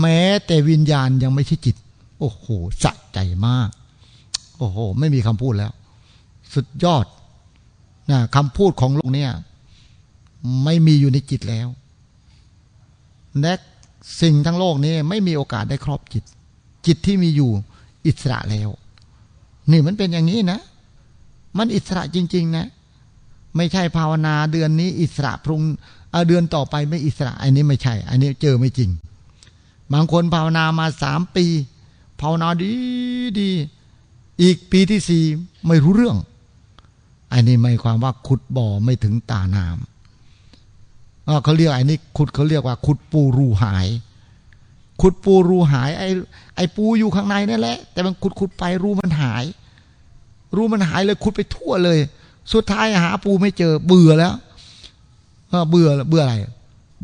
[0.00, 1.76] แม้แต่วิญญาณยังไม่ใช่จิต
[2.18, 2.46] โอ้โห
[2.82, 3.68] สะใจมาก
[4.58, 5.72] โอ้โห ไม่มีคำพูดแล้ว
[6.54, 7.06] สุดยอด
[8.10, 9.30] นะคำพูดของโลกเนี่ย
[10.64, 11.68] ไม่มีอยู่ในจิตแล้ว
[13.40, 13.52] และ
[14.20, 16.24] สิ่งทั้งโลกนี้ไม่มีโอกาสได้ครอบจิต
[16.86, 17.50] จิตที่มีอยู่
[18.06, 18.68] อิสระแล้ว
[19.70, 20.58] นี่มันเป็นอย่างนี้นะ
[21.58, 22.66] มันอิสระจริง ๆ นะ
[23.56, 25.60] ไม่ใช่ภาวนาเดือนนี้ อิสระพรุ่ง
[26.28, 28.90] เดือนต่อไปไม่อิสระ อันนี้ไม่ใช่ อันนี้เจอไม่จริง
[29.94, 31.46] บางคนภาวนามาสามปี
[32.20, 32.72] ภาวนาดี
[33.40, 33.50] ดี
[34.42, 35.24] อีกปีที่สี่
[35.66, 36.16] ไม่รู้เรื่อง
[37.32, 43.86] อันนี้หมายความว่าขุดบ่อไม่ถึงตาน้ำเขาเรียกไอันนี้ขุดเขาเรียกว่า ขุดปูรูหาย
[45.00, 46.08] ขุดปูรูหาย ไอ้
[46.56, 49.44] ไอ้ปูอยู่ข้างในนั่นแหละ แต่มันขุดขุดไปรูมันหาย
[50.56, 51.98] รูมันหายเลยขุดไปทั่วเลย
[52.52, 54.34] สุดท้ายหาปูไม่เจอเบื่อแล้ว
[55.70, 56.36] เบื่อเบื่ออะไร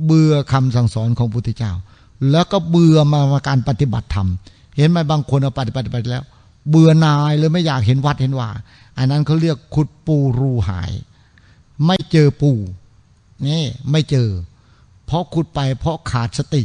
[0.07, 1.73] เบื่อคำสั่งสอนของพุทธเจ้า
[2.31, 4.29] แล้วก็เบื่อมาการปฏิบัติธรรม
[4.77, 6.25] เห็นไหมบางคนเอาปฏิบัติไปแล้ว
[6.69, 8.49] เบื่อนายเลยไม่อยากเห็นวัดเห็นว่า
[8.99, 10.93] อันนั้นเขาเรียกขุดปูรูหาย
[11.87, 12.53] ไม่เจอปู
[13.47, 14.29] นี่ไม่เจอ
[15.07, 16.63] เพราะขุดไปเพราะขาดสติ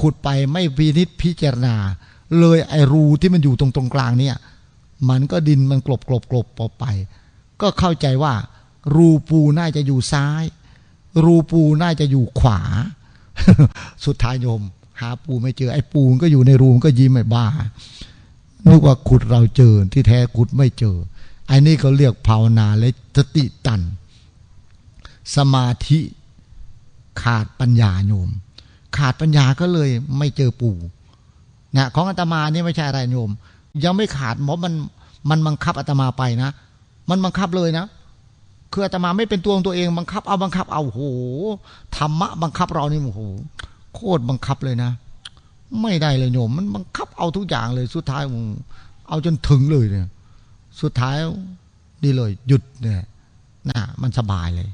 [0.00, 1.76] ขุดไปไม่พินิษพิจารณา
[2.38, 4.36] เลยไอรูที่มันอยู่ตรงตรงกลางเนี่ย
[5.08, 6.84] มันก็ดินมันกลบกลบกลบออกไป
[7.60, 8.34] ก็เข้าใจว่า
[8.96, 10.42] รูปูน่าจะอยู่ซ้าย
[11.24, 12.60] รูปูน่าจะอยู่ขวา
[14.04, 14.62] สุดท้ายโยม
[15.00, 17.46] หาปูไม่เจอไอ้ปูนก็อยู่ในรูมก็ยิ้มไม่บ้า
[18.70, 20.96] นึกว่าขุดเราเจอที่แท้ขุดไม่เจอ
[21.48, 23.80] ไอ้นี่เขาเรียกภาวนาและสติตัน
[25.36, 26.00] สมาธิ
[27.22, 28.30] ขาดปัญญาโยม
[28.96, 30.76] ขาดปัญญาก็เลยไม่เจอปู่
[31.76, 33.30] นะของอาตมานี่ไม่ใช่อะไรโยม
[33.84, 34.74] ยังไม่ขาดเพราะมัน
[35.30, 36.50] มันบังคับอาตมาไปนะ
[37.10, 37.86] มันบังคับเลยนะ
[38.78, 41.00] คืออาตมาไม่เป็นตัวของตัวเองบังคับเอาบังคับเอาโห
[41.96, 43.20] ธรรมะบังคับเรานี่โอ้โห
[43.94, 44.90] โคตรบังคับเลยนะ
[45.82, 48.22] ไม่ได้เลยโยมมันบังคับเอาทุกอย่างเลยสุดท้าย
[49.08, 50.08] เอาจนถึงเลยเนี่ย
[50.80, 51.16] สุดท้าย
[52.04, 53.04] ดีเลย หยุดเนี่ย
[53.70, 54.68] นะมันสบายเลย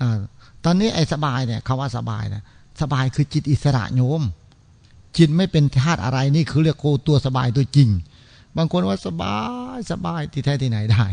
[0.00, 0.18] อ่า
[0.64, 2.42] ตอนนี้ไอ้สบายเนี่ยคาว่าสบายนะ
[2.82, 4.22] สบายคือจิตอิสระโยม
[5.16, 7.88] จิตไม่เป็นธาตุอะไรนี่คือเรียกโกตัวสบายตัวจริง
[8.56, 9.36] บางคนว่าสบา
[9.76, 11.04] ยสบายที่แท้ที่ไหนได้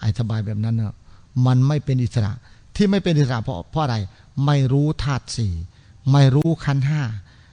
[0.00, 0.96] ไอ้สบายแบบนั้นเนาะ
[1.46, 2.32] มันไม่เป็นอิสระ
[2.76, 3.96] ที่ไม่เป็นอิสระเพราะเพราะอะไร
[4.46, 5.54] ไม่รู้ธาตุสี่
[6.12, 7.02] ไม่รู้ขันห้า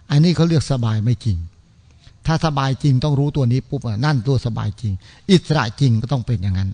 [0.09, 1.37] อันนี้เขาเรียกสบายไม่จริง
[2.25, 4.93] ถ้าสบายจริงต้องรู้ตัวนี้ปุ๊บนั่นตัวสบายจริง
[5.31, 6.69] อิสระจริงก็ต้องเป็นอย่างนั้น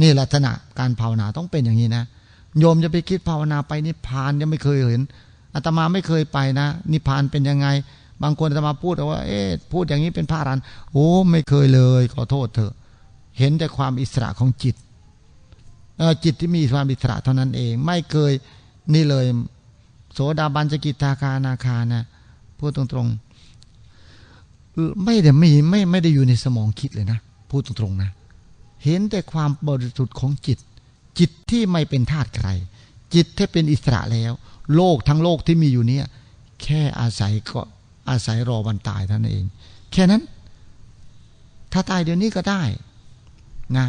[0.00, 2.04] นี่ลักษณะการภาวนาต้องเป็นอย่างนี้นะ
[2.58, 5.02] โยมจะไปคิดภาวนาไปนิพพานยังไม่เคยเห็น
[5.54, 7.66] อาตมาไม่เคยไปนะ นิพพานเป็นยังไง
[8.22, 10.60] บางคนอาตมาพูดว่า เอ๊ะพูดอย่างนี้เป็นพระรัน
[10.92, 12.72] โอ้ไม่เคยเลย ขอโทษเถอะ
[13.38, 14.76] เห็นแต่ความอิสระของจิต
[16.24, 18.32] จิตที่มีความอิสระเท่านั้นเอง ไม่เคย
[18.94, 19.26] นี่เลย
[20.12, 22.04] โสดาบันสกิทาคานาคานะ
[22.58, 27.18] พูดตรงๆไม่ได้มีไม่ไม่ได้อยู่ในสมองคิดเลยนะ
[27.50, 28.10] พูดตรงๆนะ
[28.84, 30.58] เห็นแต่ความบริสุทธิ์ของจิต
[31.18, 32.48] จิตที่ไม่เป็นทาสใคร
[33.14, 34.32] จิตที่เป็นอิสระแล้ว
[34.74, 36.06] โลกทั้งโลกที่มีอยู่เนี่ย
[36.62, 37.60] แค่อาศัยก็
[38.10, 39.44] อาศัยรอวันตายท่านเอง
[39.92, 40.22] แค่นั้น
[41.72, 42.62] ถ้าตายเดี๋ยวนี้ก็ได้
[43.78, 43.86] นะ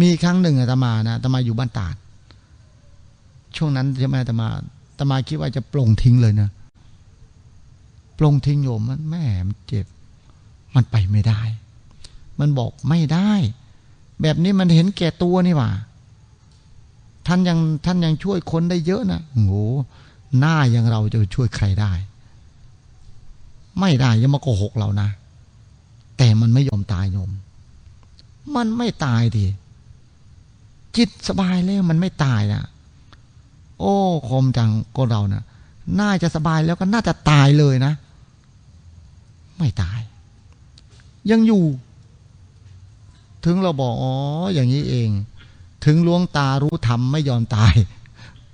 [0.00, 1.96] มีครั้งหนึ่งอาตมานะอาตมาอยู่บ้านตาด
[3.56, 6.48] ช่วงนั้นใช่ไหมอาตมาอาตมาคิดว่าจะปลงทิ้งเลยนะ
[8.18, 9.86] ปลงทิ้งโยมมันแม่มันเจ็บ
[10.74, 11.40] มันไปไม่ได้
[12.40, 13.30] มันบอกไม่ได้
[14.20, 15.70] แบบนี้มันเห็นแก่ตัวนี่ว่า
[17.26, 19.50] ท่านยังท่านยังช่วยคนได้เยอะนะโง
[20.38, 21.92] หน้าอย่างเราจะช่วยใครได้
[23.80, 25.08] ไม่ได้ยังมาโกหกเรานะ
[26.18, 27.30] แต่มันไม่ยอมตายโยม
[28.56, 29.44] มันไม่ตายที
[30.96, 32.62] จิตสบายแล้วมันไม่ตายนะ
[33.80, 33.94] โอ้
[34.28, 35.42] คมจังก็เรานะ
[36.00, 37.92] น่าจะสบายแล้วก็น่าจะตายเลยนะ
[39.58, 40.00] ไม่ตาย
[41.30, 41.64] ยังอยู่
[43.44, 44.14] ถึงเราบอกอ๋อ
[44.54, 45.08] อย่างนี้เอง
[45.84, 47.74] ถึงลวงตารู้ธรรมไม่ยอมตาย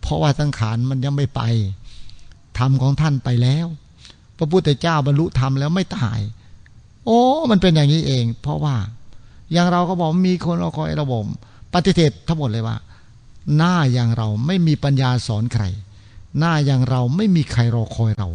[0.01, 1.41] เพราะว่าสังขารมันยังไม่ไป
[2.59, 3.67] ธรรมของท่านไปแล้ว
[4.39, 6.19] พระพุทธเจ้าบรรลุธรรมแล้วไม่ตาย
[7.07, 8.77] โอ้ มันเป็นอย่างนี้เอง เพราะว่า
[9.53, 11.25] อย่างเราก็บอกมีคนเราคอยเราบอก
[11.75, 12.77] ปฏิเสธทั้งหมดเลยว่า
[13.57, 15.65] หน้าอย่างเราไม่มีปัญญาสอนใคร
[16.39, 18.29] หน้าอย่างเราไม่มีใครรอคอยเรา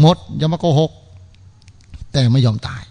[0.00, 0.92] หมดอย่ามาโกหก
[2.12, 2.82] แต่ไม่ยอมตาย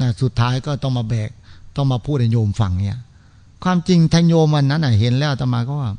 [0.00, 1.30] นะสุดท้ายก็ต้องมาแบก
[1.76, 3.00] ต้องมาพูดให้โยมฟังเนี่ย
[3.64, 5.90] ความจริงทางโยมมันนั้นเห็นแล้วตมาก็ว่า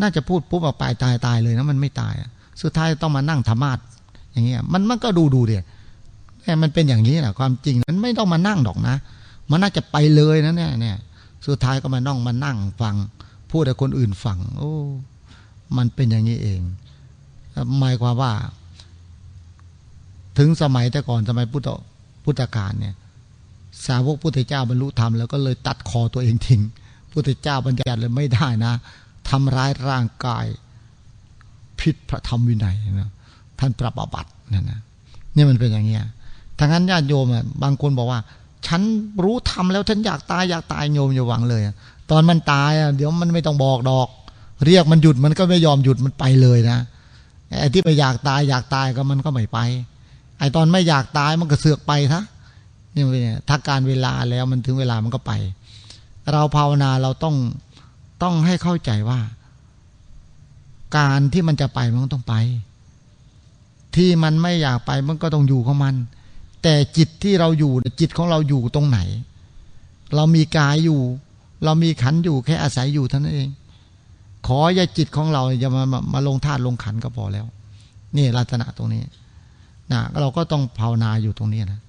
[0.00, 2.14] น่าจะพูดปุ๊บออกไปตายตายเลยนะมันไม่ตาย
[2.62, 3.78] สุดท้ายต้องมานั่งธรรมาท
[4.32, 5.62] อย่างเงี้ย มันมันก็ดูดูเดีย
[6.42, 8.96] แต่มันเป็นอย่างนี้แหละความจริงมันไม่ต้องมานั่งดอกนะ
[9.50, 10.96] มันน่าจะไปเลยนะเนี่ยเนี่ย
[11.46, 12.96] สุดท้ายก็มานั่งมานั่งฟัง
[13.50, 14.72] พูดให้คนอื่นฟัง โอ้
[15.76, 16.60] มันเป็นอย่างนี้เอง
[17.78, 18.32] หมายความว่า
[20.38, 21.68] ถึงสมัยแต่ก่อนสมัยพุทธ
[22.24, 22.94] พุทธกาลเนี่ย
[23.86, 26.62] สาวกพุทธเจ้าบรรลุธรรมแล้วก็เลยตัดคอตัวเองทิ้ง
[27.12, 28.72] พุทธเจ้าบัญญัติเลยไม่ได้นะ
[29.28, 30.46] ทำร้ายร่างกาย
[31.80, 33.10] ผิดพระธรรมวินัยนะ
[33.58, 34.80] ท่านปรับาบัตินั่นนะ
[35.34, 36.04] นี่มันเป็นอย่างเงี้ย
[36.58, 38.20] ทางนั้นญาติโยมอะบางคนบอกว่า
[38.66, 38.80] ฉัน
[39.24, 41.62] รู้ธรรมแล้วฉันอยากตายอยากตายโยมอย่าหวังเลย
[42.10, 44.08] ตอนมันตายอะเดี๋ยวมันไม่ต้องบอกดอก
[44.64, 46.78] เรียกมันหยุดมันก็ไม่ยอมหยุดมันไปเลยนะ
[47.60, 49.58] ไอ้ที่ไปอยากตายอยากตายก็มันก็ไม่ไป
[50.38, 52.22] ไอ้ตอนไม่อยากตายมันก็เสือกไปทะ
[52.94, 53.02] นี่
[53.48, 55.32] ถ้าการเวลาแล้วมันถึงเวลามันก็ไป
[56.32, 57.36] เราภาวนาเราต้อง
[58.22, 59.20] ต้องให้เข้าใจว่า
[60.96, 62.34] การที่มันจะไปมันต้องไป
[63.96, 65.94] ที่มันไม่อยากไปมันก็ต้องอยู่ของมัน
[66.62, 68.98] แต่จิตที่เราอยู่จิตของเราอยู่ตรงไหน
[70.16, 71.00] เรามีกายอยู่
[71.64, 73.50] เรามีขันอยู่แค่อาศัยอยู่เท่านั้นเอง
[74.46, 77.46] ขออย่าจิตของเราอย่ามามาลงธาตุลงขันก็พอแล้ว
[78.16, 79.02] นี่ลักษณะตรงนี้
[79.92, 81.80] นะเราก็ต้องภาวนาอยู่ตรงนี้นะ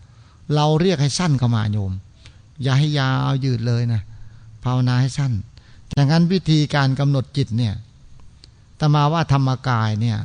[0.56, 1.94] เราเรียกให้สั้นเข้ามาโยม
[2.64, 4.02] อย่าให้ยาวยืดเลยนะ
[4.64, 5.34] ภาวนาให้สั้น
[5.96, 7.74] ดังนั้นวิธีการกำหนดจิตเนี่ย
[8.80, 10.18] ตมาว่าธรรมกายเนี่ย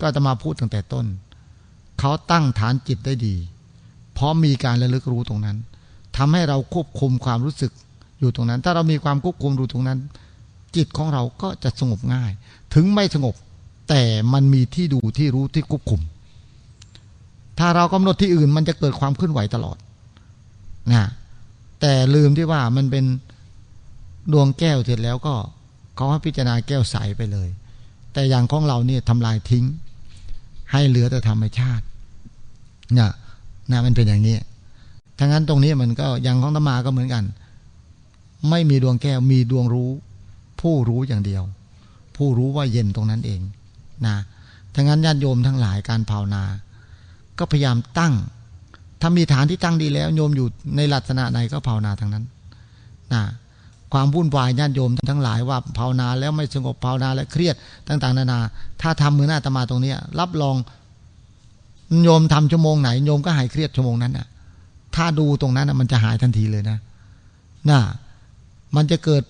[0.00, 1.06] ก็ตมาพูดตั้งแต่ต้น
[1.98, 3.36] เขาตั้งฐานจิตได้ดี
[4.16, 5.56] พราะมีการระลึกรู้ตรงนั้น
[6.16, 7.72] ทำให้เราควบคุมความรู้สึก
[8.20, 9.98] อยู่ตรงนั้น ถ้าเรามีความควบคุมรู้ตรงนั้น
[10.76, 12.30] จิตของเราก็จะสงบง่าย
[12.74, 13.34] ถึงไม่สงบ
[13.88, 14.02] แต่
[14.32, 16.00] มันมีที่ดูที่รู้ที่ควบคุม
[17.58, 19.76] ถ้าเรากำหนดที่อื่นมันจะเกิดความเคลื่อนไหวตลอด
[20.92, 21.04] นะ
[21.80, 23.04] แต่ลืมที่ว่ามันเป็น
[24.32, 25.34] ดวงแก้วเสร็จแล้วก็
[25.94, 27.48] เขาให้พิจารณาแก้วใสไปเลย
[28.12, 29.64] แต่อย่างของเราเนี่ยทำลายทิ้ง
[30.72, 31.84] ให้เหลือแต่ธรรมชาติ
[32.94, 33.12] เนะ
[33.70, 34.36] นะมันเป็นอย่างนี้
[35.18, 37.24] ทั้งนั้นตรงนี้มันก็อย่างของธรรมาก็เหมือนกัน
[38.50, 39.90] ไม่มีดวงแก้วมีดวงรู้
[40.60, 41.42] ผู้รู้อย่างเดียว
[42.16, 43.40] ผู้รู้ว่าเย็นตรงนั้นเอง
[44.06, 44.16] นะ
[44.74, 46.42] ทั้งนั้นญาติโยมทั้งหลายการภาวนา
[47.38, 48.14] ก็พยายามตั้ง
[49.00, 52.24] ถ้ามีฐานที่ตั้งดีแล้ว โยมอยู่ในลักษณะไหนก็ภาวนาทั้งนั้น
[53.12, 53.22] นะ
[53.92, 57.54] ความวุ่นวายญาติโยมทั้งหลายว่าภาวนาแล้วไม่สงบภาวนาแล้วเครียด
[57.88, 58.38] ต่าง ๆ นานา
[58.82, 60.56] ถ้าทำมือน้าตมาตรงนี้รับรอง
[62.04, 64.26] โยมทำชั่วโมงไหนโยมก็หายเครียดชั่วโมงนั้นน่ะ
[64.94, 66.78] ถ้าดูตรงนั้นมันจะหายทันทีเลยนะ
[67.70, 67.80] น่ะ
[68.76, 69.22] มันจะเกิด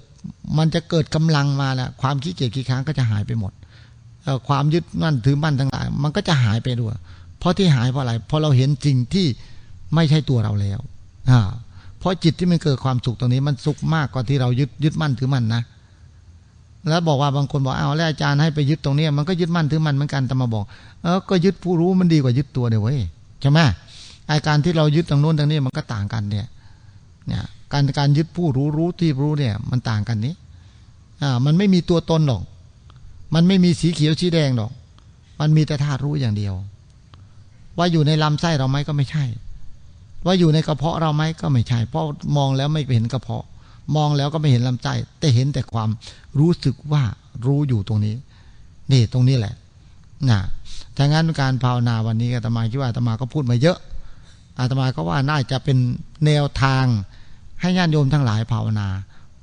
[0.58, 3.52] มันจะเกิดกำลังมาแหละความขี้เกียจขี้ค้างก็จะหายไปหมด
[4.48, 6.94] ความยึดมั่นถือมั่นทั้งหลาย มันก็จะหายไปด้วย
[7.38, 9.26] เพราะที่หายเพราะอะไรเพราะเราเห็นจริงที่
[9.94, 10.80] ไม่ใช่ตัวเราแล้ว
[11.30, 11.40] อ่า
[12.06, 15.62] พราะจิตที่มันเกิดความสุขตรงนี้มันสุขมากกว่าที่เรายึดยึดมั่นถือมั่นนะ
[16.88, 20.64] แล้วบอกว่าบางคนบอกเอาแล้วอาจารย์ให้ไปยึดตรงนี้มันก็ยึดมั่นถือมันเหมือนกันแต่มาบอก
[21.02, 22.98] เออก็ยึดผู้รู้มันดีกว่ายึดตัวเดียวเว้ย
[23.40, 23.58] ใช่ไหม
[24.30, 26.46] อาการที่เรายึดตรงโน้นตรงนี้มันก็ต่างกันเนี่ย
[27.26, 27.42] เนี่ย
[27.72, 30.34] การการยึดผู้รู้รู้ที่รู้เนี่ยมันต่างกันนี้
[31.22, 32.42] อ่ามันไม่มีตัวตนหรอก
[33.34, 34.70] มันไม่มีสีเขียวสีแดงหรอก
[35.40, 36.54] มันมีแต่ธาตุรู้อย่างเดียว
[37.78, 39.24] ว่าอยู่ในลำไส้เราไหมก็ไม่ใช่
[40.26, 42.04] ว่าอยู่ในกระเพาะเราไหมก็ไม่ใช่ เพราะ
[42.36, 43.44] มองแล้วไม่เห็นกระเพาะ
[43.94, 45.88] มองแล้วก็ไม่เห็นลำไส้แต่เห็นแต่ความ
[46.38, 47.02] รู้สึกว่า
[47.46, 48.14] รู้อยู่ตรงนี้
[48.92, 49.54] นี่ตรงนี้แหละ
[50.30, 50.40] นะ
[50.96, 53.78] ถ้างั้นการภาวนาวันนี้อาตมาคิดว่าอาตมาก็พูดมาเยอะ
[54.60, 55.78] อาตมาก็ว่าน่าจะเป็น
[56.26, 56.84] แนวทาง
[57.60, 58.88] ให้ญาติโยมทั้งหลายภาวนา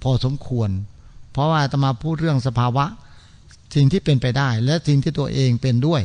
[0.01, 0.69] พอสมควร
[1.31, 2.85] เพราะว่าอาตมาพูดเรื่องสภาวะ
[3.75, 6.01] สิ่งที่เป็นไปได้ และสิ่งที่ตัวเองเป็นด้วย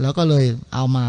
[0.00, 1.06] แล้วก็เลยเอามา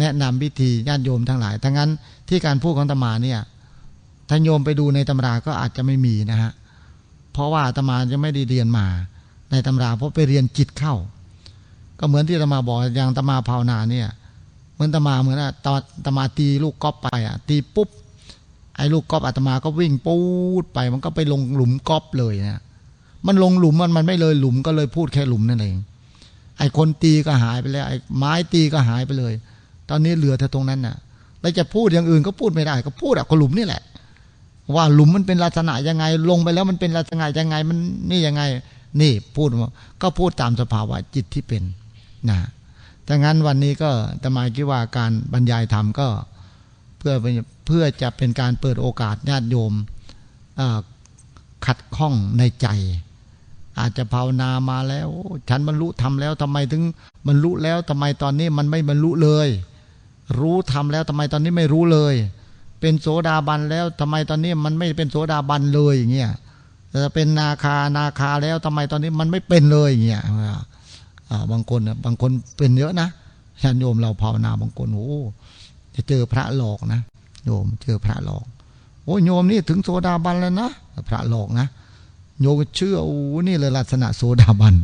[0.00, 1.90] แนะนำวิธีญาติโยมทั้งหลายทั้งนั้น
[2.28, 3.40] ที่การพูดของอาตมาเนี่ย
[4.28, 6.52] ท่านโยมไปดูในตำราก็อาจจะไม่มีนะฮะ
[7.32, 8.86] เพราะว่าอาตมาจะไม่ได้เรียนมา
[9.50, 10.94] ในตำราเพราะไปเรียนจิตเข้า
[11.98, 14.08] ก็เหมือนที่อาตมาบอกอย่างอาตมาภาวนาเนี่ย
[14.74, 17.88] เหมือนอาตมาเหมือนอะตอนอาตมาตีลูกก๊อล์ฟไปอะตีปุ๊บ
[18.76, 20.16] ไอ้ลูกกอฟอาตมาก็วิ่งปู
[20.62, 22.62] ดไป มันก็ไปลงหลุมก๊อล์ฟเลยนะ
[23.26, 25.76] มันลงหลุมมันมันไม่เลยหลุมก็เลยพูดแค่หลุมนั่นเอง
[26.58, 29.32] ไอ้คนตีก็หายไปแล้วไอ้ไม้ตีก็หายไปเลย
[29.88, 30.96] ตอนนี้เหลือแต่ตรงนั้นน่ะ
[31.40, 33.82] แล้วจะพูดอย่างอื่นก็พูดไม่ได้ ก็พูดอะก็หลุมนี่แหละ
[34.74, 37.78] ว่าหลุมมันเป็นลักษณะยังไง ลงไปแล้วมันเป็นลักษณะยังไงมัน
[38.10, 38.42] นี่ยังไง
[39.00, 39.48] นี่พูด
[40.02, 41.62] ก็พูดตามสภาวะจิตที่เป็น
[42.30, 42.38] นะ
[43.08, 43.90] ดังนั้นวันนี้ก็
[44.22, 46.08] ตมาคิดว่าการบรรยายธรรมก็
[46.98, 47.14] เพื่อ
[47.66, 49.72] เพื่อจะเป็นการเปิดโอกาสญาติโยม
[51.66, 52.68] ขัดข้องในใจ
[53.78, 55.08] อาจจะภาวนามาแล้ว
[55.48, 56.82] ฉันบรรลุทำแล้วทำไมถึง
[57.26, 59.48] บรรลุแล้วทำไมตอนนี้มันไม่บรรลุเลย
[60.38, 62.14] รู้ทำแล้วทำไมตอนนี้ไม่รู้เลย
[62.86, 66.30] เป็นโสดาบันแล้วทำไมตอนนี้มันไม่เป็นโสดาบันเลยอย่างเงี้ย
[67.04, 70.22] จะเป็นนาคานาคาแล้วทำไมตอนนี้มันไม่เป็นเลยอย่างเงี้ย
[71.52, 73.08] บางคนบางคนเป็นเยอะนะ
[73.62, 75.20] ญาติโยมเราภาวนาบางคนโอ้
[75.94, 77.00] จะเจอพระหลอกนะ
[77.44, 78.44] โยมเจอพระหลอก
[79.04, 80.70] โอ้โยมนี่ถึงโสดาบันแล้วนะ
[81.08, 81.66] พระหลอกนะ
[82.40, 84.74] โยมเชื่อโอ้นี่เลยลักษณะโสดาบัน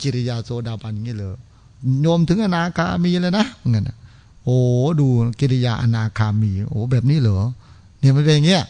[0.00, 1.30] กิริยาโสดาบันงี้เลย
[2.02, 3.96] โยมถึงอนาคามีเลยนะเงี้ย
[4.46, 4.58] โอ้
[5.00, 5.06] ดู
[5.40, 7.38] กิริยาอนาคามี โอ้แบบนี้เหรอ
[8.00, 8.62] เนี่ยมันเป็นอย่างเงี้ย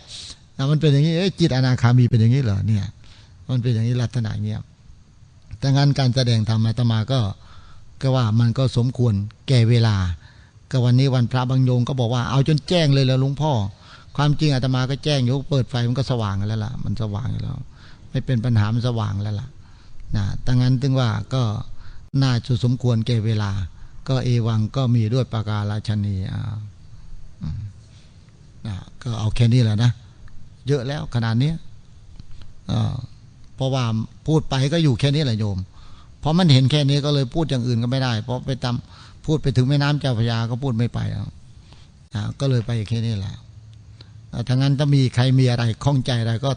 [0.70, 2.84] มันเป็นอย่างนี้จิตอนาคามีเป็นอย่างนี้เหรอเนี่ย
[3.48, 4.60] มันเป็นอย่างนี้ลักษณะเงี้ย
[5.58, 7.20] แต่งานการแสดงธรรมอาตมาก็
[8.02, 9.14] ก็ว่ามันก็สมควร
[9.48, 9.96] แก่เวลา
[10.70, 13.52] ก็วันนี้วันพระบางโยงก็บอกว่าเอาจนแจ้งเลยแล้วลุงพ่อ
[14.16, 17.56] ความจริงอาตมาก็แจ้งยกเปิดไฟมันก็สว่างแล้วล่ะ มันสว่างแล้ว
[18.10, 19.48] ไม่เป็นปัญหามันสว่างแล้วล่ะ
[20.16, 21.42] นะดังนั้นถึงว่าก็
[22.22, 23.50] น่าจะสมควรแก่เวลา
[24.08, 26.42] ก็เอวังก็มีด้วยประการาชนีอ่า
[29.02, 29.90] ก็เอาแค่นี้แหละนะ
[30.68, 31.52] เยอะแล้วขนาดนี้
[33.56, 33.84] เพราะว่า
[34.26, 35.58] พูดไปก็อยู่แค่นี้แหละโยม
[36.20, 38.74] เพราะมันเห็นแค่นี้ก็เลยพูดอย่างอื่นก็ไม่ได้ เพราะไปตาม
[39.26, 41.24] พูดไปถึงแม่น้ำเจ้าพระยาก็พูดไม่ไปอะ
[42.40, 43.34] ก็เลยไปแค่นี้แหละ
[44.48, 46.50] ถ้างั้นถ้ามีใครมีอะไรข้องใจอะไรก็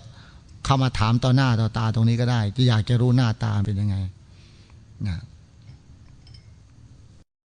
[0.65, 3.95] เข้ามาถามต่อหน้าต่อตาตรงนี้ก็ได้ที่อยากจะรู้หน้าตาเป็นยังไง
[5.07, 5.17] นะ